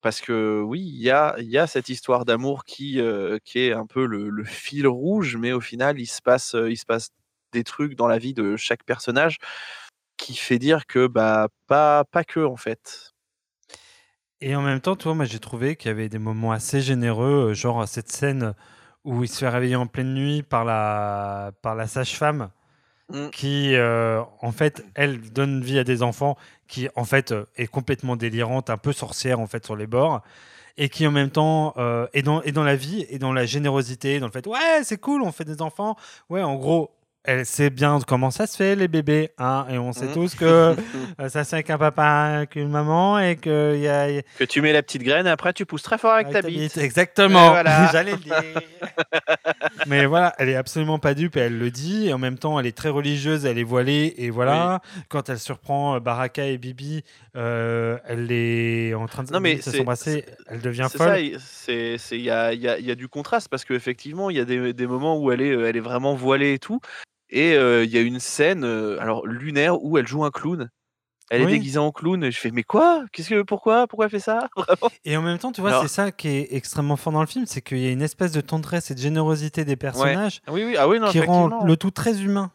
parce 0.07 0.21
que 0.21 0.62
oui, 0.62 0.83
il 0.83 1.03
y 1.03 1.11
a, 1.11 1.35
y 1.40 1.59
a 1.59 1.66
cette 1.66 1.88
histoire 1.88 2.25
d'amour 2.25 2.64
qui, 2.64 3.01
euh, 3.01 3.40
est 3.57 3.73
un 3.73 3.87
peu 3.87 4.07
le, 4.07 4.45
fil 4.45 4.87
rouge, 4.87 5.37
mais 5.37 5.51
au 5.51 5.61
final, 5.61 5.99
il 5.99 6.07
se 6.07 6.23
passe, 6.23 6.55
euh, 6.55 6.71
il 6.71 6.77
se 6.77 6.87
passe 6.87 7.11
des 7.53 7.64
trucs 7.64 7.97
dans 7.97 8.07
la 8.07 8.16
vie 8.16 8.33
de 8.33 8.57
chaque 8.57 8.85
personnage 8.85 9.38
qui 10.16 10.37
fait 10.37 10.61
dire 10.61 10.87
que 10.87 11.09
bah 11.09 11.49
pas, 11.66 12.05
que 12.25 12.38
en 12.38 12.55
fait. 12.55 13.14
Et 14.40 14.55
en 14.55 14.62
même 14.62 14.81
temps, 14.81 14.97
moi, 15.12 15.25
j'ai 15.25 15.40
trouvé 15.40 15.75
qu'il 15.75 15.88
y 15.88 15.90
avait 15.90 16.09
des 16.09 16.21
moments 16.21 16.53
assez 16.53 16.81
généreux, 16.81 17.49
euh, 17.51 17.55
genre 17.55 17.88
cette 17.88 18.12
scène 18.12 18.55
où 19.03 19.25
il 19.25 19.29
se 19.29 19.38
fait 19.38 19.49
réveiller 19.49 19.75
en 19.75 19.88
pleine 19.88 20.14
nuit 20.14 20.45
par 20.45 20.64
la, 20.64 21.51
par 21.62 21.75
la 21.75 21.88
sage-femme 21.88 22.53
Mm. 23.12 23.29
qui, 23.31 23.75
euh, 23.77 24.21
en 24.40 24.51
fait, 24.51 24.85
elle 24.95 25.21
donne 25.21 25.62
vie 25.62 25.79
à 25.79 25.85
des 25.85 26.03
enfants 26.03 26.37
qui, 26.66 26.88
en 26.97 27.05
fait, 27.05 27.31
euh, 27.31 27.45
est 27.57 27.69
complètement 27.69 28.16
délirante, 28.16 28.69
un 28.69 28.79
peu 28.79 28.92
sorcière, 28.92 29.38
en 29.38 29.47
fait, 29.47 29.64
sur 29.64 29.77
les 29.77 29.87
bords. 29.87 30.23
Et 30.77 30.88
qui, 30.88 31.07
en 31.07 31.12
même 31.12 31.31
temps, 31.31 31.73
euh, 31.79 32.09
est, 32.14 32.23
dans, 32.23 32.42
est 32.42 32.53
dans 32.53 32.64
la 32.64 32.77
vie, 32.77 33.07
et 33.09 33.19
dans 33.19 33.33
la 33.33 33.47
générosité, 33.47 34.19
dans 34.19 34.27
le 34.27 34.33
fait, 34.33 34.47
ouais, 34.47 34.83
c'est 34.83 34.99
cool, 34.99 35.23
on 35.23 35.33
fait 35.33 35.45
des 35.45 35.62
enfants. 35.62 35.97
Ouais, 36.29 36.42
en 36.42 36.57
gros, 36.57 36.90
elle 37.27 37.45
sait 37.45 37.71
bien 37.71 37.99
comment 38.07 38.31
ça 38.31 38.47
se 38.47 38.57
fait, 38.57 38.77
les 38.77 38.89
bébés. 38.89 39.31
Hein, 39.39 39.67
et 39.71 39.79
on 39.79 39.93
sait 39.93 40.07
Mm. 40.07 40.12
tous 40.15 40.35
que 40.35 40.45
euh, 41.21 41.29
ça, 41.29 41.45
c'est 41.45 41.57
avec 41.57 41.71
un 41.71 41.79
papa, 41.79 42.05
avec 42.37 42.57
une 42.57 42.69
maman, 42.71 43.19
et 43.19 43.37
qu'il 43.37 43.79
y 43.81 43.89
a, 43.89 44.23
que 44.39 44.45
tu 44.45 44.61
mets 44.62 44.73
la 44.73 44.83
petite 44.83 45.03
graine 45.03 45.27
et 45.27 45.31
après 45.31 45.53
tu 45.53 45.67
pousses 45.67 45.83
très 45.83 45.99
fort 45.99 46.12
avec, 46.12 46.31
ta 46.31 46.43
bite. 46.43 46.77
Exactement. 46.79 47.51
Voilà. 47.51 47.89
J'allais 47.93 48.12
le 48.12 48.19
dire. 48.19 48.41
Mais 49.87 50.07
voilà, 50.07 50.35
elle 50.39 50.49
est 50.49 50.57
absolument 50.57 50.99
pas 50.99 51.15
dupe 51.15 51.37
et 51.37 51.41
elle 51.41 51.59
le 51.59 51.71
dit. 51.71 52.09
Et 52.09 52.12
en 52.12 52.19
même 52.19 52.39
temps, 52.39 52.59
elle 52.59 52.67
est 52.67 52.77
très 52.77 52.89
religieuse, 52.89 53.45
elle 53.47 53.59
est 53.59 53.62
voilée. 53.65 54.15
Et 54.19 54.31
voilà, 54.31 54.81
quand 55.09 55.29
elle 55.29 55.39
surprend 55.39 55.97
euh, 55.97 56.01
Baraka 56.01 56.47
et 56.47 56.59
Bibi, 56.59 57.03
euh, 57.37 57.99
elle 58.07 58.31
est 58.33 58.95
en 58.95 59.07
train 59.07 59.23
de 59.25 59.33
Non, 59.33 59.41
mais 59.41 59.57
de 59.57 59.61
s'embrasser. 59.62 60.25
Elle 60.49 60.61
devient 60.61 60.87
C'est 60.91 60.99
folle. 60.99 61.09
ça, 61.09 61.21
il- 61.21 61.39
c'est, 61.41 61.99
c'est, 61.99 62.17
il 62.19 62.25
y 62.25 62.31
a, 62.31 62.53
il 62.53 62.61
y 62.61 62.69
a- 62.69 62.79
il 62.79 62.85
y 62.87 62.91
a 62.91 62.95
du 62.95 63.09
contraste 63.09 63.49
parce 63.49 63.65
qu'effectivement, 63.65 64.31
il 64.31 64.37
y 64.37 64.41
a 64.41 64.45
des, 64.45 64.73
des 64.73 64.87
moments 64.87 65.19
où 65.19 65.31
elle 65.33 65.41
est, 65.41 65.49
elle 65.51 65.77
est 65.77 65.81
vraiment 65.81 66.15
voilée 66.15 66.55
et 66.55 66.59
tout. 66.59 66.81
Et 67.31 67.55
il 67.55 67.91
y 67.91 67.99
a 67.99 68.01
une 68.01 68.21
scène, 68.21 68.65
alors 68.65 69.27
lunaire, 69.27 69.83
où 69.83 69.99
elle 69.99 70.07
joue 70.07 70.25
un 70.25 70.31
clown. 70.31 70.71
Elle 71.31 71.43
est 71.43 71.47
déguisée 71.47 71.79
en 71.79 71.91
clown. 71.91 72.23
Et 72.23 72.31
je 72.31 72.39
fais, 72.39 72.51
mais 72.51 72.62
quoi? 72.62 73.05
Qu'est-ce 73.12 73.31
que, 73.31 73.43
pourquoi, 73.43 73.87
pourquoi 73.87 74.07
elle 74.07 74.11
fait 74.11 74.21
ça? 74.21 74.49
Vraiment 74.57 74.91
Et 75.05 75.17
en 75.17 75.23
même 75.23 75.39
temps, 75.39 75.53
tu 75.53 75.61
vois, 75.61 75.71
Alors- 75.71 75.83
c'est 75.83 75.89
ça 75.89 76.12
qui 76.12 76.29
est 76.29 76.49
extrêmement 76.55 76.97
fort 76.97 77.12
dans 77.12 77.21
le 77.21 77.27
film, 77.27 77.47
c'est 77.47 77.61
qu'il 77.61 77.79
y 77.79 77.87
a 77.87 77.91
une 77.91 78.03
espèce 78.03 78.33
de 78.33 78.41
tendresse 78.41 78.91
et 78.91 78.95
de 78.95 79.01
générosité 79.01 79.65
des 79.65 79.77
personnages 79.77 80.41
Oui, 80.49 80.65
oui, 80.65 80.77
ah 80.77 80.87
non, 80.87 81.11
qui 81.11 81.21
rend 81.21 81.65
le 81.65 81.77
tout 81.77 81.91
très 81.91 82.23
humain. 82.23 82.53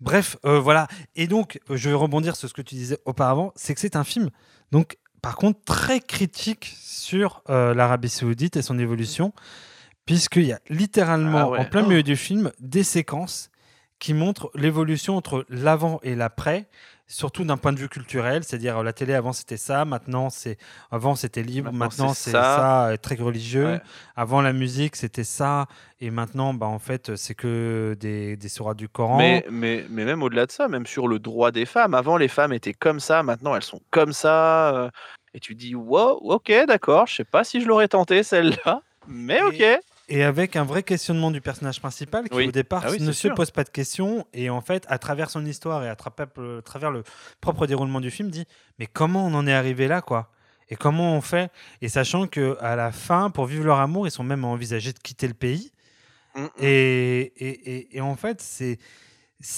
Bref, 0.00 0.36
euh, 0.44 0.58
voilà. 0.58 0.88
Et 1.14 1.26
donc, 1.26 1.60
je 1.70 1.88
vais 1.88 1.94
rebondir 1.94 2.34
sur 2.36 2.48
ce 2.48 2.54
que 2.54 2.62
tu 2.62 2.74
disais 2.74 2.98
auparavant, 3.04 3.52
c'est 3.54 3.72
que 3.72 3.80
c'est 3.80 3.96
un 3.96 4.04
film, 4.04 4.30
donc, 4.72 4.98
par 5.22 5.36
contre, 5.36 5.60
très 5.64 6.00
critique 6.00 6.74
sur 6.80 7.42
euh, 7.48 7.74
l'Arabie 7.74 8.08
Saoudite 8.08 8.56
et 8.56 8.62
son 8.62 8.80
évolution, 8.80 9.32
puisqu'il 10.06 10.44
y 10.44 10.52
a 10.52 10.60
littéralement, 10.68 11.38
Ah 11.38 11.48
ouais. 11.50 11.58
en 11.60 11.64
plein 11.64 11.82
Oh. 11.84 11.88
milieu 11.88 12.02
du 12.02 12.16
film, 12.16 12.50
des 12.60 12.82
séquences 12.84 13.50
qui 13.98 14.14
montrent 14.14 14.50
l'évolution 14.54 15.16
entre 15.16 15.46
l'avant 15.48 16.00
et 16.02 16.16
l'après, 16.16 16.66
surtout 17.06 17.44
d'un 17.44 17.56
point 17.56 17.72
de 17.72 17.78
vue 17.78 17.88
culturel, 17.88 18.42
c'est-à-dire 18.42 18.78
euh, 18.78 18.82
la 18.82 18.92
télé 18.92 19.12
avant 19.14 19.32
c'était 19.32 19.56
ça, 19.58 19.84
maintenant 19.84 20.28
c'est 20.30 20.56
avant 20.90 21.14
c'était 21.14 21.42
libre, 21.42 21.70
Maintenant, 21.70 22.06
maintenant 22.06 22.14
c'est 22.14 22.30
ça, 22.32 22.42
ça. 22.42 22.88
euh, 22.88 22.96
très 22.96 23.14
religieux. 23.16 23.66
Ouais. 23.66 23.80
Avant 24.16 24.40
la 24.40 24.52
musique 24.52 24.96
c'était 24.96 25.22
ça, 25.24 25.66
et 26.00 26.10
maintenant 26.10 26.52
bah 26.54 26.66
en 26.66 26.78
fait 26.80 27.14
c'est 27.16 27.34
que 27.36 27.96
des, 28.00 28.36
des 28.36 28.48
sourates 28.48 28.78
du 28.78 28.88
Coran. 28.88 29.18
Mais, 29.18 29.44
mais, 29.50 29.84
mais 29.90 30.04
même 30.04 30.22
au-delà 30.22 30.46
de 30.46 30.52
ça, 30.52 30.66
même 30.68 30.86
sur 30.86 31.06
le 31.06 31.18
droit 31.20 31.52
des 31.52 31.66
femmes, 31.66 31.94
avant 31.94 32.16
les 32.16 32.28
femmes 32.28 32.52
étaient 32.54 32.74
comme 32.74 32.98
ça, 32.98 33.22
maintenant 33.22 33.54
elles 33.54 33.62
sont 33.62 33.82
comme 33.90 34.12
ça. 34.12 34.74
euh, 34.74 34.90
et 35.34 35.38
tu 35.40 35.54
dis, 35.54 35.74
wow, 35.76 36.18
ok, 36.22 36.50
d'accord, 36.66 37.06
je 37.06 37.16
sais 37.16 37.24
pas 37.24 37.44
si 37.44 37.60
je 37.60 37.68
l'aurais 37.68 37.88
tenté 37.88 38.22
celle-là, 38.22 38.80
mais 39.06 39.40
ok. 39.42 39.60
Et 39.60 39.78
avec 40.20 40.56
un 40.56 40.64
vrai 40.64 40.82
questionnement 40.82 41.30
du 41.30 41.40
personnage 41.40 41.80
principal 41.80 42.28
qui 42.28 42.36
Oui. 42.36 42.48
au 42.48 42.50
départ 42.50 42.82
Ah 42.84 42.90
oui, 42.90 43.00
ne 43.00 43.06
se 43.12 43.12
sûr. 43.12 43.34
pose 43.34 43.50
pas 43.50 43.64
de 43.64 43.70
questions 43.70 44.26
et 44.34 44.50
en 44.50 44.60
fait 44.60 44.84
à 44.88 44.98
travers 44.98 45.30
son 45.30 45.46
histoire 45.46 45.82
et 45.84 45.88
à 45.88 45.94
tra- 45.94 46.58
à 46.58 46.62
travers 46.62 46.90
le 46.90 47.02
propre 47.40 47.66
déroulement 47.66 48.00
du 48.00 48.10
film 48.10 48.28
dit 48.30 48.44
mais 48.78 48.86
comment 48.86 49.26
on 49.26 49.32
en 49.34 49.46
est 49.46 49.52
arrivé 49.54 49.88
là 49.88 50.02
quoi? 50.02 50.30
Et 50.68 50.76
comment 50.76 51.14
on 51.16 51.20
fait? 51.20 51.50
Et 51.82 51.88
sachant 51.88 52.26
que 52.26 52.56
à 52.60 52.76
la 52.76 52.92
fin 52.92 53.30
pour 53.30 53.46
vivre 53.46 53.64
leur 53.64 53.78
amour 53.80 54.06
ils 54.06 54.10
sont 54.10 54.24
même 54.24 54.44
envisagés 54.44 54.92
de 54.92 54.98
quitter 54.98 55.28
le 55.28 55.34
pays 55.34 55.72
Mm, 56.34 56.42
mm. 56.44 56.48
et, 56.60 57.20
et, 57.36 57.76
et- 57.76 57.96
et 57.98 58.00
en 58.00 58.16
fait 58.16 58.40
c'est 58.40 58.78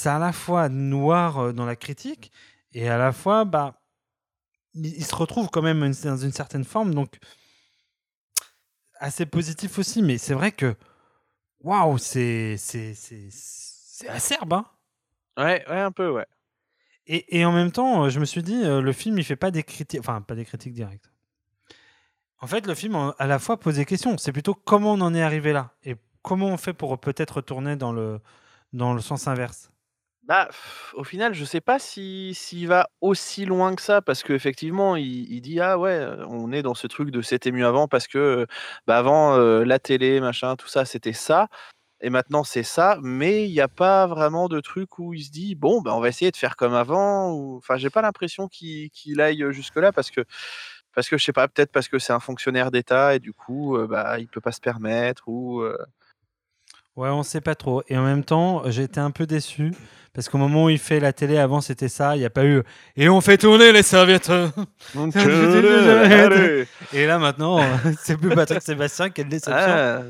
à 0.06 0.18
la 0.18 0.32
fois 0.32 0.68
noir 0.68 1.38
euh, 1.38 1.52
dans 1.52 1.66
la 1.66 1.76
critique 1.76 2.32
et 2.72 2.88
à 2.88 2.98
la 2.98 3.12
fois 3.12 3.44
bah 3.44 3.80
ils 4.74 5.04
se 5.04 5.14
retrouvent 5.14 5.50
quand 5.50 5.62
même 5.62 5.88
dans 6.02 6.16
une 6.16 6.32
certaine 6.32 6.64
forme 6.64 6.94
donc 6.94 7.10
assez 9.00 9.26
positif 9.26 9.78
aussi 9.78 10.02
mais 10.02 10.18
c'est 10.18 10.34
vrai 10.34 10.52
que 10.52 10.74
waouh 11.60 11.98
c'est 11.98 12.56
c'est 12.58 12.94
acerbe 14.08 14.52
hein 14.54 14.66
Ouais, 15.36 15.64
ouais, 15.68 15.80
un 15.80 15.90
peu, 15.90 16.10
ouais. 16.10 16.26
et, 17.06 17.38
et 17.40 17.44
en 17.44 17.52
même 17.52 17.72
temps, 17.72 18.04
euh, 18.04 18.08
je 18.08 18.20
me 18.20 18.24
suis 18.24 18.42
dit, 18.42 18.62
euh, 18.64 18.80
le 18.80 18.92
film, 18.92 19.18
il 19.18 19.24
fait 19.24 19.36
pas 19.36 19.50
des 19.50 19.64
critiques, 19.64 19.98
enfin, 20.00 20.20
pas 20.22 20.36
des 20.36 20.44
critiques 20.44 20.74
directes. 20.74 21.10
En 22.40 22.46
fait, 22.46 22.66
le 22.66 22.74
film, 22.74 23.12
à 23.18 23.26
la 23.26 23.38
fois, 23.38 23.58
pose 23.58 23.76
des 23.76 23.84
questions. 23.84 24.16
C'est 24.18 24.32
plutôt 24.32 24.54
comment 24.54 24.92
on 24.92 25.00
en 25.00 25.14
est 25.14 25.22
arrivé 25.22 25.52
là 25.52 25.74
et 25.84 25.96
comment 26.22 26.46
on 26.48 26.56
fait 26.56 26.72
pour 26.74 27.00
peut-être 27.00 27.36
retourner 27.36 27.76
dans 27.76 27.92
le, 27.92 28.20
dans 28.72 28.94
le 28.94 29.00
sens 29.00 29.26
inverse. 29.28 29.70
Bah, 30.26 30.48
au 30.94 31.04
final, 31.04 31.34
je 31.34 31.44
sais 31.44 31.60
pas 31.60 31.78
si 31.78 32.32
s'il 32.34 32.66
va 32.68 32.88
aussi 33.02 33.44
loin 33.44 33.74
que 33.74 33.82
ça 33.82 34.00
parce 34.00 34.22
qu'effectivement, 34.22 34.96
il, 34.96 35.30
il 35.30 35.42
dit 35.42 35.60
ah 35.60 35.78
ouais, 35.78 36.06
on 36.28 36.50
est 36.50 36.62
dans 36.62 36.74
ce 36.74 36.86
truc 36.86 37.10
de 37.10 37.20
c'était 37.20 37.52
mieux 37.52 37.66
avant 37.66 37.88
parce 37.88 38.06
que 38.08 38.46
bah 38.86 38.96
avant 38.96 39.36
la 39.36 39.78
télé, 39.78 40.20
machin, 40.20 40.56
tout 40.56 40.68
ça, 40.68 40.86
c'était 40.86 41.12
ça 41.12 41.48
et 42.02 42.10
maintenant 42.10 42.44
c'est 42.44 42.62
ça, 42.64 42.98
mais 43.02 43.46
il 43.48 43.52
n'y 43.52 43.60
a 43.62 43.68
pas 43.68 44.06
vraiment 44.06 44.48
de 44.48 44.60
truc 44.60 44.98
où 45.00 45.14
il 45.14 45.24
se 45.24 45.30
dit 45.32 45.56
bon, 45.56 45.80
bah 45.82 45.94
on 45.96 46.00
va 46.00 46.08
essayer 46.10 46.30
de 46.30 46.36
faire 46.36 46.56
comme 46.56 46.74
avant 46.74 47.32
ou 47.32 47.56
enfin, 47.58 47.76
j'ai 47.78 47.90
pas 47.90 48.02
l'impression 48.02 48.48
qu'il 48.48 48.90
aille 49.22 49.44
jusque 49.52 49.76
là 49.76 49.92
parce 49.92 50.10
que 50.12 50.20
parce 50.94 51.08
que 51.08 51.18
je 51.18 51.24
sais 51.24 51.32
pas, 51.32 51.48
peut-être 51.48 51.72
parce 51.72 51.88
que 51.88 51.98
c'est 51.98 52.12
un 52.12 52.20
fonctionnaire 52.20 52.70
d'État 52.70 53.14
et 53.16 53.20
du 53.20 53.32
coup, 53.32 53.76
euh, 53.76 53.86
bah 53.88 54.18
il 54.20 54.28
peut 54.28 54.40
pas 54.40 54.52
se 54.52 54.60
permettre 54.60 55.24
ou 55.28 55.62
Ouais, 56.96 57.08
on 57.08 57.22
sait 57.22 57.40
pas 57.40 57.54
trop. 57.54 57.82
Et 57.88 57.96
en 57.98 58.04
même 58.04 58.24
temps, 58.24 58.64
été 58.66 59.00
un 59.00 59.10
peu 59.10 59.26
déçu 59.26 59.72
parce 60.12 60.28
qu'au 60.28 60.38
moment 60.38 60.66
où 60.66 60.68
il 60.70 60.78
fait 60.78 61.00
la 61.00 61.12
télé, 61.12 61.38
avant, 61.38 61.60
c'était 61.60 61.88
ça. 61.88 62.14
Il 62.16 62.20
n'y 62.20 62.24
a 62.24 62.30
pas 62.30 62.44
eu 62.44 62.62
et 62.96 63.08
on 63.08 63.20
fait 63.20 63.36
tourner 63.36 63.72
les 63.72 63.82
serviettes. 63.82 64.30
Et 66.92 67.06
là, 67.06 67.18
maintenant, 67.18 67.60
c'est 68.00 68.16
plus 68.16 68.30
Patrick 68.30 68.62
Sébastien, 68.62 69.10
quelle 69.10 69.28
déception. 69.28 69.54
Ah, 69.56 70.02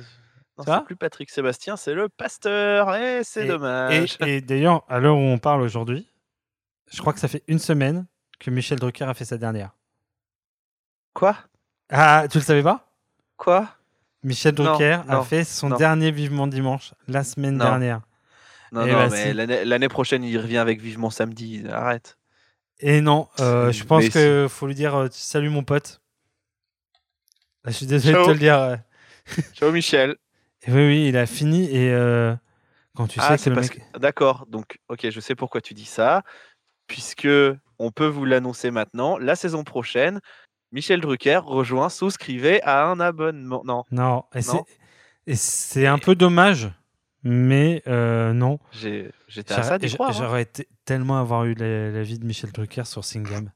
non, 0.58 0.64
c'est 0.66 0.84
plus 0.84 0.96
Patrick 0.96 1.30
Sébastien, 1.30 1.76
c'est 1.76 1.94
le 1.94 2.08
pasteur. 2.08 2.94
Et 2.94 3.24
c'est 3.24 3.44
Et- 3.44 3.48
dommage. 3.48 4.16
Et, 4.20 4.36
et 4.36 4.40
d'ailleurs, 4.40 4.84
à 4.88 5.00
l'heure 5.00 5.16
où 5.16 5.20
on 5.20 5.38
parle 5.38 5.62
aujourd'hui, 5.62 6.06
Je 6.92 7.00
crois 7.00 7.12
que 7.14 7.18
ça 7.18 7.28
fait 7.28 7.42
une 7.48 7.58
semaine 7.58 8.06
que 8.38 8.50
Michel 8.50 8.78
Drucker 8.78 9.04
a 9.04 9.14
fait 9.14 9.24
sa 9.24 9.38
dernière. 9.38 9.70
Quoi? 11.14 11.36
Ah, 11.90 12.26
tu 12.30 12.38
le 12.38 12.44
savais 12.44 12.62
pas? 12.62 12.86
Quoi? 13.36 13.68
Michel 14.24 14.54
Non, 14.58 14.64
Drucker 14.64 15.00
a 15.08 15.16
non, 15.16 15.22
fait 15.22 15.44
son 15.44 15.68
non. 15.68 15.76
dernier 15.76 16.10
Vivement 16.10 16.46
Dimanche 16.46 16.94
la 17.08 17.22
semaine 17.24 17.56
Non. 17.56 17.64
dernière. 17.64 18.00
Non, 18.72 18.87
non, 18.87 18.92
bah, 18.92 19.08
mais 19.10 19.30
si. 19.30 19.64
l'année 19.66 19.88
prochaine, 19.88 20.24
il 20.24 20.37
revient 20.38 20.56
avec 20.58 20.80
Vivement 20.80 21.10
Samedi. 21.10 21.62
Arrête. 21.70 22.18
Et 22.80 23.00
non, 23.00 23.28
euh, 23.38 23.70
je 23.70 23.84
pense 23.84 24.08
que 24.08 24.46
faut 24.50 24.66
lui 24.66 24.74
dire 24.74 24.94
euh, 24.96 25.08
salut 25.12 25.48
mon 25.48 25.62
pote. 25.62 26.00
Là, 27.64 27.70
je 27.70 27.76
suis 27.76 27.87
désolé 27.87 28.18
de 28.18 28.24
te 28.24 28.30
le 28.30 28.38
dire. 28.38 28.58
euh. 28.58 28.76
Ciao, 29.54 29.70
Michel. 29.70 30.16
Et 30.66 30.72
oui, 30.72 30.87
oui, 30.87 31.08
il 31.08 31.16
a 31.16 31.26
fini 31.26 31.64
et 31.70 31.92
euh, 31.92 32.34
quand 32.96 33.06
tu 33.06 33.20
sais 33.20 33.26
ah, 33.28 33.37
que 33.37 33.40
c'est 33.42 33.50
le 33.50 33.56
parce 33.56 33.68
mec. 33.70 33.84
que... 33.92 33.98
D'accord, 33.98 34.46
donc, 34.48 34.78
ok, 34.88 35.08
je 35.08 35.20
sais 35.20 35.34
pourquoi 35.34 35.60
tu 35.60 35.72
dis 35.74 35.84
ça. 35.84 36.22
Puisque 36.87 37.28
on 37.78 37.90
peut 37.90 38.06
vous 38.06 38.24
l'annoncer 38.24 38.70
maintenant, 38.70 39.18
la 39.18 39.37
saison 39.37 39.62
prochaine, 39.64 40.20
Michel 40.74 41.00
Drucker 41.00 41.40
rejoint, 41.44 41.88
souscrivez 41.88 42.60
à 42.62 42.84
un 42.87 42.98
abonnement. 43.00 43.62
Non, 43.64 43.84
Non, 43.92 44.24
et 45.26 45.37
c'est 45.37 45.87
un 45.87 45.98
peu 45.98 46.14
dommage, 46.16 46.68
mais 47.22 47.82
euh, 47.87 48.32
non. 48.32 48.58
j'étais 48.72 49.54
à 49.54 49.62
ça 49.62 49.78
d'y 49.78 49.87
J'aurais- 49.88 49.94
croire. 49.96 50.10
hein. 50.10 50.12
J'aurais 50.18 50.42
été 50.42 50.68
tellement 50.84 51.18
avoir 51.18 51.44
eu 51.44 51.54
la, 51.54 51.90
la 51.90 52.02
vie 52.02 52.18
de 52.18 52.26
Michel 52.26 52.50
Drucker 52.52 52.84
sur 52.87 53.04
Singam. 53.04 53.50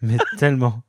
mais 0.00 0.16
tellement. 0.38 0.82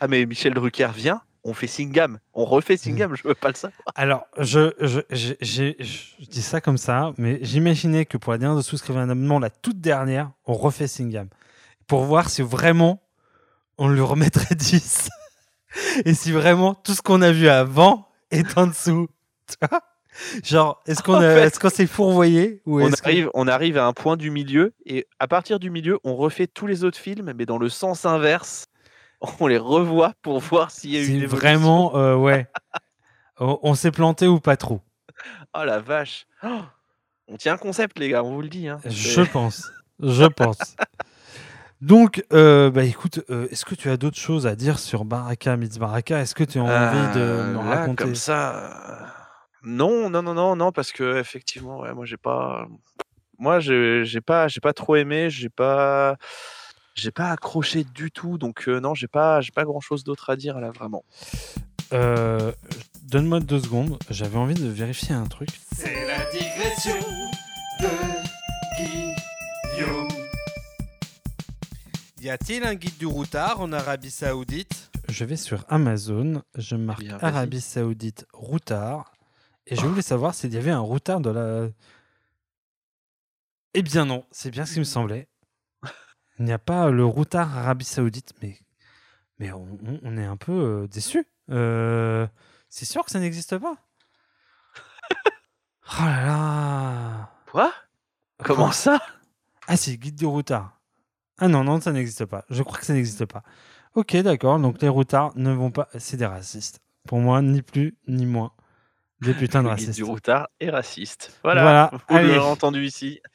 Ah, 0.00 0.06
mais 0.08 0.24
Michel 0.26 0.54
Drucker 0.54 0.90
vient, 0.94 1.20
on 1.42 1.54
fait 1.54 1.66
Singam. 1.66 2.18
On 2.32 2.44
refait 2.44 2.76
Singam, 2.76 3.14
je 3.16 3.26
veux 3.26 3.34
pas 3.34 3.48
le 3.48 3.54
savoir. 3.54 3.80
Alors, 3.96 4.26
je, 4.38 4.72
je, 4.80 5.00
je- 5.10 5.74
je 5.80 6.24
dis 6.26 6.40
ça 6.42 6.60
comme 6.60 6.78
ça, 6.78 7.12
mais 7.18 7.38
j'imaginais 7.42 8.04
que 8.06 8.16
pour 8.16 8.32
la 8.32 8.38
dernière 8.38 8.56
de 8.56 8.62
souscrire 8.62 8.96
un 8.98 9.10
abonnement, 9.10 9.40
la 9.40 9.50
toute 9.50 9.80
dernière, 9.80 10.30
on 10.46 10.54
refait 10.54 10.86
Singam. 10.86 11.28
Pour 11.86 12.04
voir 12.04 12.30
si 12.30 12.40
vraiment 12.42 13.02
on 13.78 13.88
lui 13.88 14.00
remettrait 14.00 14.54
10. 14.56 15.08
Et 16.04 16.14
si 16.14 16.32
vraiment 16.32 16.74
tout 16.74 16.94
ce 16.94 17.02
qu'on 17.02 17.22
a 17.22 17.32
vu 17.32 17.48
avant 17.48 18.08
est 18.30 18.56
en 18.58 18.66
dessous. 18.68 19.08
Tu 19.48 19.56
vois? 19.68 19.80
Genre, 20.44 20.80
est-ce 20.86 21.02
qu'on 21.02 21.20
est-ce 21.20 21.58
qu'on 21.58 21.70
s'est 21.70 21.88
fourvoyé 21.88 22.62
ou 22.66 22.80
On 22.80 22.92
arrive, 22.92 23.30
on 23.34 23.48
arrive 23.48 23.76
à 23.78 23.86
un 23.86 23.92
point 23.92 24.16
du 24.16 24.30
milieu, 24.30 24.72
et 24.86 25.08
à 25.18 25.26
partir 25.26 25.58
du 25.58 25.70
milieu, 25.70 25.98
on 26.04 26.14
refait 26.14 26.46
tous 26.46 26.68
les 26.68 26.84
autres 26.84 26.98
films, 26.98 27.32
mais 27.36 27.46
dans 27.46 27.58
le 27.58 27.68
sens 27.68 28.04
inverse. 28.06 28.66
On 29.40 29.46
les 29.46 29.56
revoit 29.58 30.12
pour 30.20 30.38
voir 30.38 30.70
s'il 30.70 30.90
y 30.90 30.96
a 30.98 31.00
eu 31.00 31.06
une 31.06 31.22
évolution. 31.22 31.36
vraiment, 31.38 31.96
euh, 31.96 32.14
ouais. 32.14 32.46
on 33.40 33.58
on 33.62 33.74
s'est 33.74 33.90
planté 33.90 34.26
ou 34.26 34.38
pas 34.38 34.56
trop 34.58 34.82
Oh 35.56 35.64
la 35.64 35.78
vache. 35.78 36.26
Oh, 36.42 36.60
on 37.28 37.36
tient 37.36 37.54
un 37.54 37.56
concept, 37.56 37.98
les 37.98 38.10
gars, 38.10 38.22
on 38.22 38.34
vous 38.34 38.42
le 38.42 38.48
dit. 38.48 38.68
hein. 38.68 38.80
Je 38.84 39.22
pense. 39.22 39.70
Je 39.98 40.24
pense. 40.24 40.58
Donc, 41.84 42.24
euh, 42.32 42.70
bah 42.70 42.84
écoute, 42.84 43.20
euh, 43.28 43.46
est-ce 43.50 43.66
que 43.66 43.74
tu 43.74 43.90
as 43.90 43.98
d'autres 43.98 44.16
choses 44.18 44.46
à 44.46 44.56
dire 44.56 44.78
sur 44.78 45.04
Baraka 45.04 45.56
Meets 45.58 45.78
Baraka? 45.78 46.20
Est-ce 46.20 46.34
que 46.34 46.42
tu 46.44 46.58
as 46.58 46.62
envie 46.62 47.14
de 47.14 47.20
Euh, 47.20 47.58
raconter? 47.58 48.04
comme 48.04 48.14
ça. 48.14 48.70
Non, 49.62 50.08
non, 50.08 50.22
non, 50.22 50.32
non, 50.32 50.56
non, 50.56 50.72
parce 50.72 50.92
que 50.92 51.18
effectivement, 51.18 51.80
ouais, 51.80 51.92
moi 51.92 52.06
j'ai 52.06 52.16
pas, 52.16 52.66
moi 53.38 53.60
j'ai 53.60 54.04
j'ai 54.06 54.22
pas, 54.22 54.48
j'ai 54.48 54.60
pas 54.60 54.72
trop 54.72 54.96
aimé, 54.96 55.28
j'ai 55.28 55.50
pas, 55.50 56.16
j'ai 56.94 57.10
pas 57.10 57.30
accroché 57.30 57.84
du 57.84 58.10
tout, 58.10 58.38
donc 58.38 58.66
euh, 58.68 58.80
non, 58.80 58.94
j'ai 58.94 59.08
pas, 59.08 59.42
j'ai 59.42 59.52
pas 59.52 59.64
grand 59.64 59.80
chose 59.80 60.04
d'autre 60.04 60.30
à 60.30 60.36
dire 60.36 60.60
là 60.60 60.70
vraiment. 60.70 61.04
Euh, 61.92 62.50
Donne-moi 63.02 63.40
deux 63.40 63.60
secondes. 63.60 63.98
J'avais 64.08 64.38
envie 64.38 64.54
de 64.54 64.68
vérifier 64.68 65.14
un 65.14 65.26
truc. 65.26 65.50
C'est 65.76 66.06
la 66.06 66.24
digression 66.30 66.96
de 67.80 67.88
Guillaume. 68.78 70.03
Y 72.24 72.30
a-t-il 72.30 72.64
un 72.64 72.74
guide 72.74 72.96
du 72.96 73.04
routard 73.04 73.60
en 73.60 73.70
Arabie 73.70 74.10
Saoudite? 74.10 74.90
Je 75.10 75.26
vais 75.26 75.36
sur 75.36 75.66
Amazon. 75.68 76.42
Je 76.54 76.74
marque 76.74 77.00
bien. 77.00 77.18
Arabie 77.20 77.60
Saoudite 77.60 78.26
routard. 78.32 79.12
Et 79.66 79.76
je 79.76 79.84
voulais 79.84 80.00
savoir 80.00 80.34
s'il 80.34 80.54
y 80.54 80.56
avait 80.56 80.70
un 80.70 80.78
routard 80.78 81.20
de 81.20 81.28
la. 81.28 81.68
Eh 83.74 83.82
bien 83.82 84.06
non, 84.06 84.24
c'est 84.30 84.50
bien 84.50 84.64
ce 84.64 84.72
qui 84.72 84.78
me 84.78 84.84
semblait. 84.84 85.28
Il 86.38 86.46
n'y 86.46 86.52
a 86.52 86.58
pas 86.58 86.88
le 86.88 87.04
routard 87.04 87.58
Arabie 87.58 87.84
Saoudite, 87.84 88.32
mais, 88.40 88.58
mais 89.38 89.52
on, 89.52 90.16
est 90.16 90.24
un 90.24 90.38
peu 90.38 90.52
euh, 90.52 90.88
déçus. 90.88 91.26
Euh, 91.50 92.26
c'est 92.70 92.86
sûr 92.86 93.04
que 93.04 93.10
ça 93.10 93.20
n'existe 93.20 93.58
pas? 93.58 93.76
Oh 96.00 96.04
là 96.06 96.24
là 96.24 97.30
Quoi? 97.50 97.70
Comment 98.42 98.72
ça? 98.72 98.98
Ah 99.66 99.76
si, 99.76 99.98
guide 99.98 100.16
du 100.16 100.24
routard. 100.24 100.80
Ah 101.38 101.48
non, 101.48 101.64
non, 101.64 101.80
ça 101.80 101.92
n'existe 101.92 102.24
pas. 102.26 102.44
Je 102.50 102.62
crois 102.62 102.78
que 102.78 102.86
ça 102.86 102.92
n'existe 102.94 103.24
pas. 103.26 103.42
Ok, 103.94 104.16
d'accord, 104.18 104.58
donc 104.58 104.80
les 104.82 104.88
routards 104.88 105.32
ne 105.36 105.52
vont 105.52 105.70
pas... 105.70 105.88
C'est 105.98 106.16
des 106.16 106.26
racistes. 106.26 106.80
Pour 107.06 107.18
moi, 107.18 107.42
ni 107.42 107.62
plus 107.62 107.96
ni 108.08 108.26
moins. 108.26 108.52
Des 109.20 109.34
putains 109.34 109.62
de 109.62 109.68
racistes. 109.74 109.94
du 109.94 110.04
routard 110.04 110.48
est 110.60 110.70
raciste. 110.70 111.38
Voilà, 111.44 111.62
Voilà, 111.62 111.90
vous 112.08 112.28
l'aurez 112.34 112.38
entendu 112.50 112.84
ici. 112.84 113.20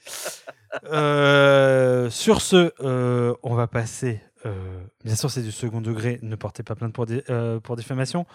Euh, 0.85 2.11
sur 2.11 2.41
ce, 2.41 2.71
euh, 2.81 3.33
on 3.41 3.55
va 3.55 3.65
passer. 3.65 4.21
euh, 4.45 4.83
bien 5.03 5.15
sûr, 5.15 5.31
c'est 5.31 5.41
du 5.41 5.51
second 5.51 5.81
degré. 5.81 6.19
Ne 6.21 6.35
portez 6.35 6.61
pas 6.61 6.75
plainte 6.75 6.93
pour, 6.93 7.07
dé- 7.07 7.23
pour 7.63 7.75
diffamation. 7.75 8.27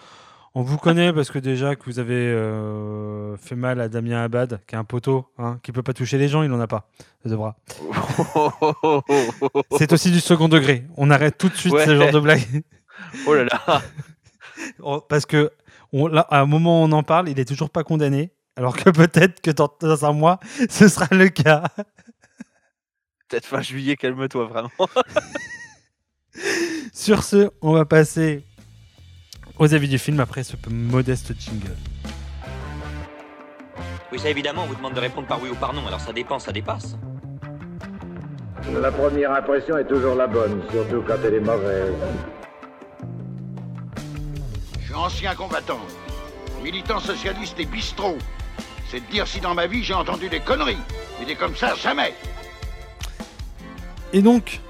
On 0.57 0.61
vous 0.63 0.77
connaît 0.77 1.11
parce 1.11 1.31
que 1.31 1.39
déjà 1.39 1.75
que 1.75 1.83
vous 1.85 1.99
avez 1.99 2.13
euh, 2.15 3.35
fait 3.35 3.57
mal 3.57 3.81
à 3.81 3.89
Damien 3.89 4.23
Abad, 4.23 4.61
qui 4.65 4.75
est 4.75 4.77
un 4.77 4.85
poteau, 4.85 5.27
hein, 5.37 5.59
qui 5.61 5.73
peut 5.73 5.83
pas 5.83 5.91
toucher 5.93 6.17
les 6.17 6.29
gens, 6.29 6.43
il 6.43 6.51
en 6.53 6.61
a 6.61 6.67
pas 6.67 6.87
de 7.25 7.35
bras. 7.35 7.57
C'est 9.77 9.91
aussi 9.91 10.11
du 10.11 10.21
second 10.21 10.47
degré. 10.47 10.85
On 10.95 11.11
arrête 11.11 11.37
tout 11.37 11.49
de 11.49 11.55
suite 11.55 11.73
Ouais. 11.73 11.85
ce 11.85 11.95
genre 11.97 12.11
de 12.11 12.19
blague. 12.21 12.63
Oh 13.27 13.33
là 13.35 13.43
là. 13.43 13.81
Parce 15.09 15.25
que 15.25 15.51
on- 15.91 16.07
là, 16.07 16.21
à 16.29 16.39
un 16.39 16.45
moment 16.45 16.81
où 16.81 16.85
on 16.85 16.91
en 16.93 17.03
parle, 17.03 17.27
il 17.27 17.37
est 17.39 17.45
toujours 17.45 17.69
pas 17.69 17.83
condamné. 17.83 18.31
Alors 18.55 18.77
que 18.77 18.89
peut-être 18.89 19.41
que 19.41 19.51
dans, 19.51 19.69
dans 19.81 20.05
un 20.05 20.13
mois, 20.13 20.39
ce 20.69 20.87
sera 20.87 21.07
le 21.11 21.27
cas. 21.27 21.63
Peut-être 23.27 23.45
fin 23.47 23.59
juillet, 23.61 23.97
calme-toi 23.97 24.45
vraiment. 24.45 24.69
Sur 26.93 27.23
ce, 27.23 27.49
on 27.61 27.73
va 27.73 27.83
passer 27.83 28.45
aux 29.57 29.73
avis 29.73 29.87
du 29.87 29.97
film 29.97 30.19
après 30.19 30.43
ce 30.43 30.55
peu 30.55 30.69
modeste 30.69 31.33
jingle. 31.39 31.75
Oui, 34.11 34.19
ça 34.19 34.29
évidemment, 34.29 34.63
on 34.63 34.67
vous 34.67 34.75
demande 34.75 34.93
de 34.93 34.99
répondre 34.99 35.27
par 35.27 35.41
oui 35.41 35.49
ou 35.49 35.55
par 35.55 35.73
non, 35.73 35.85
alors 35.87 35.99
ça 35.99 36.13
dépend, 36.13 36.39
ça 36.39 36.51
dépasse. 36.51 36.95
La 38.81 38.91
première 38.91 39.31
impression 39.31 39.77
est 39.77 39.87
toujours 39.87 40.15
la 40.15 40.27
bonne, 40.27 40.61
surtout 40.71 41.03
quand 41.05 41.17
elle 41.23 41.35
est 41.35 41.39
mauvaise. 41.39 41.93
Je 44.79 44.85
suis 44.85 44.93
ancien 44.93 45.35
combattant, 45.35 45.79
militant 46.63 46.99
socialiste 46.99 47.59
et 47.59 47.65
bistrot. 47.65 48.17
C'est 48.89 49.05
de 49.05 49.11
dire 49.11 49.27
si 49.27 49.39
dans 49.39 49.53
ma 49.53 49.67
vie 49.67 49.83
j'ai 49.83 49.93
entendu 49.93 50.29
des 50.29 50.39
conneries. 50.39 50.77
Mais 51.19 51.25
des 51.25 51.35
comme 51.35 51.55
ça, 51.55 51.75
jamais. 51.75 52.13
Et 54.13 54.21
donc, 54.21 54.61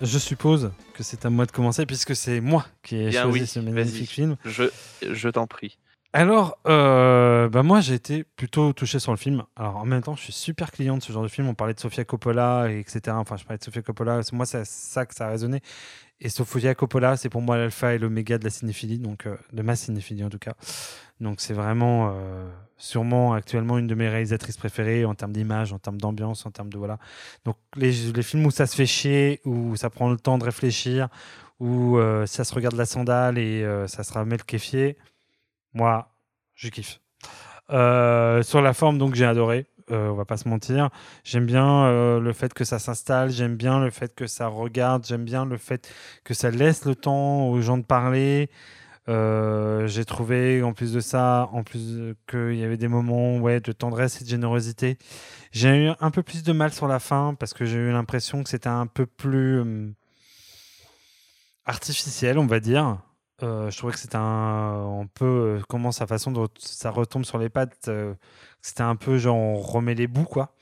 je 0.00 0.18
suppose 0.18 0.70
que 0.94 1.02
c'est 1.02 1.24
à 1.24 1.30
moi 1.30 1.46
de 1.46 1.52
commencer 1.52 1.86
puisque 1.86 2.14
c'est 2.14 2.40
moi 2.40 2.66
qui 2.82 2.96
ai 2.96 3.08
Bien 3.10 3.22
choisi 3.22 3.40
oui, 3.40 3.46
ce 3.46 3.60
magnifique 3.60 4.10
film. 4.10 4.36
Je, 4.44 4.64
je 5.02 5.28
t'en 5.28 5.46
prie. 5.46 5.78
Alors, 6.14 6.56
euh, 6.66 7.50
bah 7.50 7.62
moi 7.62 7.80
j'ai 7.80 7.94
été 7.94 8.24
plutôt 8.24 8.72
touché 8.72 8.98
sur 8.98 9.12
le 9.12 9.18
film. 9.18 9.44
Alors 9.56 9.76
en 9.76 9.84
même 9.84 10.02
temps, 10.02 10.16
je 10.16 10.22
suis 10.22 10.32
super 10.32 10.70
client 10.70 10.96
de 10.96 11.02
ce 11.02 11.12
genre 11.12 11.22
de 11.22 11.28
film. 11.28 11.48
On 11.48 11.54
parlait 11.54 11.74
de 11.74 11.80
Sofia 11.80 12.04
Coppola, 12.04 12.70
et 12.70 12.80
etc. 12.80 13.00
Enfin, 13.10 13.36
je 13.36 13.44
parlais 13.44 13.58
de 13.58 13.64
Sofia 13.64 13.82
Coppola. 13.82 14.20
Moi, 14.32 14.46
c'est 14.46 14.64
ça 14.64 15.04
que 15.04 15.14
ça 15.14 15.26
a 15.26 15.30
résonné. 15.30 15.60
Et 16.20 16.30
Sofia 16.30 16.74
Coppola, 16.74 17.16
c'est 17.16 17.28
pour 17.28 17.42
moi 17.42 17.58
l'alpha 17.58 17.94
et 17.94 17.98
l'oméga 17.98 18.38
de 18.38 18.44
la 18.44 18.50
cinéphilie, 18.50 18.98
donc 18.98 19.26
euh, 19.26 19.36
de 19.52 19.62
ma 19.62 19.76
cinéphilie 19.76 20.24
en 20.24 20.30
tout 20.30 20.38
cas. 20.38 20.54
Donc 21.20 21.40
c'est 21.40 21.54
vraiment 21.54 22.12
euh, 22.14 22.48
sûrement 22.76 23.32
actuellement 23.32 23.78
une 23.78 23.88
de 23.88 23.94
mes 23.94 24.08
réalisatrices 24.08 24.56
préférées 24.56 25.04
en 25.04 25.14
termes 25.14 25.32
d'image, 25.32 25.72
en 25.72 25.78
termes 25.78 26.00
d'ambiance, 26.00 26.46
en 26.46 26.50
termes 26.50 26.72
de 26.72 26.78
voilà. 26.78 26.98
Donc 27.44 27.56
les, 27.76 27.92
films 28.22 28.46
où 28.46 28.50
ça 28.50 28.66
se 28.66 28.76
fait 28.76 28.86
chier, 28.86 29.40
où 29.44 29.74
ça 29.76 29.90
prend 29.90 30.10
le 30.10 30.16
temps 30.16 30.38
de 30.38 30.44
réfléchir, 30.44 31.08
où 31.58 31.98
euh, 31.98 32.24
ça 32.26 32.44
se 32.44 32.54
regarde 32.54 32.76
la 32.76 32.86
sandale 32.86 33.38
et 33.38 33.64
euh, 33.64 33.88
ça 33.88 34.04
se 34.04 34.12
ramène 34.12 34.38
moi, 35.74 36.14
je 36.54 36.68
kiffe. 36.70 37.00
Sur 37.68 38.62
la 38.62 38.72
forme, 38.72 38.98
donc, 38.98 39.14
j'ai 39.14 39.26
adoré. 39.26 39.66
On 39.90 40.14
va 40.14 40.24
pas 40.24 40.36
se 40.36 40.48
mentir. 40.48 40.90
J'aime 41.24 41.46
bien 41.46 42.18
le 42.18 42.32
fait 42.32 42.52
que 42.54 42.64
ça 42.64 42.78
s'installe. 42.78 43.30
J'aime 43.30 43.56
bien 43.56 43.80
le 43.80 43.90
fait 43.90 44.14
que 44.14 44.26
ça 44.26 44.46
regarde. 44.46 45.04
J'aime 45.06 45.24
bien 45.24 45.44
le 45.44 45.56
fait 45.56 45.92
que 46.24 46.34
ça 46.34 46.50
laisse 46.50 46.84
le 46.84 46.94
temps 46.94 47.48
aux 47.48 47.60
gens 47.60 47.78
de 47.78 47.84
parler. 47.84 48.50
Euh, 49.08 49.86
j'ai 49.86 50.04
trouvé, 50.04 50.62
en 50.62 50.72
plus 50.74 50.92
de 50.92 51.00
ça, 51.00 51.48
en 51.52 51.62
plus 51.62 51.96
euh, 51.96 52.14
qu'il 52.28 52.56
y 52.56 52.64
avait 52.64 52.76
des 52.76 52.88
moments 52.88 53.38
ouais, 53.38 53.60
de 53.60 53.72
tendresse 53.72 54.20
et 54.20 54.24
de 54.24 54.28
générosité. 54.28 54.98
J'ai 55.52 55.86
eu 55.86 55.90
un 56.00 56.10
peu 56.10 56.22
plus 56.22 56.42
de 56.42 56.52
mal 56.52 56.72
sur 56.72 56.88
la 56.88 56.98
fin 56.98 57.34
parce 57.34 57.54
que 57.54 57.64
j'ai 57.64 57.78
eu 57.78 57.90
l'impression 57.90 58.42
que 58.42 58.50
c'était 58.50 58.68
un 58.68 58.86
peu 58.86 59.06
plus 59.06 59.60
hum, 59.60 59.94
artificiel, 61.64 62.38
on 62.38 62.46
va 62.46 62.60
dire. 62.60 62.98
Euh, 63.42 63.70
je 63.70 63.78
trouvais 63.78 63.92
que 63.92 64.00
c'était 64.00 64.16
un, 64.16 65.06
peu 65.14 65.24
euh, 65.24 65.62
comment 65.68 65.92
sa 65.92 66.08
façon 66.08 66.32
de 66.32 66.48
ça 66.58 66.90
retombe 66.90 67.24
sur 67.24 67.38
les 67.38 67.48
pattes. 67.48 67.86
euh, 67.88 68.14
c'était 68.62 68.82
un 68.82 68.96
peu 68.96 69.18
genre 69.18 69.36
on 69.36 69.60
remet 69.60 69.94
les 69.94 70.08
bouts 70.08 70.24
quoi. 70.24 70.56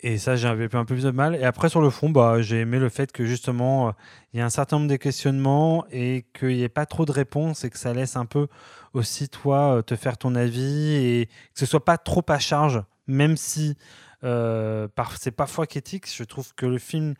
Et 0.00 0.18
ça, 0.18 0.36
j'avais 0.36 0.64
un 0.64 0.84
peu 0.84 0.94
plus 0.94 1.04
de 1.04 1.10
mal. 1.10 1.34
Et 1.36 1.44
après, 1.44 1.68
sur 1.68 1.80
le 1.80 1.90
fond, 1.90 2.10
bah, 2.10 2.42
j'ai 2.42 2.60
aimé 2.60 2.78
le 2.78 2.88
fait 2.88 3.12
que 3.12 3.24
justement, 3.24 3.88
euh, 3.88 3.92
il 4.32 4.38
y 4.38 4.42
a 4.42 4.44
un 4.44 4.50
certain 4.50 4.78
nombre 4.78 4.90
de 4.90 4.96
questionnements 4.96 5.84
et 5.90 6.24
qu'il 6.38 6.48
n'y 6.48 6.62
ait 6.62 6.68
pas 6.68 6.86
trop 6.86 7.04
de 7.04 7.12
réponses 7.12 7.64
et 7.64 7.70
que 7.70 7.78
ça 7.78 7.92
laisse 7.94 8.16
un 8.16 8.26
peu 8.26 8.48
aussi, 8.94 9.28
toi, 9.28 9.76
euh, 9.76 9.82
te 9.82 9.96
faire 9.96 10.18
ton 10.18 10.34
avis 10.34 10.94
et 10.94 11.26
que 11.26 11.60
ce 11.60 11.66
soit 11.66 11.84
pas 11.84 11.98
trop 11.98 12.24
à 12.28 12.38
charge, 12.38 12.82
même 13.06 13.36
si 13.36 13.76
euh, 14.24 14.88
c'est 15.18 15.32
parfois 15.32 15.66
critique. 15.66 16.06
Je 16.14 16.24
trouve 16.24 16.54
que 16.54 16.66
le 16.66 16.78
film 16.78 17.14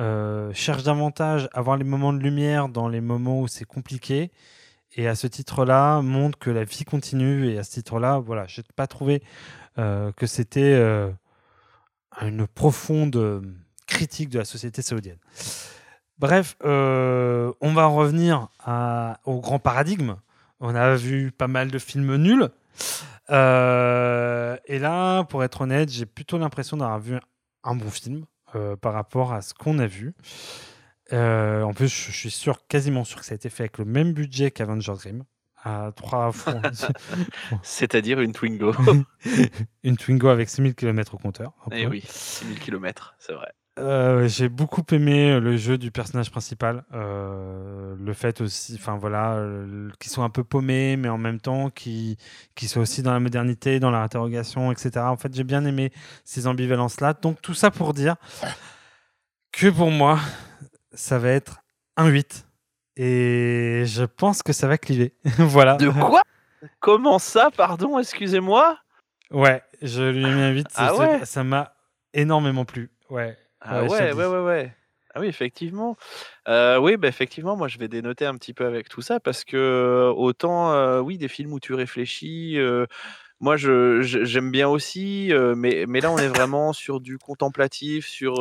euh, 0.00 0.52
cherche 0.52 0.82
davantage 0.82 1.48
à 1.52 1.58
avoir 1.58 1.76
les 1.76 1.84
moments 1.84 2.12
de 2.12 2.18
lumière 2.18 2.68
dans 2.68 2.88
les 2.88 3.00
moments 3.00 3.40
où 3.40 3.48
c'est 3.48 3.64
compliqué. 3.64 4.30
Et 4.98 5.08
à 5.08 5.14
ce 5.14 5.26
titre-là, 5.26 6.00
montre 6.00 6.38
que 6.38 6.50
la 6.50 6.64
vie 6.64 6.84
continue. 6.84 7.48
Et 7.50 7.58
à 7.58 7.64
ce 7.64 7.72
titre-là, 7.72 8.18
voilà, 8.18 8.46
je 8.46 8.60
n'ai 8.60 8.66
pas 8.76 8.86
trouvé 8.86 9.22
que 9.76 10.26
c'était 10.26 11.12
une 12.22 12.46
profonde 12.46 13.16
euh, 13.16 13.40
critique 13.86 14.30
de 14.30 14.38
la 14.38 14.44
société 14.44 14.82
saoudienne. 14.82 15.18
Bref, 16.18 16.56
euh, 16.64 17.52
on 17.60 17.72
va 17.72 17.86
revenir 17.86 18.48
au 19.24 19.40
grand 19.40 19.58
paradigme. 19.58 20.16
On 20.60 20.74
a 20.74 20.94
vu 20.94 21.30
pas 21.30 21.48
mal 21.48 21.70
de 21.70 21.78
films 21.78 22.16
nuls. 22.16 22.48
Euh, 23.28 24.56
et 24.64 24.78
là, 24.78 25.24
pour 25.24 25.44
être 25.44 25.60
honnête, 25.60 25.90
j'ai 25.90 26.06
plutôt 26.06 26.38
l'impression 26.38 26.78
d'avoir 26.78 27.00
vu 27.00 27.18
un 27.64 27.74
bon 27.74 27.90
film 27.90 28.24
par 28.80 28.94
rapport 28.94 29.34
à 29.34 29.42
ce 29.42 29.52
qu'on 29.52 29.78
a 29.78 29.86
vu. 29.86 30.14
En 31.12 31.72
plus, 31.74 31.88
je 31.88 32.12
suis 32.12 32.30
sûr, 32.30 32.66
quasiment 32.66 33.04
sûr 33.04 33.20
que 33.20 33.26
ça 33.26 33.34
a 33.34 33.36
été 33.36 33.50
fait 33.50 33.64
avec 33.64 33.76
le 33.76 33.84
même 33.84 34.14
budget 34.14 34.50
qu'Avengers 34.50 34.94
Dream. 34.94 35.24
À 35.66 35.90
trois 35.90 36.30
fois. 36.30 36.62
C'est-à-dire 37.62 38.20
une 38.20 38.32
Twingo. 38.32 38.72
une 39.82 39.96
Twingo 39.96 40.28
avec 40.28 40.48
6000 40.48 40.76
km 40.76 41.14
au 41.14 41.18
compteur. 41.18 41.52
Eh 41.72 41.88
oui, 41.88 42.04
6000 42.06 42.60
km, 42.60 43.16
c'est 43.18 43.32
vrai. 43.32 43.48
Euh, 43.80 44.28
j'ai 44.28 44.48
beaucoup 44.48 44.84
aimé 44.92 45.40
le 45.40 45.56
jeu 45.56 45.76
du 45.76 45.90
personnage 45.90 46.30
principal. 46.30 46.84
Euh, 46.94 47.96
le 47.98 48.12
fait 48.12 48.40
aussi, 48.40 48.76
enfin 48.76 48.96
voilà, 48.96 49.34
euh, 49.34 49.90
qu'ils 49.98 50.12
soient 50.12 50.22
un 50.22 50.30
peu 50.30 50.44
paumés, 50.44 50.96
mais 50.96 51.08
en 51.08 51.18
même 51.18 51.40
temps 51.40 51.68
qu'ils 51.70 52.16
qu'ils 52.54 52.68
soient 52.68 52.82
aussi 52.82 53.02
dans 53.02 53.12
la 53.12 53.20
modernité, 53.20 53.80
dans 53.80 53.90
la 53.90 54.02
interrogation, 54.02 54.70
etc. 54.70 55.06
En 55.06 55.16
fait, 55.16 55.34
j'ai 55.34 55.44
bien 55.44 55.64
aimé 55.64 55.92
ces 56.24 56.46
ambivalences-là. 56.46 57.14
Donc, 57.14 57.42
tout 57.42 57.54
ça 57.54 57.72
pour 57.72 57.92
dire 57.92 58.14
que 59.50 59.66
pour 59.68 59.90
moi, 59.90 60.20
ça 60.92 61.18
va 61.18 61.30
être 61.30 61.58
un 61.96 62.06
8. 62.06 62.46
Et 62.96 63.82
je 63.86 64.04
pense 64.04 64.42
que 64.42 64.52
ça 64.52 64.66
va 64.68 64.78
cliver. 64.78 65.14
voilà. 65.38 65.76
De 65.76 65.88
quoi? 65.90 66.22
Comment 66.80 67.18
ça, 67.18 67.50
pardon, 67.54 67.98
excusez-moi? 67.98 68.78
Ouais, 69.30 69.62
je 69.82 70.02
lui 70.04 70.24
ai 70.26 70.32
mis 70.34 70.40
un 70.40 70.50
8. 70.52 70.66
Ah 70.74 70.96
ouais? 70.96 71.24
Ça 71.24 71.44
m'a 71.44 71.74
énormément 72.14 72.64
plu. 72.64 72.90
Ouais. 73.10 73.36
Ah 73.60 73.82
je 73.84 73.88
ouais, 73.90 74.12
ouais, 74.12 74.26
ouais, 74.26 74.44
ouais. 74.44 74.76
Ah 75.14 75.20
oui, 75.20 75.26
effectivement. 75.28 75.96
Euh, 76.46 76.78
oui, 76.78 76.96
bah 76.96 77.08
effectivement, 77.08 77.56
moi 77.56 77.68
je 77.68 77.78
vais 77.78 77.88
dénoter 77.88 78.26
un 78.26 78.34
petit 78.36 78.52
peu 78.52 78.66
avec 78.66 78.88
tout 78.88 79.00
ça 79.00 79.18
parce 79.18 79.44
que 79.44 80.12
autant, 80.14 80.72
euh, 80.72 81.00
oui, 81.00 81.16
des 81.18 81.28
films 81.28 81.52
où 81.54 81.60
tu 81.60 81.72
réfléchis, 81.72 82.58
euh, 82.58 82.84
moi 83.40 83.56
je, 83.56 84.02
je- 84.02 84.24
j'aime 84.24 84.50
bien 84.50 84.68
aussi, 84.68 85.32
euh, 85.32 85.54
mais, 85.56 85.86
mais 85.88 86.00
là 86.00 86.10
on 86.12 86.18
est 86.18 86.28
vraiment 86.28 86.74
sur 86.74 87.00
du 87.00 87.16
contemplatif, 87.18 88.06
sur, 88.06 88.40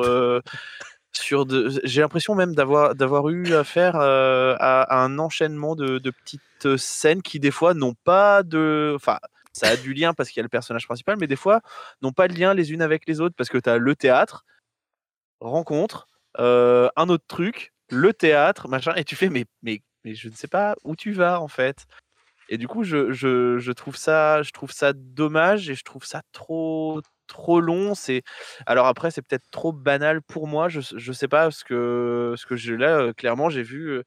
j'ai 1.84 2.02
l'impression 2.02 2.36
même 2.36 2.56
d'avoir, 2.56 2.96
d'avoir 2.96 3.30
eu 3.30 3.54
affaire 3.54 3.96
euh, 3.96 4.56
à, 4.60 5.04
un 5.04 5.20
enchaînement 5.20 5.76
de, 5.76 6.00
petites 6.00 6.78
scènes 6.78 7.22
qui 7.22 7.40
des 7.40 7.52
fois 7.52 7.74
n'ont 7.74 7.96
pas 8.04 8.44
de, 8.44 8.94
enfin, 8.96 9.20
ça 9.54 9.70
a 9.70 9.78
du 9.78 9.94
lien 9.94 10.14
parce 10.14 10.30
qu'il 10.30 10.40
y 10.40 10.42
a 10.42 10.44
le 10.44 10.50
personnage 10.50 10.86
principal, 10.86 11.18
mais 11.20 11.28
des 11.28 11.36
fois 11.36 11.62
n'ont 12.02 12.12
pas 12.12 12.28
de 12.28 12.34
lien 12.34 12.54
les 12.54 12.74
unes 12.74 12.82
avec 12.82 13.08
les 13.08 13.22
autres 13.22 13.36
parce 13.38 13.50
que 13.50 13.58
tu 13.58 13.70
as 13.70 13.78
le 13.78 13.96
théâtre, 13.96 14.46
rencontre, 15.40 16.08
euh, 16.40 16.90
un 16.96 17.10
autre 17.10 17.26
truc, 17.28 17.74
le 17.90 18.14
théâtre, 18.14 18.68
machin, 18.68 18.94
et 18.96 19.04
tu 19.04 19.16
fais 19.16 19.30
mais, 19.30 19.46
mais, 19.62 19.82
mais 20.04 20.16
je 20.16 20.30
ne 20.30 20.34
sais 20.34 20.48
pas 20.48 20.76
où 20.84 20.96
tu 20.96 21.12
vas 21.14 21.42
en 21.42 21.48
fait. 21.48 21.86
Et 22.50 22.58
du 22.58 22.68
coup, 22.68 22.84
je, 22.84 23.12
je 23.12 23.72
trouve 23.72 23.96
ça, 23.96 24.44
je 24.44 24.52
trouve 24.52 24.72
ça 24.72 24.94
dommage 24.94 25.70
et 25.70 25.76
je 25.76 25.84
trouve 25.84 26.06
ça 26.06 26.22
trop, 26.32 27.02
trop 27.28 27.60
long. 27.62 27.96
C'est 27.96 28.24
alors 28.66 28.88
après, 28.88 29.12
c'est 29.12 29.22
peut-être 29.22 29.50
trop 29.52 29.72
banal 29.72 30.22
pour 30.22 30.48
moi. 30.48 30.70
Je, 30.70 30.82
je 30.82 31.12
sais 31.14 31.28
pas 31.28 31.52
ce 31.52 31.64
que, 31.64 32.34
ce 32.38 32.46
que 32.46 32.56
j'ai 32.56 32.78
là. 32.78 33.14
clairement, 33.14 33.50
j'ai 33.50 33.64
vu, 33.64 34.02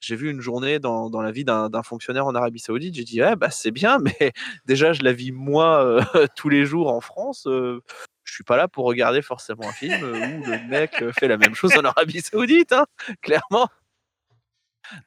j'ai 0.00 0.16
vu 0.16 0.30
une 0.30 0.40
journée 0.40 0.78
dans, 0.80 1.08
dans 1.10 1.22
la 1.22 1.30
vie 1.30 1.44
d'un 1.44 1.82
fonctionnaire 1.84 2.26
en 2.26 2.34
Arabie 2.34 2.58
Saoudite. 2.58 2.94
J'ai 2.94 3.04
dit 3.04 3.22
ouais, 3.22 3.36
bah 3.36 3.50
c'est 3.50 3.70
bien, 3.70 3.98
mais 3.98 4.32
déjà 4.66 4.92
je 4.92 5.02
la 5.02 5.12
vis 5.12 5.32
moi 5.32 6.00
tous 6.36 6.48
les 6.48 6.66
jours 6.66 6.88
en 6.92 7.00
France. 7.00 7.46
euh, 7.46 7.80
je 8.24 8.34
suis 8.34 8.44
pas 8.44 8.56
là 8.56 8.68
pour 8.68 8.84
regarder 8.86 9.20
forcément 9.22 9.68
un 9.68 9.72
film 9.72 9.94
où 10.02 10.46
le 10.46 10.68
mec 10.68 11.04
fait 11.18 11.28
la 11.28 11.36
même 11.36 11.54
chose 11.54 11.76
en 11.76 11.84
Arabie 11.84 12.20
Saoudite, 12.20 12.72
hein, 12.72 12.86
clairement. 13.22 13.68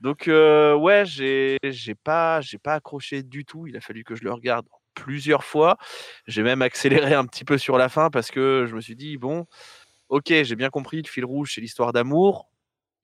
Donc 0.01 0.25
ouais, 0.27 1.03
j'ai 1.05 1.59
pas 2.03 2.41
pas 2.63 2.73
accroché 2.75 3.23
du 3.23 3.45
tout. 3.45 3.67
Il 3.67 3.77
a 3.77 3.81
fallu 3.81 4.03
que 4.03 4.15
je 4.15 4.23
le 4.23 4.33
regarde 4.33 4.65
plusieurs 4.95 5.43
fois. 5.43 5.77
J'ai 6.27 6.41
même 6.43 6.61
accéléré 6.61 7.13
un 7.13 7.25
petit 7.25 7.45
peu 7.45 7.57
sur 7.57 7.77
la 7.77 7.89
fin 7.89 8.09
parce 8.09 8.31
que 8.31 8.65
je 8.67 8.75
me 8.75 8.81
suis 8.81 8.95
dit 8.95 9.17
bon, 9.17 9.45
ok, 10.09 10.27
j'ai 10.43 10.55
bien 10.55 10.69
compris 10.69 11.01
le 11.01 11.07
fil 11.07 11.25
rouge, 11.25 11.51
c'est 11.53 11.61
l'histoire 11.61 11.93
d'amour. 11.93 12.49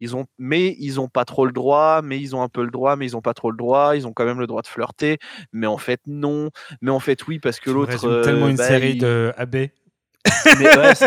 Ils 0.04 0.16
ont, 0.16 0.26
mais 0.39 0.76
ils 0.80 1.00
ont 1.00 1.08
pas 1.10 1.26
trop 1.26 1.46
le 1.46 1.52
droit, 1.52 2.02
mais 2.02 2.20
ils 2.20 2.36
ont 2.36 2.42
un 2.42 2.50
peu 2.50 2.64
le 2.64 2.72
droit, 2.72 2.96
mais 2.96 3.06
ils 3.06 3.16
ont 3.16 3.22
pas 3.22 3.36
trop 3.36 3.52
le 3.52 3.58
droit. 3.58 3.96
Ils 3.96 4.08
ont 4.08 4.14
quand 4.14 4.26
même 4.26 4.39
le 4.39 4.48
droit 4.48 4.64
de 4.64 4.68
flirter, 4.68 5.20
mais 5.52 5.68
en 5.68 5.78
fait 5.78 6.02
non, 6.08 6.50
mais 6.82 6.89
en 6.89 7.00
fait 7.00 7.28
oui 7.28 7.38
parce 7.38 7.60
que 7.60 7.70
l'autre. 7.70 7.92
résumes 7.92 8.22
tellement 8.24 8.48
euh, 8.48 8.50
une 8.50 8.58
bah, 8.58 8.68
série 8.68 8.94
il- 8.94 8.98
de 8.98 9.32
AB. 9.38 9.68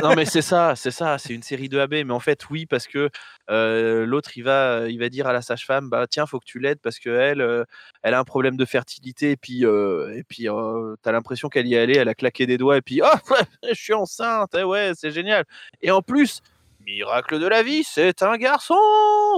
Non 0.02 0.14
mais 0.14 0.24
c'est 0.24 0.42
ça, 0.42 0.74
c'est 0.76 0.90
ça, 0.90 1.18
c'est 1.18 1.34
une 1.34 1.42
série 1.42 1.68
de 1.68 1.78
AB. 1.78 1.92
Mais 2.04 2.12
en 2.12 2.20
fait, 2.20 2.48
oui, 2.50 2.66
parce 2.66 2.86
que 2.86 3.10
euh, 3.50 4.06
l'autre, 4.06 4.36
il 4.36 4.42
va, 4.42 4.88
il 4.88 4.98
va 4.98 5.08
dire 5.08 5.26
à 5.26 5.32
la 5.32 5.42
sage-femme, 5.42 5.88
bah 5.88 6.06
tiens, 6.08 6.26
faut 6.26 6.40
que 6.40 6.44
tu 6.44 6.58
l'aides 6.58 6.80
parce 6.80 6.98
que 6.98 7.10
elle, 7.10 7.40
euh, 7.40 7.64
elle 8.02 8.14
a 8.14 8.18
un 8.18 8.24
problème 8.24 8.56
de 8.56 8.64
fertilité. 8.64 9.32
Et 9.32 9.36
puis, 9.36 9.64
euh, 9.64 10.16
et 10.16 10.24
puis, 10.24 10.48
euh, 10.48 10.96
t'as 11.02 11.12
l'impression 11.12 11.48
qu'elle 11.48 11.66
y 11.66 11.74
est 11.74 11.78
allée, 11.78 11.96
elle 11.96 12.08
a 12.08 12.14
claqué 12.14 12.46
des 12.46 12.58
doigts 12.58 12.76
et 12.76 12.82
puis, 12.82 13.00
oh, 13.02 13.06
je 13.68 13.74
suis 13.74 13.94
enceinte, 13.94 14.54
eh 14.58 14.64
ouais, 14.64 14.92
c'est 14.94 15.10
génial. 15.10 15.44
Et 15.82 15.90
en 15.90 16.02
plus, 16.02 16.40
miracle 16.84 17.38
de 17.38 17.46
la 17.46 17.62
vie, 17.62 17.84
c'est 17.84 18.22
un 18.22 18.36
garçon, 18.36 18.74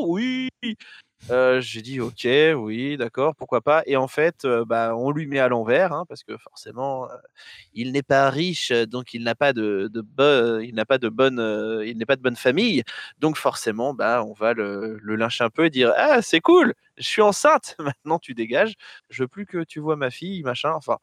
oui. 0.06 0.48
Euh, 1.28 1.60
j'ai 1.60 1.82
dit 1.82 2.00
ok, 2.00 2.24
oui, 2.56 2.96
d'accord, 2.96 3.34
pourquoi 3.34 3.60
pas. 3.60 3.82
Et 3.86 3.96
en 3.96 4.06
fait, 4.06 4.44
euh, 4.44 4.64
bah, 4.64 4.94
on 4.96 5.10
lui 5.10 5.26
met 5.26 5.40
à 5.40 5.48
l'envers, 5.48 5.92
hein, 5.92 6.04
parce 6.08 6.22
que 6.22 6.36
forcément, 6.36 7.10
euh, 7.10 7.16
il 7.74 7.90
n'est 7.90 8.04
pas 8.04 8.30
riche, 8.30 8.70
donc 8.70 9.12
il 9.12 9.24
n'a 9.24 9.34
pas 9.34 9.52
de, 9.52 9.90
de 9.92 10.60
il 10.62 10.74
n'a 10.76 10.84
pas 10.84 10.98
de 10.98 11.08
bonne, 11.08 11.40
il 11.84 11.98
n'est 11.98 12.06
pas 12.06 12.14
de 12.14 12.22
bonne 12.22 12.36
famille. 12.36 12.84
Donc 13.18 13.36
forcément, 13.38 13.92
bah, 13.92 14.22
on 14.24 14.34
va 14.34 14.54
le, 14.54 14.98
le 15.02 15.16
lyncher 15.16 15.42
un 15.44 15.50
peu 15.50 15.64
et 15.66 15.70
dire 15.70 15.92
ah 15.96 16.22
c'est 16.22 16.40
cool, 16.40 16.74
je 16.96 17.04
suis 17.08 17.22
enceinte, 17.22 17.74
maintenant 17.80 18.20
tu 18.20 18.32
dégages, 18.34 18.74
je 19.10 19.24
veux 19.24 19.28
plus 19.28 19.46
que 19.46 19.64
tu 19.64 19.80
vois 19.80 19.96
ma 19.96 20.10
fille, 20.10 20.42
machin. 20.44 20.72
Enfin, 20.74 20.98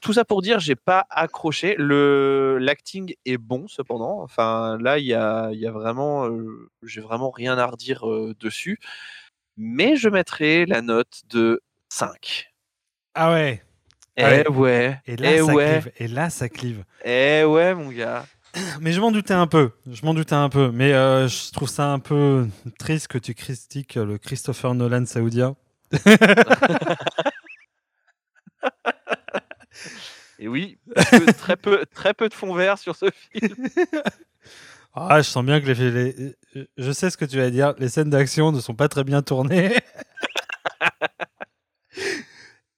tout 0.00 0.12
ça 0.12 0.24
pour 0.24 0.42
dire, 0.42 0.60
j'ai 0.60 0.76
pas 0.76 1.06
accroché. 1.10 1.76
Le 1.78 2.58
l'acting 2.60 3.14
est 3.26 3.36
bon 3.36 3.68
cependant. 3.68 4.22
Enfin 4.22 4.78
là, 4.80 4.98
il 4.98 5.04
y 5.04 5.14
a, 5.14 5.50
il 5.52 5.58
y 5.58 5.66
a 5.66 5.70
vraiment, 5.72 6.26
euh, 6.26 6.70
j'ai 6.82 7.00
vraiment 7.00 7.30
rien 7.30 7.58
à 7.58 7.66
redire 7.66 8.08
euh, 8.08 8.34
dessus. 8.40 8.78
Mais 9.56 9.96
je 9.96 10.08
mettrai 10.08 10.66
la 10.66 10.82
note 10.82 11.22
de 11.30 11.60
5. 11.88 12.50
Ah 13.14 13.32
ouais. 13.32 13.62
Eh 14.16 14.22
Ah 14.22 14.30
ouais. 14.30 14.48
ouais. 14.48 15.00
Et 15.06 15.16
là, 15.16 15.32
eh 15.34 15.38
ça 15.38 15.44
ouais. 15.54 15.80
clive. 15.80 15.92
Et 15.98 16.08
là, 16.08 16.30
ça 16.30 16.48
clive. 16.48 16.84
Eh 17.04 17.44
ouais, 17.44 17.74
mon 17.74 17.90
gars. 17.90 18.26
Mais 18.80 18.92
je 18.92 19.00
m'en 19.00 19.12
doutais 19.12 19.34
un 19.34 19.46
peu. 19.46 19.70
Je 19.90 20.04
m'en 20.04 20.14
doutais 20.14 20.34
un 20.34 20.48
peu. 20.48 20.70
Mais 20.72 20.92
euh, 20.92 21.28
je 21.28 21.52
trouve 21.52 21.68
ça 21.68 21.92
un 21.92 21.98
peu 21.98 22.48
triste 22.78 23.08
que 23.08 23.18
tu 23.18 23.34
critiques 23.34 23.96
le 23.96 24.18
Christopher 24.18 24.74
Nolan 24.74 25.06
saoudien. 25.06 25.56
Et 30.38 30.48
oui, 30.48 30.78
parce 30.94 31.10
que 31.10 31.30
très 31.32 31.56
peu, 31.56 31.84
très 31.94 32.14
peu 32.14 32.28
de 32.28 32.34
fond 32.34 32.54
vert 32.54 32.78
sur 32.78 32.96
ce 32.96 33.06
film. 33.32 33.68
Ah, 34.96 35.20
je 35.20 35.28
sens 35.28 35.44
bien 35.44 35.60
que 35.60 35.66
les, 35.66 36.12
les- 36.12 36.36
je 36.78 36.92
sais 36.92 37.10
ce 37.10 37.16
que 37.16 37.24
tu 37.24 37.36
vas 37.38 37.50
dire. 37.50 37.74
Les 37.78 37.88
scènes 37.88 38.10
d'action 38.10 38.52
ne 38.52 38.60
sont 38.60 38.76
pas 38.76 38.86
très 38.86 39.02
bien 39.02 39.22
tournées. 39.22 39.74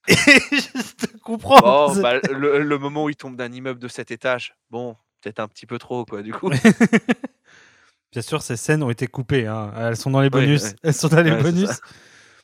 Et 0.07 0.15
je 0.15 0.95
te 1.05 1.17
comprends. 1.17 1.59
Bon, 1.59 1.93
C'est- 1.93 2.01
bah, 2.01 2.19
le, 2.31 2.63
le 2.63 2.77
moment 2.79 3.03
où 3.03 3.09
il 3.09 3.15
tombe 3.15 3.35
d'un 3.35 3.51
immeuble 3.51 3.79
de 3.79 3.87
7 3.87 4.11
étages, 4.11 4.55
bon, 4.71 4.95
peut-être 5.21 5.39
un 5.39 5.47
petit 5.47 5.65
peu 5.65 5.77
trop, 5.77 6.05
quoi, 6.05 6.21
du 6.23 6.33
coup. 6.33 6.49
Bien 8.11 8.21
sûr, 8.21 8.41
ces 8.41 8.55
scènes 8.55 8.81
ont 8.83 8.89
été 8.89 9.07
coupées. 9.07 9.47
hein. 9.47 9.71
Elles 9.77 9.97
sont 9.97 10.09
dans 10.09 10.21
les 10.21 10.27
Oui, 10.33 10.45
bonus. 10.45 10.73
Elles 10.81 10.93
sont 10.93 11.09
dans 11.09 11.21
les 11.21 11.31
Ouais, 11.31 11.43
bonus. 11.43 11.69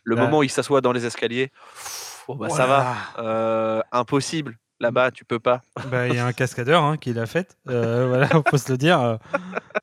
Le 0.04 0.16
Là- 0.16 0.24
moment 0.24 0.40
où 0.40 0.44
il 0.44 0.50
s'assoit 0.52 0.82
dans 0.82 0.92
les 0.92 1.06
escaliers, 1.06 1.52
bon, 2.28 2.36
bah, 2.36 2.50
ça 2.50 2.68
va. 2.68 2.96
Euh, 3.18 3.82
impossible. 3.92 4.58
Là-bas, 4.80 5.12
tu 5.12 5.26
peux 5.26 5.40
pas. 5.40 5.62
Bah, 5.90 6.08
il 6.08 6.16
y 6.16 6.20
a 6.20 6.26
un 6.26 6.34
cascadeur 6.34 6.84
hein, 6.84 6.98
qui 6.98 7.14
l'a 7.14 7.26
fait. 7.26 7.58
Euh, 7.70 8.08
voilà, 8.10 8.30
on 8.34 8.42
peut 8.42 8.58
se 8.58 8.72
le 8.72 8.78
dire. 8.78 9.20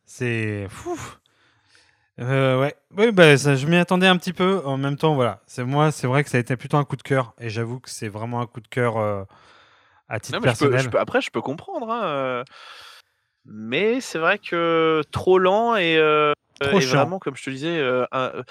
C'est 0.05 0.67
fou. 0.69 0.99
Euh, 2.19 2.61
ouais, 2.61 2.75
oui, 2.99 3.13
bah, 3.13 3.37
ça, 3.39 3.55
je 3.55 3.67
m'y 3.67 3.77
attendais 3.77 4.07
un 4.07 4.17
petit 4.19 4.33
peu. 4.35 4.61
En 4.67 4.77
même 4.77 4.97
temps, 4.97 5.15
voilà, 5.15 5.41
c'est 5.47 5.65
moi, 5.65 5.91
c'est 5.91 6.07
vrai 6.07 6.23
que 6.23 6.29
ça 6.31 6.37
a 6.37 6.41
été 6.41 6.57
plutôt 6.57 6.77
un 6.77 6.85
coup 6.85 6.97
de 6.97 7.03
cœur, 7.03 7.33
et 7.41 7.49
j'avoue 7.49 7.81
que 7.81 7.89
c'est 7.89 8.09
vraiment 8.09 8.41
un 8.43 8.47
coup 8.47 8.61
de 8.61 8.69
cœur 8.69 8.99
euh, 8.99 9.23
à 10.09 10.21
titre 10.21 10.39
Non, 10.39 10.43
mais 10.45 10.53
je 10.53 10.59
peux- 10.59 10.71
personnel. 10.71 10.81
je 10.85 10.89
peux- 10.91 10.99
après, 10.99 11.21
je 11.23 11.31
peux 11.31 11.41
comprendre. 11.41 11.91
hein, 11.91 12.03
euh, 12.05 12.45
Mais 13.47 14.01
c'est 14.03 14.19
vrai 14.19 14.39
que 14.39 15.03
trop 15.13 15.39
lent 15.39 15.77
et, 15.77 15.97
euh, 15.97 16.33
Trop 16.61 16.79
et 16.79 16.81
chiant. 16.83 16.99
vraiment, 16.99 17.19
comme 17.19 17.37
je 17.37 17.43
te 17.45 17.51
disais, 17.51 17.79
euh, 17.79 18.05
un- 18.13 18.33
euh, 18.35 18.43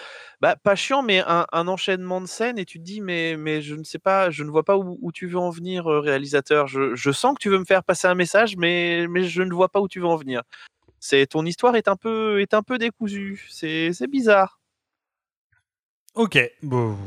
bah, 0.42 0.56
pas 0.56 0.76
chiant, 0.76 1.04
mais 1.04 1.20
un, 1.26 1.46
un 1.52 1.68
enchaînement 1.68 2.22
de 2.22 2.26
scènes 2.26 2.58
et 2.58 2.66
tu 2.66 2.80
te 2.80 2.84
dis, 2.84 3.02
mais, 3.02 3.38
mais 3.38 3.62
je 3.62 3.76
ne 3.76 3.84
sais 3.84 4.00
pas, 4.00 4.30
je 4.32 4.44
ne 4.44 4.50
vois 4.50 4.64
pas 4.64 4.78
où, 4.78 4.98
où 5.02 5.12
tu 5.12 5.28
veux 5.28 5.38
en 5.38 5.50
venir, 5.52 5.88
euh, 5.88 6.00
réalisateur. 6.00 6.68
Je, 6.68 6.96
je 6.96 7.12
sens 7.12 7.36
que 7.36 7.40
tu 7.42 7.50
veux 7.50 7.60
me 7.60 7.66
faire 7.66 7.84
passer 7.84 8.08
un 8.08 8.16
message, 8.16 8.58
mais, 8.58 9.06
mais 9.08 9.24
je 9.24 9.42
ne 9.44 9.54
vois 9.54 9.70
pas 9.70 9.80
où 9.80 9.88
tu 9.88 10.00
veux 10.00 10.08
en 10.08 10.16
venir. 10.16 10.42
C'est 11.00 11.28
ton 11.28 11.46
histoire 11.46 11.76
est 11.76 11.88
un 11.88 11.96
peu 11.96 12.42
est 12.42 12.54
un 12.54 12.64
peu 12.64 12.78
décousue. 12.78 13.48
C'est 13.50 13.94
c'est 13.94 14.08
bizarre. 14.08 14.60
Ok, 16.16 16.38
bon, 16.64 16.98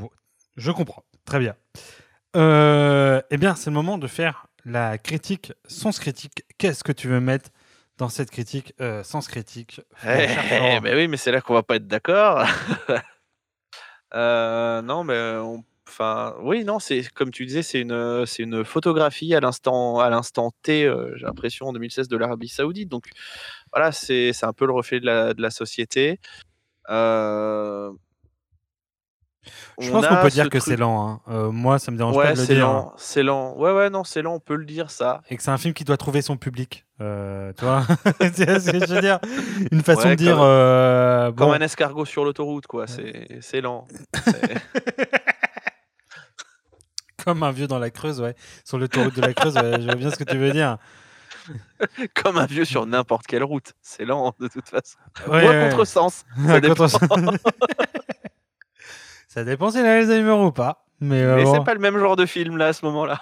je 0.57 0.71
comprends. 0.71 1.05
Très 1.25 1.39
bien. 1.39 1.55
Euh, 2.37 3.21
eh 3.31 3.37
bien, 3.37 3.55
c'est 3.55 3.71
le 3.71 3.75
moment 3.75 3.99
de 3.99 4.07
faire 4.07 4.47
la 4.65 4.97
critique 4.99 5.53
sens 5.67 5.99
critique. 5.99 6.45
Qu'est-ce 6.59 6.85
que 6.85 6.93
tu 6.93 7.09
veux 7.09 7.21
mettre 7.21 7.51
dans 8.03 8.09
cette 8.09 8.33
critique 8.33 8.75
euh, 8.81 9.05
sens 9.05 9.29
critique 9.29 9.81
mon 10.03 10.11
Eh, 10.11 10.27
cher 10.27 10.45
Florent 10.45 10.81
ben 10.81 10.97
oui, 10.97 11.07
mais 11.07 11.17
c'est 11.17 11.31
là 11.31 11.41
qu'on 11.41 11.55
va 11.55 11.63
pas 11.63 11.77
être 11.77 11.87
d'accord. 11.87 12.45
Euh, 14.15 14.83
non, 14.83 15.05
mais 15.05 15.37
on- 15.41 15.65
enfin, 15.89 16.35
oui, 16.43 16.65
non, 16.65 16.79
c'est 16.79 17.03
comme 17.15 17.31
tu 17.31 17.47
disais, 17.47 17.63
c'est 17.63 17.81
une, 17.81 18.27
c'est 18.27 18.43
une 18.43 18.63
photographie 18.63 19.35
à 19.35 19.41
l'instant, 19.41 20.01
à 20.01 20.11
l'instant 20.11 20.53
T. 20.63 20.85
euh, 20.85 21.15
j'ai 21.17 21.25
l'impression 21.25 21.69
en 21.69 21.73
2016 21.73 22.09
de 22.09 22.17
l'Arabie 22.19 22.49
Saoudite. 22.49 22.91
Donc 22.91 23.07
voilà, 23.73 23.91
c'est, 23.91 24.35
c'est 24.35 24.45
un 24.45 24.53
peu 24.53 24.67
le 24.67 24.73
reflet 24.73 25.01
de 25.01 25.07
la, 25.07 25.33
de 25.33 25.41
la 25.41 25.49
société. 25.51 26.21
Je 29.81 29.89
on 29.91 29.93
pense 29.95 30.07
qu'on 30.07 30.17
peut 30.23 30.31
ce 30.31 30.35
dire 30.35 30.45
que 30.45 30.59
truc- 30.59 30.63
c'est 30.63 30.77
lent. 30.77 31.09
hein. 31.09 31.21
Euh, 31.29 31.51
moi, 31.51 31.79
ça 31.81 31.91
me 31.91 31.97
dérange 31.97 32.17
Ouais, 32.17 32.25
pas 32.29 32.33
de 32.35 32.39
le 32.41 32.45
c'est 32.47 32.55
dire. 32.55 32.67
lent, 32.67 32.89
hein. 32.91 32.95
c'est 32.97 33.23
lent. 33.25 33.55
Ouais, 33.57 33.73
ouais, 33.73 33.91
non, 33.91 34.05
c'est 34.05 34.23
lent. 34.23 34.35
On 34.35 34.41
peut 34.41 34.55
le 34.55 34.65
dire 34.65 34.91
ça. 34.91 35.21
Et 35.31 35.37
que 35.37 35.43
c'est 35.43 35.51
un 35.51 35.59
film 35.59 35.75
qui 35.75 35.83
doit 35.85 35.97
trouver 35.97 36.23
son 36.23 36.37
public. 36.37 36.87
Euh, 37.01 37.53
tu 37.59 37.65
vois 37.65 37.83
C'est 38.21 38.61
ce 38.61 38.71
que 38.71 38.87
je 38.87 38.95
veux 38.95 39.01
dire? 39.01 39.19
Une 39.73 39.83
façon 39.83 40.03
Ouais, 40.03 40.11
de 40.11 40.15
dire. 40.15 40.37
comme- 40.37 40.45
euh, 40.45 41.33
Comme 41.33 41.51
un 41.51 41.61
escargot 41.61 42.05
sur 42.05 42.25
l'autoroute, 42.25 42.67
quoi. 42.69 42.87
C'est, 42.87 43.39
c'est 43.41 43.61
lent. 43.61 43.87
Comme 47.25 47.43
un 47.45 47.53
vieux 47.53 47.67
dans 47.69 47.79
la 47.79 47.91
Creuse, 47.91 48.21
ouais. 48.21 48.35
Sur 48.65 48.79
l'autoroute 48.79 49.15
de 49.15 49.21
la 49.21 49.33
Creuse, 49.33 49.55
je 49.55 49.85
vois 49.85 49.95
bien 49.95 50.11
ce 50.11 50.17
que 50.17 50.25
tu 50.25 50.39
veux 50.39 50.51
dire. 50.51 50.79
Comme 52.23 52.37
un 52.39 52.47
vieux 52.47 52.65
sur 52.65 52.85
n'importe 52.87 53.27
quelle 53.27 53.45
route. 53.45 53.73
C'est 53.81 54.05
lent, 54.05 54.35
de 54.41 54.49
toute 54.49 54.69
façon. 54.69 54.97
Ou 55.29 55.31
ouais. 55.33 55.69
contresens. 55.71 56.25
Ça 56.47 56.61
dépend. 56.61 56.87
Ça 59.33 59.45
dépend 59.45 59.71
s'il 59.71 59.87
a 59.87 59.95
Alzheimer 59.95 60.33
ou 60.33 60.53
pas. 60.53 60.85
Mais, 61.01 61.23
euh, 61.23 61.37
Mais 61.37 61.45
bon, 61.45 61.55
c'est 61.55 61.65
pas 61.65 61.73
le 61.73 61.81
même 61.81 61.99
genre 61.99 62.17
de 62.17 62.27
film, 62.27 62.59
là, 62.59 62.67
à 62.67 62.73
ce 62.75 62.85
moment-là. 62.85 63.19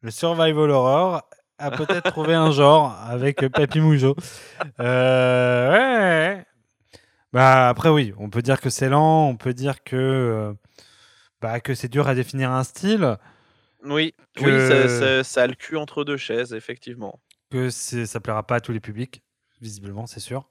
le 0.00 0.10
survival 0.10 0.70
horror 0.70 1.28
a 1.58 1.70
peut-être 1.70 2.10
trouvé 2.10 2.32
un 2.32 2.50
genre 2.50 2.96
avec 3.06 3.46
Papy 3.48 3.80
Moujo. 3.80 4.16
Euh, 4.80 5.70
ouais, 5.70 6.36
ouais. 6.38 6.46
Bah, 7.34 7.68
après, 7.68 7.90
oui, 7.90 8.14
on 8.16 8.30
peut 8.30 8.40
dire 8.40 8.58
que 8.58 8.70
c'est 8.70 8.88
lent, 8.88 9.28
on 9.28 9.36
peut 9.36 9.52
dire 9.52 9.84
que, 9.84 9.96
euh, 9.96 10.54
bah, 11.42 11.60
que 11.60 11.74
c'est 11.74 11.88
dur 11.88 12.08
à 12.08 12.14
définir 12.14 12.50
un 12.50 12.64
style. 12.64 13.18
Oui, 13.84 14.14
Que- 14.34 14.44
oui 14.44 14.66
ça, 14.66 14.88
ça- 14.88 15.24
ça 15.24 15.42
a 15.42 15.46
le 15.46 15.54
cul 15.54 15.76
entre 15.76 16.04
deux 16.04 16.16
chaises, 16.16 16.54
effectivement. 16.54 17.20
que 17.50 17.68
ça 17.68 18.18
plaira 18.18 18.46
pas 18.46 18.54
à 18.56 18.60
tous 18.60 18.72
les 18.72 18.80
publics, 18.80 19.22
visiblement, 19.60 20.06
c'est 20.06 20.20
sûr. 20.20 20.48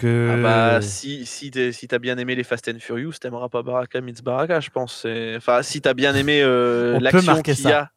Que 0.00 0.30
Ah 0.38 0.42
bah, 0.42 0.82
si, 0.82 1.26
si 1.26 1.50
t'as 1.50 1.98
bien 1.98 2.16
aimé 2.18 2.34
les 2.34 2.44
Fast 2.44 2.68
and 2.68 2.78
Furious, 2.80 3.12
t'aimeras 3.20 3.48
pas 3.48 3.62
Baraka 3.62 4.00
Meets 4.00 4.22
Baraka, 4.22 4.60
je 4.60 4.70
pense. 4.70 5.06
Enfin, 5.36 5.62
si 5.62 5.80
t'as 5.80 5.94
bien 5.94 6.14
aimé 6.14 6.40
euh, 6.42 6.98
l'action 7.00 7.40
qu'il 7.42 7.60
y 7.60 7.72
a. 7.72 7.90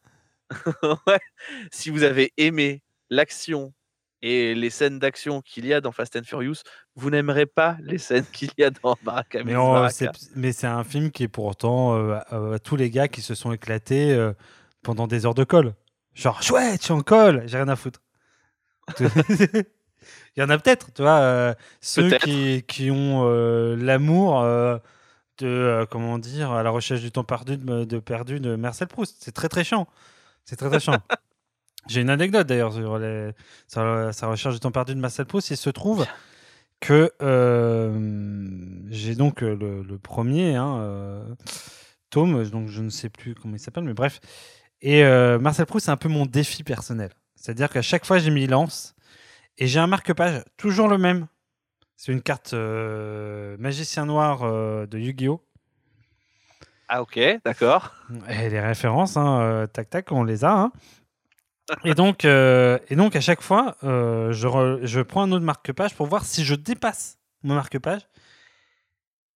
Ouais. 1.06 1.18
Si 1.72 1.90
vous 1.90 2.02
avez 2.02 2.32
aimé 2.36 2.82
l'action 3.10 3.72
et 4.22 4.54
les 4.54 4.70
scènes 4.70 4.98
d'action 4.98 5.40
qu'il 5.42 5.66
y 5.66 5.72
a 5.74 5.80
dans 5.80 5.92
Fast 5.92 6.16
and 6.16 6.22
Furious, 6.24 6.56
vous 6.96 7.10
n'aimerez 7.10 7.46
pas 7.46 7.76
les 7.80 7.98
scènes 7.98 8.24
qu'il 8.32 8.50
y 8.58 8.62
a 8.64 8.70
dans 8.70 8.96
Baraka 9.02 9.42
Meets 9.42 9.56
on- 9.56 9.72
Baraka. 9.72 10.12
mais 10.36 10.52
c'est 10.52 10.66
un 10.66 10.84
film 10.84 11.10
qui 11.10 11.24
est 11.24 11.28
pourtant 11.28 11.96
euh, 11.96 12.18
à- 12.28 12.54
à 12.54 12.58
tous 12.58 12.76
les 12.76 12.90
gars 12.90 13.08
qui 13.08 13.22
se 13.22 13.34
sont 13.34 13.52
éclatés 13.52 14.12
euh, 14.12 14.32
pendant 14.82 15.06
des 15.06 15.26
heures 15.26 15.34
de 15.34 15.44
colle. 15.44 15.74
Genre, 16.14 16.42
chouette, 16.42 16.80
je 16.80 16.84
suis 16.84 16.92
en 16.92 17.00
colle, 17.02 17.42
j'ai 17.46 17.56
rien 17.56 17.68
à 17.68 17.76
foutre. 17.76 18.00
Il 20.36 20.40
y 20.40 20.42
en 20.42 20.50
a 20.50 20.58
peut-être, 20.58 20.92
tu 20.92 21.02
vois, 21.02 21.18
euh, 21.18 21.54
ceux 21.80 22.10
qui, 22.18 22.64
qui 22.66 22.90
ont 22.90 23.22
euh, 23.24 23.76
l'amour 23.76 24.40
euh, 24.40 24.78
de, 25.38 25.86
comment 25.90 26.18
dire, 26.18 26.50
à 26.50 26.62
la 26.64 26.70
recherche 26.70 27.02
du 27.02 27.12
temps 27.12 27.22
perdu 27.22 27.56
de, 27.56 27.84
de 27.84 27.98
perdu 28.00 28.40
de 28.40 28.56
Marcel 28.56 28.88
Proust. 28.88 29.16
C'est 29.20 29.32
très 29.32 29.48
très 29.48 29.62
chiant. 29.62 29.86
C'est 30.44 30.56
très 30.56 30.68
très 30.68 30.80
chiant. 30.80 30.98
J'ai 31.88 32.00
une 32.00 32.10
anecdote 32.10 32.46
d'ailleurs 32.46 32.72
sur, 32.72 32.98
les, 32.98 33.30
sur 33.68 34.10
sa 34.12 34.26
recherche 34.26 34.54
du 34.54 34.60
temps 34.60 34.72
perdu 34.72 34.94
de 34.94 35.00
Marcel 35.00 35.26
Proust. 35.26 35.50
Il 35.50 35.56
se 35.56 35.70
trouve 35.70 36.06
que 36.80 37.12
j'ai 38.90 39.14
donc 39.14 39.42
le, 39.42 39.82
le 39.82 39.98
premier 39.98 40.54
hein, 40.54 41.26
tome, 42.08 42.42
donc 42.48 42.68
je 42.68 42.80
ne 42.80 42.88
sais 42.88 43.10
plus 43.10 43.34
comment 43.34 43.54
il 43.54 43.58
s'appelle, 43.58 43.84
mais 43.84 43.92
bref. 43.92 44.20
Et 44.80 45.04
Marcel 45.38 45.66
Proust, 45.66 45.84
c'est 45.86 45.92
un 45.92 45.98
peu 45.98 46.08
mon 46.08 46.24
défi 46.24 46.64
personnel. 46.64 47.10
C'est-à-dire 47.36 47.68
qu'à 47.68 47.82
chaque 47.82 48.06
fois, 48.06 48.18
j'ai 48.18 48.30
mis 48.30 48.46
lance 48.46 48.93
et 49.58 49.66
j'ai 49.66 49.78
un 49.80 49.86
marque-page, 49.86 50.42
toujours 50.56 50.88
le 50.88 50.98
même. 50.98 51.26
C'est 51.96 52.12
une 52.12 52.22
carte 52.22 52.54
euh, 52.54 53.56
magicien 53.58 54.04
noir 54.06 54.42
euh, 54.42 54.86
de 54.86 54.98
Yu-Gi-Oh! 54.98 55.40
Ah, 56.88 57.00
ok, 57.02 57.18
d'accord. 57.44 57.92
Et 58.28 58.50
les 58.50 58.60
références, 58.60 59.16
hein, 59.16 59.40
euh, 59.40 59.66
tac 59.66 59.88
tac, 59.90 60.12
on 60.12 60.22
les 60.24 60.44
a. 60.44 60.52
hein. 60.52 60.72
Et 61.84 61.94
donc, 61.94 62.26
et 62.26 62.96
donc 62.96 63.16
à 63.16 63.20
chaque 63.22 63.40
fois, 63.40 63.76
je, 63.82 64.46
re- 64.46 64.84
je 64.84 65.00
prends 65.00 65.22
un 65.22 65.32
autre 65.32 65.44
marque-page 65.46 65.94
pour 65.94 66.06
voir 66.06 66.24
si 66.26 66.44
je 66.44 66.54
dépasse 66.54 67.18
mon 67.42 67.54
marque-page. 67.54 68.02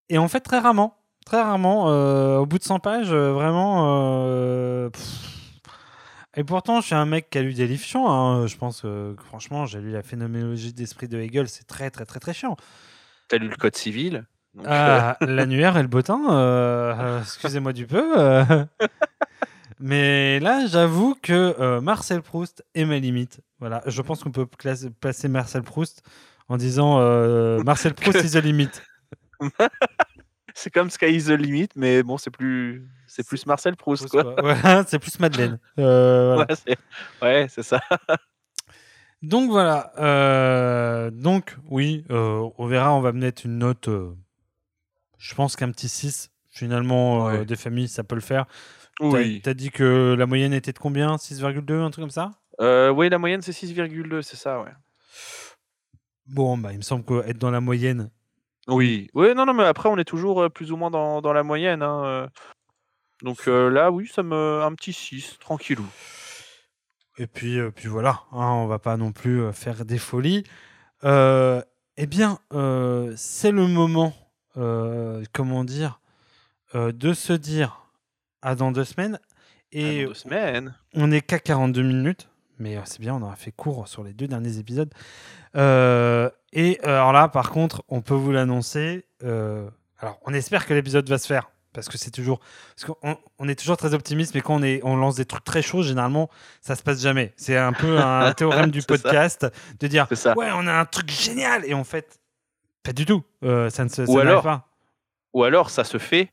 Et 0.09 0.19
en 0.19 0.27
fait, 0.27 0.41
très 0.41 0.59
rarement, 0.59 0.95
très 1.25 1.41
rarement, 1.41 1.85
au 2.37 2.45
bout 2.45 2.59
de 2.59 2.63
100 2.63 2.79
pages, 2.79 3.11
vraiment. 3.11 4.89
pff. 4.91 5.38
Et 6.39 6.43
pourtant, 6.45 6.79
je 6.79 6.85
suis 6.87 6.95
un 6.95 7.05
mec 7.05 7.29
qui 7.29 7.37
a 7.37 7.41
lu 7.41 7.53
des 7.53 7.67
livres 7.67 7.83
chiants. 7.83 8.09
hein. 8.09 8.47
Je 8.47 8.55
pense 8.55 8.81
que, 8.81 9.13
franchement, 9.25 9.65
j'ai 9.65 9.79
lu 9.81 9.91
la 9.91 10.01
phénoménologie 10.03 10.71
d'esprit 10.73 11.07
de 11.09 11.19
Hegel, 11.19 11.49
c'est 11.49 11.65
très 11.65 11.89
très 11.91 12.05
très 12.05 12.19
très 12.19 12.33
chiant. 12.33 12.55
T'as 13.27 13.37
lu 13.37 13.49
le 13.49 13.55
code 13.57 13.75
civil 13.75 14.25
donc, 14.55 14.65
euh, 14.65 14.69
Ah, 14.71 15.17
l'annuaire 15.25 15.77
et 15.77 15.81
le 15.81 15.87
bottin, 15.87 16.19
euh, 16.31 16.93
euh, 16.97 17.21
excusez-moi 17.21 17.73
du 17.73 17.85
peu. 17.85 18.17
euh. 18.17 18.65
Mais 19.81 20.39
là, 20.39 20.65
j'avoue 20.67 21.15
que 21.21 21.79
Marcel 21.79 22.21
Proust 22.21 22.63
est 22.75 22.83
ma 22.85 22.97
limite. 22.99 23.39
Voilà, 23.59 23.81
je 23.85 24.01
pense 24.01 24.23
qu'on 24.23 24.31
peut 24.31 24.45
classer- 24.45 24.89
placer 24.89 25.27
Marcel 25.29 25.61
Proust 25.63 26.03
en 26.49 26.57
disant 26.57 26.99
Marcel 27.63 27.93
Proust 27.95 28.23
is 28.23 28.31
the 28.31 28.43
limit. 28.43 28.69
C'est 30.61 30.71
comme 30.71 30.89
Sky 30.89 31.05
is 31.15 31.23
the 31.27 31.29
limit, 31.39 31.69
mais 31.77 32.03
bon, 32.03 32.17
c'est 32.17 32.31
plus, 32.31 32.85
c'est 33.07 33.25
plus 33.25 33.45
Marcel 33.45 33.77
Proust, 33.77 34.09
quoi. 34.09 34.23
quoi. 34.23 34.35
Voilà, 34.41 34.83
c'est 34.87 34.99
plus 34.99 35.17
Madeleine. 35.17 35.57
Euh, 35.79 36.35
voilà. 36.35 36.47
Ouais, 37.21 37.47
c'est- 37.47 37.57
ouais, 37.57 37.63
ça. 37.63 37.79
Donc 39.21 39.49
voilà. 39.51 39.91
euh, 39.99 41.11
donc 41.11 41.57
oui, 41.69 42.05
euh, 42.09 42.49
on 42.57 42.67
verra, 42.67 42.93
on 42.93 42.99
va 43.01 43.11
mettre 43.13 43.45
une 43.45 43.57
note. 43.57 43.89
je 45.17 45.35
pense 45.35 45.55
qu'un 45.55 45.71
petit 45.71 45.87
6. 45.89 46.29
Finalement, 46.49 47.25
Ouais. 47.25 47.45
des 47.45 47.55
familles, 47.55 47.87
ça 47.87 48.03
peut 48.03 48.15
le 48.15 48.21
faire. 48.21 48.45
Oui. 48.99 49.39
T'as 49.41 49.53
dit 49.53 49.71
que 49.71 50.13
la 50.17 50.25
moyenne 50.25 50.51
était 50.53 50.73
de 50.73 50.79
combien? 50.79 51.15
6,2, 51.17 51.79
un 51.81 51.89
truc 51.89 52.03
comme 52.03 52.09
ça? 52.09 52.31
Oui, 52.93 53.07
la 53.09 53.17
moyenne, 53.17 53.41
c'est 53.41 53.53
6,2, 53.53 54.21
c'est 54.21 54.35
ça, 54.35 54.59
ouais. 54.61 54.71
Bon, 56.27 56.57
bah, 56.57 56.71
il 56.73 56.77
me 56.77 56.81
semble 56.83 57.05
qu'être 57.05 57.37
dans 57.37 57.51
la 57.51 57.61
moyenne. 57.61 58.09
Oui. 58.69 59.09
Oui, 59.13 59.33
non, 59.35 59.45
non, 59.45 59.53
mais 59.53 59.65
après, 59.65 59.89
on 59.89 59.97
est 59.97 60.05
toujours 60.05 60.49
plus 60.51 60.71
ou 60.71 60.77
moins 60.77 60.91
dans, 60.91 61.21
dans 61.21 61.33
la 61.33 61.43
moyenne. 61.43 61.81
hein. 61.83 62.29
Donc 63.21 63.47
euh, 63.47 63.69
là, 63.69 63.91
oui, 63.91 64.07
ça 64.07 64.23
me. 64.23 64.61
Un 64.63 64.73
petit 64.75 64.93
6, 64.93 65.37
tranquillou. 65.39 65.85
Et 67.17 67.27
puis, 67.27 67.59
euh, 67.59 67.69
puis 67.69 67.87
voilà, 67.89 68.21
hein, 68.31 68.47
on 68.47 68.67
va 68.67 68.79
pas 68.79 68.95
non 68.95 69.11
plus 69.11 69.51
faire 69.51 69.83
des 69.83 69.97
folies. 69.97 70.43
Euh, 71.03 71.61
eh 71.97 72.05
bien, 72.07 72.39
c'est 73.17 73.51
le 73.51 73.67
moment, 73.67 74.13
comment 75.33 75.63
dire, 75.65 75.99
de 76.73 77.13
se 77.13 77.33
dire 77.33 77.91
à 78.41 78.55
dans 78.55 78.71
deux 78.71 78.85
semaines. 78.85 79.19
Et 79.73 80.03
dans 80.03 80.09
deux 80.09 80.13
semaines. 80.13 80.75
on 80.95 81.07
n'est 81.07 81.21
qu'à 81.21 81.39
42 81.39 81.81
minutes, 81.83 82.29
mais 82.57 82.77
c'est 82.85 83.01
bien, 83.01 83.15
on 83.15 83.21
aura 83.21 83.35
fait 83.35 83.51
court 83.51 83.89
sur 83.89 84.03
les 84.03 84.13
deux 84.13 84.27
derniers 84.27 84.59
épisodes. 84.59 84.93
Euh, 85.57 86.29
et 86.53 86.79
euh, 86.83 86.87
alors 86.95 87.13
là, 87.13 87.27
par 87.27 87.51
contre, 87.51 87.83
on 87.89 88.01
peut 88.01 88.13
vous 88.13 88.31
l'annoncer. 88.31 89.05
euh, 89.23 89.67
alors, 89.99 90.17
on 90.25 90.33
espère 90.33 90.65
que 90.65 90.73
l'épisode 90.73 91.07
va 91.09 91.17
se 91.17 91.27
faire. 91.27 91.49
Parce 91.73 91.87
que 91.87 91.97
c'est 91.99 92.09
toujours. 92.09 92.39
Parce 92.75 92.85
qu'on 92.85 93.17
on 93.37 93.47
est 93.47 93.53
toujours 93.53 93.77
très 93.77 93.93
optimiste, 93.93 94.33
mais 94.33 94.41
quand 94.41 94.55
on, 94.55 94.63
est, 94.63 94.79
on 94.83 94.95
lance 94.95 95.15
des 95.17 95.25
trucs 95.25 95.43
très 95.43 95.61
chauds, 95.61 95.83
généralement, 95.83 96.27
ça 96.61 96.75
se 96.75 96.81
passe 96.81 96.99
jamais. 97.01 97.31
C'est 97.37 97.57
un 97.57 97.73
peu 97.73 97.99
un 97.99 98.31
théorème 98.37 98.71
du 98.71 98.81
ça. 98.81 98.87
podcast 98.87 99.45
de 99.79 99.87
dire. 99.87 100.07
Ouais, 100.35 100.49
on 100.53 100.65
a 100.65 100.73
un 100.73 100.85
truc 100.85 101.11
génial 101.11 101.63
Et 101.65 101.75
en 101.75 101.83
fait, 101.83 102.19
pas 102.81 102.91
du 102.91 103.05
tout. 103.05 103.23
Euh, 103.43 103.69
ça 103.69 103.83
ne 103.83 103.89
se 103.89 104.01
Ou 104.01 104.17
alors, 104.17 104.41
pas. 104.41 104.67
ou 105.33 105.43
alors, 105.43 105.69
ça 105.69 105.83
se 105.83 105.99
fait, 105.99 106.31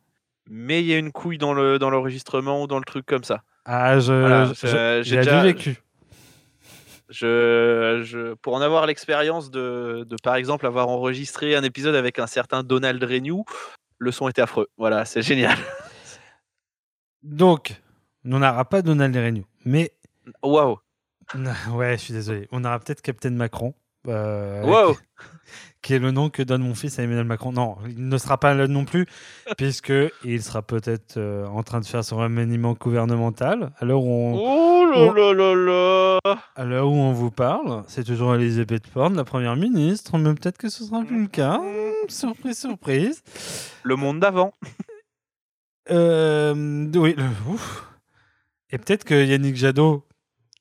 mais 0.48 0.80
il 0.80 0.86
y 0.86 0.94
a 0.94 0.98
une 0.98 1.12
couille 1.12 1.36
dans 1.38 1.52
le 1.52 1.78
dans 1.78 1.90
l'enregistrement 1.90 2.62
ou 2.62 2.66
dans 2.66 2.78
le 2.78 2.84
truc 2.84 3.04
comme 3.04 3.24
ça. 3.24 3.42
Ah, 3.66 3.98
je, 3.98 4.12
Voilà, 4.14 4.44
je- 4.46 4.54
je- 4.54 4.66
je- 4.68 5.00
j'ai 5.02 5.16
déjà- 5.18 5.42
vécu. 5.42 5.76
Je, 7.08 8.02
je, 8.04 8.34
pour 8.34 8.54
en 8.54 8.60
avoir 8.60 8.86
l'expérience 8.86 9.50
de, 9.50 10.04
de, 10.08 10.16
par 10.22 10.34
exemple, 10.34 10.66
avoir 10.66 10.88
enregistré 10.88 11.54
un 11.54 11.62
épisode 11.62 11.94
avec 11.94 12.18
un 12.18 12.26
certain 12.26 12.62
Donald 12.62 13.02
Renew, 13.02 13.44
le 13.98 14.10
son 14.10 14.28
était 14.28 14.42
affreux. 14.42 14.68
Voilà, 14.76 15.04
c'est 15.04 15.22
génial. 15.22 15.56
Donc, 17.22 17.80
on 18.24 18.38
n'aura 18.38 18.64
pas 18.64 18.82
Donald 18.82 19.14
Renew, 19.14 19.44
mais 19.64 19.92
Waouh. 20.42 20.78
ouais, 21.72 21.92
je 21.92 22.02
suis 22.02 22.12
désolé. 22.12 22.48
On 22.52 22.64
aura 22.64 22.78
peut-être 22.78 23.02
Captain 23.02 23.30
Macron. 23.30 23.74
Euh, 24.08 24.62
Wow. 24.64 24.96
qui 25.82 25.94
est 25.94 25.98
le 26.00 26.10
nom 26.10 26.30
que 26.30 26.42
donne 26.42 26.62
mon 26.62 26.74
fils 26.74 26.98
à 26.98 27.02
Emmanuel 27.04 27.24
Macron. 27.26 27.52
Non, 27.52 27.76
il 27.88 28.08
ne 28.08 28.18
sera 28.18 28.38
pas 28.38 28.54
là 28.54 28.66
non 28.66 28.84
plus, 28.84 29.06
puisque 29.56 29.92
il 30.24 30.42
sera 30.42 30.62
peut-être 30.62 31.16
euh, 31.16 31.46
en 31.46 31.62
train 31.62 31.80
de 31.80 31.86
faire 31.86 32.04
son 32.04 32.16
remaniement 32.16 32.72
gouvernemental. 32.74 33.72
À 33.78 33.84
l'heure 33.84 34.02
où 34.02 34.10
on, 34.10 34.34
Oh 34.36 34.84
là 34.90 35.12
là 35.12 35.32
là 35.34 36.18
là. 36.24 36.38
à 36.56 36.64
l'heure 36.64 36.88
où 36.88 36.94
on 36.94 37.12
vous 37.12 37.30
parle, 37.30 37.82
c'est 37.88 38.04
toujours 38.04 38.34
Elisabeth 38.34 38.84
Borne, 38.94 39.16
la 39.16 39.24
première 39.24 39.56
ministre, 39.56 40.16
mais 40.18 40.32
peut-être 40.34 40.58
que 40.58 40.68
ce 40.68 40.84
sera 40.84 41.02
plus 41.02 41.22
le 41.22 41.28
cas. 41.28 41.58
Hmm, 41.58 42.08
surprise, 42.08 42.58
surprise. 42.58 43.22
Le 43.82 43.96
monde 43.96 44.20
d'avant. 44.20 44.52
Euh, 45.90 46.86
oui, 46.94 47.14
le- 47.16 47.52
ouf. 47.52 47.84
Et 48.70 48.78
peut-être 48.78 49.04
que 49.04 49.24
Yannick 49.24 49.56
Jadot, 49.56 50.04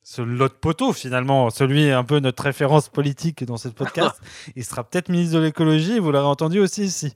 ce 0.06 0.22
l'autre 0.22 0.60
poteau 0.60 0.94
finalement, 0.94 1.50
celui 1.50 1.90
un 1.90 2.04
peu 2.04 2.20
notre 2.20 2.44
référence 2.44 2.90
politique 2.90 3.44
dans 3.44 3.58
ce 3.58 3.70
podcast, 3.70 4.22
il 4.56 4.64
sera 4.64 4.84
peut-être 4.84 5.10
ministre 5.10 5.40
de 5.40 5.44
l'écologie, 5.44 5.98
vous 5.98 6.12
l'aurez 6.12 6.28
entendu 6.28 6.60
aussi 6.60 6.84
ici. 6.84 7.14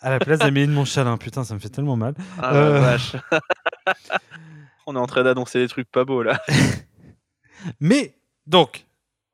À 0.00 0.10
la 0.10 0.18
place 0.18 0.38
d'Amélie 0.38 0.66
de 0.66 0.72
Montchalin. 0.72 1.16
Putain, 1.16 1.44
ça 1.44 1.54
me 1.54 1.58
fait 1.58 1.70
tellement 1.70 1.96
mal. 1.96 2.12
Ah 2.38 2.54
Euh, 2.54 2.78
vache. 2.78 3.16
On 4.86 4.96
est 4.96 4.98
en 4.98 5.06
train 5.06 5.22
d'annoncer 5.22 5.60
des 5.60 5.68
trucs 5.68 5.90
pas 5.90 6.04
beaux 6.04 6.22
là. 6.22 6.42
Mais, 7.80 8.18
donc, 8.46 8.84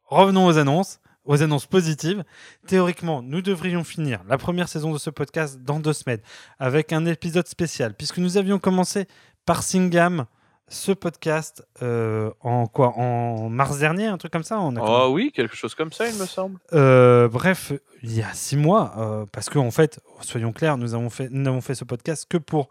revenons 0.05 0.47
aux 0.47 0.59
annonces, 0.59 1.01
aux 1.25 1.43
annonces 1.43 1.67
positives. 1.67 2.23
Théoriquement, 2.69 3.21
nous 3.21 3.43
devrions 3.43 3.83
finir 3.83 4.21
la 4.29 4.39
première 4.39 4.69
saison 4.69 4.93
de 4.93 4.99
ce 4.99 5.11
podcast 5.11 5.59
dans 5.61 5.81
deux 5.81 5.93
semaines 5.93 6.21
avec 6.61 6.93
un 6.93 7.05
épisode 7.05 7.49
spécial, 7.49 7.95
puisque 7.95 8.19
nous 8.19 8.37
avions 8.37 8.61
commencé 8.61 9.09
par 9.45 9.65
Singam, 9.65 10.27
ce 10.73 10.93
podcast 10.93 11.67
euh, 11.83 12.31
en 12.41 12.67
quoi 12.69 12.97
En 12.97 13.49
mars 13.51 13.79
dernier, 13.81 14.07
un 14.07 14.17
truc 14.19 14.33
comme 14.33 14.45
ça 14.45 14.61
on 14.61 14.71
a 14.77 14.81
commencé- 14.81 15.03
Oh 15.07 15.09
oui, 15.13 15.33
quelque 15.35 15.57
chose 15.57 15.75
comme 15.75 15.93
ça, 15.93 16.09
il 16.09 16.17
me 16.17 16.25
semble. 16.27 16.59
Euh, 16.73 17.29
bref, 17.29 17.73
il 18.03 18.13
y 18.17 18.23
a 18.23 18.33
six 18.33 18.57
mois, 18.57 18.95
euh, 18.97 19.27
parce 19.33 19.51
qu'en 19.51 19.71
fait, 19.73 20.01
soyons 20.21 20.53
clairs, 20.53 20.79
nous 20.79 20.95
avons 20.95 21.11
fait, 21.11 21.29
nous 21.31 21.43
n'avons 21.43 21.61
fait 21.61 21.75
ce 21.75 21.85
podcast 21.85 22.27
que 22.29 22.39
pour 22.39 22.69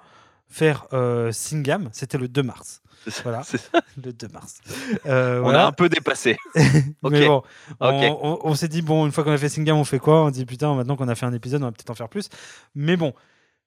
faire 0.48 0.88
Singam. 1.32 1.90
C'était 1.92 2.18
le 2.18 2.28
2 2.28 2.42
mars. 2.42 2.82
Voilà, 3.24 3.44
le 4.04 4.12
2 4.14 4.28
mars. 4.30 4.62
On 5.06 5.42
voilà. 5.42 5.66
a 5.66 5.68
un 5.68 5.72
peu 5.74 5.90
dépassé. 5.90 6.38
Mais 7.04 7.28
bon, 7.28 7.44
on, 7.82 8.20
on- 8.24 8.40
on 8.44 8.56
s'est 8.56 8.68
dit, 8.70 8.82
bon, 8.82 9.06
une 9.06 9.12
fois 9.12 9.24
qu'on 9.24 9.32
a 9.32 9.38
fait 9.38 9.50
Singam, 9.50 9.78
on 9.78 9.84
fait 9.84 10.00
quoi? 10.00 10.24
On 10.24 10.32
dit, 10.32 10.46
putain, 10.46 10.74
maintenant 10.74 10.96
qu'on 10.96 11.08
a 11.10 11.16
fait 11.16 11.26
un 11.28 11.34
épisode, 11.34 11.62
on 11.62 11.66
va 11.66 11.72
peut-être 11.72 11.90
en 11.92 11.96
faire 11.96 12.10
plus. 12.10 12.30
Mais 12.76 12.96
bon, 12.98 13.14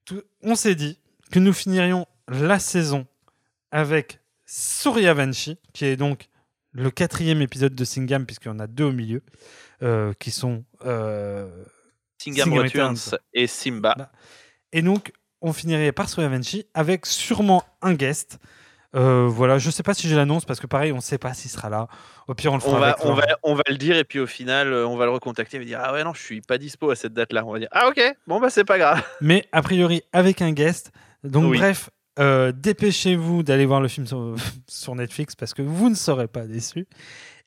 tout- 0.06 0.22
on 0.42 0.54
s'est 0.54 0.74
dit 0.74 0.98
que 1.30 1.38
nous 1.38 1.52
finirions 1.52 2.06
la 2.28 2.58
saison 2.58 3.06
avec 3.70 4.18
Suryavanshi, 4.54 5.56
qui 5.72 5.86
est 5.86 5.96
donc 5.96 6.28
le 6.72 6.90
quatrième 6.90 7.40
épisode 7.40 7.74
de 7.74 7.84
Singam, 7.86 8.26
puisqu'il 8.26 8.48
y 8.48 8.50
en 8.50 8.58
a 8.58 8.66
deux 8.66 8.84
au 8.84 8.92
milieu, 8.92 9.22
euh, 9.82 10.12
qui 10.18 10.30
sont 10.30 10.64
euh, 10.84 11.48
Singam 12.22 12.50
Singam 12.50 12.62
Returns 12.62 13.18
et 13.32 13.46
Simba. 13.46 14.12
Et 14.74 14.82
donc, 14.82 15.12
on 15.40 15.54
finirait 15.54 15.92
par 15.92 16.10
Suryavanshi 16.10 16.66
avec 16.74 17.06
sûrement 17.06 17.64
un 17.80 17.94
guest. 17.94 18.38
Euh, 18.94 19.26
voilà, 19.26 19.56
je 19.56 19.70
sais 19.70 19.82
pas 19.82 19.94
si 19.94 20.06
j'ai 20.06 20.16
l'annonce 20.16 20.44
parce 20.44 20.60
que 20.60 20.66
pareil, 20.66 20.92
on 20.92 21.00
sait 21.00 21.16
pas 21.16 21.32
s'il 21.32 21.50
sera 21.50 21.70
là. 21.70 21.88
Au 22.28 22.34
pire, 22.34 22.52
on 22.52 22.56
le 22.56 22.60
fera 22.60 22.76
On 22.76 22.78
va, 22.80 22.86
avec 22.90 23.04
on, 23.06 23.14
va, 23.14 23.22
Laurent. 23.22 23.38
on 23.44 23.54
va 23.54 23.62
le 23.70 23.78
dire 23.78 23.96
et 23.96 24.04
puis 24.04 24.18
au 24.18 24.26
final, 24.26 24.70
euh, 24.70 24.86
on 24.86 24.96
va 24.98 25.06
le 25.06 25.12
recontacter 25.12 25.56
et 25.56 25.60
va 25.60 25.64
dire 25.64 25.80
Ah 25.82 25.94
ouais, 25.94 26.04
non, 26.04 26.12
je 26.12 26.20
suis 26.20 26.42
pas 26.42 26.58
dispo 26.58 26.90
à 26.90 26.94
cette 26.94 27.14
date-là. 27.14 27.42
On 27.46 27.52
va 27.54 27.58
dire 27.58 27.68
Ah 27.72 27.88
ok, 27.88 27.98
bon 28.26 28.38
bah 28.38 28.50
c'est 28.50 28.66
pas 28.66 28.76
grave. 28.76 29.02
Mais 29.22 29.48
a 29.50 29.62
priori, 29.62 30.02
avec 30.12 30.42
un 30.42 30.52
guest. 30.52 30.92
Donc, 31.24 31.50
Oui. 31.52 31.56
bref, 31.56 31.88
euh, 32.18 32.52
dépêchez-vous 32.52 33.42
d'aller 33.42 33.66
voir 33.66 33.80
le 33.80 33.88
film 33.88 34.06
sur, 34.06 34.34
sur 34.68 34.94
Netflix 34.94 35.34
parce 35.34 35.54
que 35.54 35.62
vous 35.62 35.88
ne 35.90 35.94
serez 35.94 36.28
pas 36.28 36.42
déçus. 36.46 36.86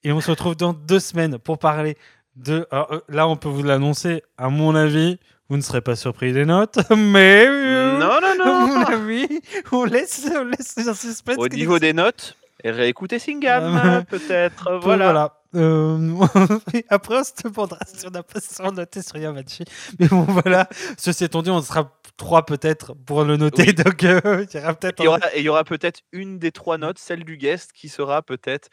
Et 0.04 0.12
on 0.12 0.22
se 0.22 0.30
retrouve 0.32 0.56
dans 0.56 0.74
deux 0.74 1.00
semaines 1.00 1.38
pour 1.40 1.58
parler 1.58 1.98
de. 2.36 2.68
alors, 2.72 2.92
euh, 2.94 3.00
là, 3.10 3.28
on 3.28 3.36
peut 3.38 3.50
vous 3.50 3.64
l'annoncer. 3.64 4.22
À 4.38 4.50
mon 4.50 4.76
avis, 4.76 5.18
vous 5.50 5.58
ne 5.58 5.62
serez 5.62 5.82
pas 5.82 5.96
surpris 5.96 6.34
des 6.34 6.46
notes, 6.46 6.78
mais. 6.96 7.46
euh, 7.48 7.98
Non, 8.00 8.20
non, 8.22 8.36
non. 8.38 8.54
À 8.54 8.66
mon 8.68 8.84
avis, 8.86 9.28
on 9.72 9.86
laisse, 9.86 10.28
on 10.36 10.44
laisse 10.46 10.78
un 10.88 10.94
suspense. 10.94 11.38
Au 11.38 11.48
niveau 11.48 11.80
des 11.80 11.94
notes, 11.94 12.36
réécoutez 12.72 13.20
Singam, 13.20 14.04
peut-être. 14.10 14.80
Voilà. 14.82 15.42
Euh, 15.56 16.26
après, 16.90 17.20
on 17.20 17.24
se 17.24 17.32
demandera 17.44 17.80
si 17.86 18.06
on 18.06 18.14
a 18.16 18.24
pas 18.24 18.40
on 18.60 18.72
noté 18.72 19.02
sur 19.02 19.18
Yamachi. 19.18 19.64
Mais 20.00 20.08
bon, 20.08 20.24
voilà. 20.24 20.68
Ceci 20.98 21.24
étant 21.24 21.42
dit, 21.42 21.50
on 21.50 21.62
sera 21.62 21.92
trois 22.18 22.46
peut-être 22.46 22.94
pour 22.94 23.24
le 23.24 23.38
noter. 23.38 23.64
Oui. 23.68 23.74
Donc, 23.74 24.04
euh, 24.04 24.46
il 24.52 24.60
y 24.60 24.64
aura 24.64 24.74
peut-être. 24.74 25.00
Il 25.00 25.06
y 25.06 25.08
aura, 25.08 25.20
et 25.34 25.40
il 25.40 25.44
y 25.44 25.50
aura 25.50 25.64
peut-être 25.64 26.02
une 26.12 26.40
des 26.40 26.52
trois 26.52 26.78
notes, 26.78 27.00
celle 27.00 27.24
du 27.24 27.38
guest, 27.38 27.72
qui 27.74 27.90
sera 27.90 28.22
peut-être 28.22 28.70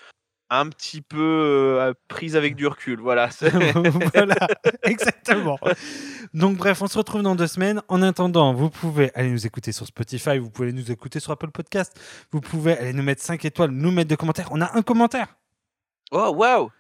un 0.53 0.68
petit 0.68 1.00
peu 1.00 1.18
euh, 1.18 1.94
prise 2.09 2.36
avec 2.36 2.55
du 2.57 2.66
recul. 2.66 3.00
Voilà. 3.00 3.28
voilà, 4.14 4.36
exactement. 4.82 5.59
Donc 6.34 6.57
bref, 6.57 6.82
on 6.82 6.86
se 6.86 6.98
retrouve 6.98 7.22
dans 7.22 7.34
deux 7.34 7.46
semaines. 7.46 7.82
En 7.88 8.03
attendant, 8.03 8.53
vous 8.53 8.70
pouvez 8.70 9.11
aller 9.14 9.30
nous 9.30 9.46
écouter 9.46 9.72
sur 9.72 9.86
Spotify, 9.86 10.38
vous 10.38 10.50
pouvez 10.50 10.72
nous 10.72 10.90
écouter 10.90 11.20
sur 11.20 11.32
Apple 11.32 11.50
Podcast, 11.50 11.98
vous 12.30 12.40
pouvez 12.40 12.76
aller 12.76 12.92
nous 12.92 13.03
mettre 13.03 13.22
5 13.22 13.44
étoiles, 13.44 13.70
nous 13.70 13.90
mettre 13.90 14.09
des 14.09 14.16
commentaires. 14.16 14.48
On 14.50 14.61
a 14.61 14.76
un 14.76 14.82
commentaire. 14.82 15.36
Oh, 16.11 16.32
waouh! 16.36 16.70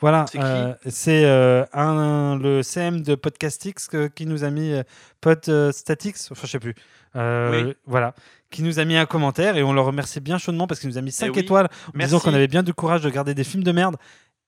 Voilà, 0.00 0.24
C'est 0.28 1.24
euh, 1.24 1.62
euh, 1.62 1.66
un, 1.74 2.38
le 2.38 2.62
CM 2.62 3.02
de 3.02 3.14
Podcastix 3.14 3.86
que- 3.88 4.06
qui 4.08 4.24
nous 4.26 4.44
a 4.44 4.50
mis 4.50 4.72
euh, 4.72 4.82
Pod 5.20 5.40
euh, 5.48 5.72
Statix, 5.72 6.30
enfin 6.32 6.42
je 6.46 6.50
sais 6.52 6.58
plus. 6.58 6.74
Euh, 7.16 7.64
Oui. 7.66 7.76
Voilà, 7.86 8.14
qui 8.50 8.62
nous 8.62 8.78
a 8.78 8.84
mis 8.84 8.96
un 8.96 9.04
commentaire 9.06 9.56
et 9.58 9.62
on 9.62 9.72
le 9.74 9.80
remercie 9.82 10.20
bien 10.20 10.38
chaudement 10.38 10.66
parce 10.66 10.80
qu'il 10.80 10.88
nous 10.88 10.96
a 10.96 11.02
mis 11.02 11.12
5 11.12 11.26
Eh 11.26 11.30
oui, 11.30 11.38
étoiles 11.40 11.68
en 11.94 11.98
disant 11.98 12.18
qu'on 12.20 12.32
avait 12.32 12.48
bien 12.48 12.62
du 12.62 12.72
courage 12.72 13.02
de 13.02 13.10
garder 13.10 13.34
des 13.34 13.44
films 13.44 13.62
de 13.64 13.72
merde. 13.72 13.96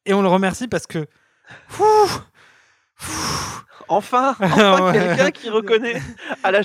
Et 0.06 0.14
on 0.14 0.22
le 0.22 0.28
remercie 0.28 0.68
parce 0.68 0.86
que. 0.86 1.06
Ouh, 1.80 2.08
Enfin, 3.88 4.34
enfin 4.40 4.92
quelqu'un 4.92 5.30
qui 5.32 5.50
reconnaît 5.50 6.00
à, 6.44 6.50
la- 6.50 6.62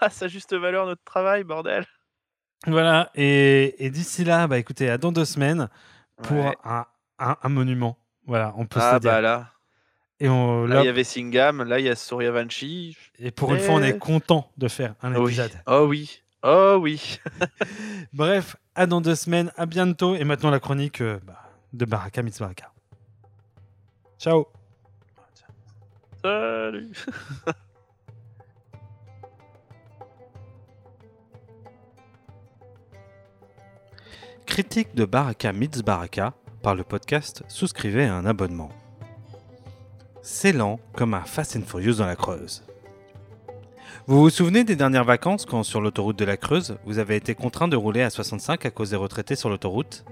à 0.00 0.10
sa 0.10 0.28
juste 0.28 0.54
valeur 0.54 0.86
notre 0.86 1.02
travail, 1.04 1.42
bordel. 1.42 1.84
Voilà, 2.66 3.10
et, 3.14 3.84
et 3.84 3.90
d'ici 3.90 4.24
là, 4.24 4.46
bah 4.46 4.58
écoutez, 4.58 4.88
à 4.88 4.98
dans 4.98 5.10
deux 5.10 5.24
semaines 5.24 5.68
pour 6.22 6.44
Ouais. 6.44 6.54
un, 6.64 6.84
un- 7.18 7.36
un 7.42 7.48
monument. 7.48 7.98
Voilà, 8.26 8.54
on 8.56 8.66
peut 8.66 8.80
Ah 8.82 8.94
se 8.94 8.98
dire. 9.00 9.10
bah 9.10 9.20
là. 9.20 9.50
Et, 10.20 10.28
on, 10.28 10.64
Là, 10.66 10.82
il 10.82 10.86
y 10.86 10.88
avait 10.88 11.04
Singam, 11.04 11.62
là, 11.64 11.78
il 11.80 11.86
y 11.86 11.88
a 11.88 11.96
Suryavanshi. 11.96 12.96
et 13.18 13.30
pour 13.30 13.52
une 13.52 13.60
fois, 13.60 13.74
on 13.74 13.82
est 13.82 13.98
content 13.98 14.50
de 14.56 14.68
faire 14.68 14.94
un 15.02 15.14
Oh 15.14 15.20
oui. 15.24 15.32
épisode. 15.32 15.50
Oh 15.66 15.86
oui. 15.88 16.20
Oh 16.42 16.78
oui. 16.80 17.18
Bref, 18.12 18.56
à 18.74 18.86
dans 18.86 19.00
deux 19.00 19.14
semaines, 19.14 19.50
à 19.56 19.66
bientôt. 19.66 20.14
Et 20.14 20.24
maintenant, 20.24 20.50
la 20.50 20.60
chronique 20.60 21.00
euh, 21.00 21.18
bah, 21.24 21.40
de 21.72 21.84
Baraka 21.84 22.22
Mitsbaraka. 22.22 22.70
Ciao. 24.18 24.46
Salut. 26.22 26.92
Critique 34.46 34.94
de 34.94 35.04
Baraka 35.04 35.52
Meets 35.52 35.82
Baraka 35.82 36.34
par 36.64 36.74
le 36.74 36.82
podcast 36.82 37.44
Souscrivez 37.46 38.06
à 38.06 38.16
un 38.16 38.24
abonnement. 38.24 38.70
C'est 40.22 40.54
lent 40.54 40.80
comme 40.94 41.12
un 41.12 41.20
Fast 41.20 41.56
and 41.56 41.66
Furious 41.66 41.96
dans 41.96 42.06
la 42.06 42.16
Creuse. 42.16 42.64
Vous 44.06 44.18
vous 44.18 44.30
souvenez 44.30 44.64
des 44.64 44.74
dernières 44.74 45.04
vacances 45.04 45.44
quand 45.44 45.62
sur 45.62 45.82
l'autoroute 45.82 46.18
de 46.18 46.24
la 46.24 46.38
Creuse, 46.38 46.78
vous 46.86 46.98
avez 46.98 47.16
été 47.16 47.34
contraint 47.34 47.68
de 47.68 47.76
rouler 47.76 48.00
à 48.00 48.08
65 48.08 48.64
à 48.64 48.70
cause 48.70 48.90
des 48.90 48.96
retraités 48.96 49.36
sur 49.36 49.50
l'autoroute? 49.50 50.06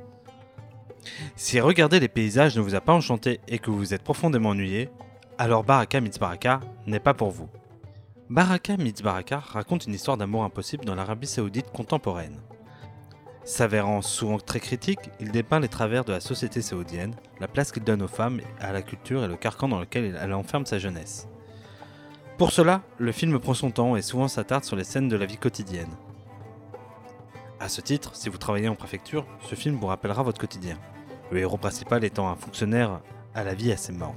Si 1.36 1.58
regarder 1.58 2.00
les 2.00 2.08
paysages 2.08 2.54
ne 2.54 2.60
vous 2.60 2.74
a 2.74 2.82
pas 2.82 2.92
enchanté 2.92 3.40
et 3.48 3.58
que 3.58 3.70
vous 3.70 3.78
vous 3.78 3.94
êtes 3.94 4.04
profondément 4.04 4.50
ennuyé, 4.50 4.90
alors 5.38 5.64
Baraka 5.64 6.02
Meets 6.02 6.18
Baraka 6.20 6.60
n'est 6.86 7.00
pas 7.00 7.14
pour 7.14 7.30
vous. 7.30 7.48
Baraka 8.28 8.76
Meets 8.76 9.02
Baraka 9.02 9.38
raconte 9.38 9.86
une 9.86 9.94
histoire 9.94 10.18
d'amour 10.18 10.44
impossible 10.44 10.84
dans 10.84 10.94
l'Arabie 10.94 11.26
Saoudite 11.26 11.72
contemporaine. 11.72 12.36
S'avérant 13.44 14.02
souvent 14.02 14.38
très 14.38 14.60
critique, 14.60 15.10
il 15.18 15.32
dépeint 15.32 15.58
les 15.58 15.68
travers 15.68 16.04
de 16.04 16.12
la 16.12 16.20
société 16.20 16.62
saoudienne, 16.62 17.14
la 17.40 17.48
place 17.48 17.72
qu'il 17.72 17.82
donne 17.82 18.02
aux 18.02 18.08
femmes, 18.08 18.40
à 18.60 18.72
la 18.72 18.82
culture 18.82 19.24
et 19.24 19.28
le 19.28 19.36
carcan 19.36 19.68
dans 19.68 19.80
lequel 19.80 20.16
elle 20.20 20.32
enferme 20.32 20.64
sa 20.64 20.78
jeunesse. 20.78 21.26
Pour 22.38 22.52
cela, 22.52 22.82
le 22.98 23.10
film 23.10 23.38
prend 23.40 23.54
son 23.54 23.72
temps 23.72 23.96
et 23.96 24.02
souvent 24.02 24.28
s'attarde 24.28 24.64
sur 24.64 24.76
les 24.76 24.84
scènes 24.84 25.08
de 25.08 25.16
la 25.16 25.26
vie 25.26 25.38
quotidienne. 25.38 25.90
A 27.58 27.68
ce 27.68 27.80
titre, 27.80 28.14
si 28.14 28.28
vous 28.28 28.38
travaillez 28.38 28.68
en 28.68 28.76
préfecture, 28.76 29.26
ce 29.40 29.56
film 29.56 29.76
vous 29.76 29.86
rappellera 29.86 30.22
votre 30.22 30.40
quotidien, 30.40 30.78
le 31.30 31.40
héros 31.40 31.58
principal 31.58 32.04
étant 32.04 32.28
un 32.28 32.36
fonctionnaire 32.36 33.00
à 33.34 33.42
la 33.42 33.54
vie 33.54 33.72
assez 33.72 33.92
morne. 33.92 34.16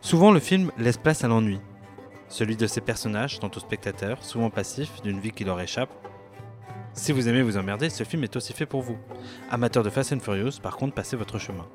Souvent, 0.00 0.32
le 0.32 0.40
film 0.40 0.70
laisse 0.78 0.98
place 0.98 1.24
à 1.24 1.28
l'ennui, 1.28 1.60
celui 2.28 2.56
de 2.56 2.66
ses 2.66 2.80
personnages, 2.80 3.38
tantôt 3.38 3.60
spectateurs, 3.60 4.24
souvent 4.24 4.50
passifs, 4.50 5.00
d'une 5.02 5.20
vie 5.20 5.30
qui 5.30 5.44
leur 5.44 5.60
échappe, 5.60 5.90
Si 6.94 7.10
vous 7.10 7.28
aimez 7.28 7.42
vous 7.42 7.56
emmerder, 7.56 7.90
ce 7.90 8.04
film 8.04 8.22
est 8.22 8.36
aussi 8.36 8.52
fait 8.52 8.66
pour 8.66 8.80
vous. 8.80 8.96
Amateur 9.50 9.82
de 9.82 9.90
Fast 9.90 10.12
and 10.12 10.20
Furious, 10.20 10.60
par 10.62 10.76
contre, 10.76 10.94
passez 10.94 11.16
votre 11.16 11.40
chemin. 11.40 11.66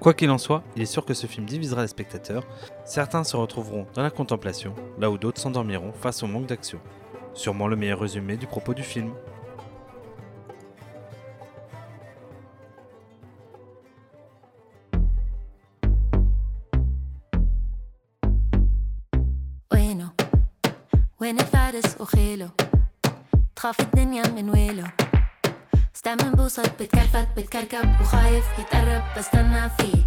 Quoi 0.00 0.14
qu'il 0.14 0.30
en 0.30 0.38
soit, 0.38 0.62
il 0.74 0.82
est 0.82 0.86
sûr 0.86 1.04
que 1.04 1.12
ce 1.12 1.26
film 1.26 1.44
divisera 1.44 1.82
les 1.82 1.88
spectateurs. 1.88 2.46
Certains 2.86 3.24
se 3.24 3.36
retrouveront 3.36 3.86
dans 3.94 4.02
la 4.02 4.10
contemplation, 4.10 4.74
là 4.98 5.10
où 5.10 5.18
d'autres 5.18 5.40
s'endormiront 5.40 5.92
face 5.92 6.22
au 6.22 6.26
manque 6.26 6.46
d'action. 6.46 6.80
Sûrement 7.34 7.68
le 7.68 7.76
meilleur 7.76 8.00
résumé 8.00 8.38
du 8.38 8.46
propos 8.46 8.72
du 8.72 8.82
film. 8.82 9.12
وخايف 28.04 28.44
يتقرب 28.58 29.02
بستنى 29.18 29.70
فيك 29.78 30.03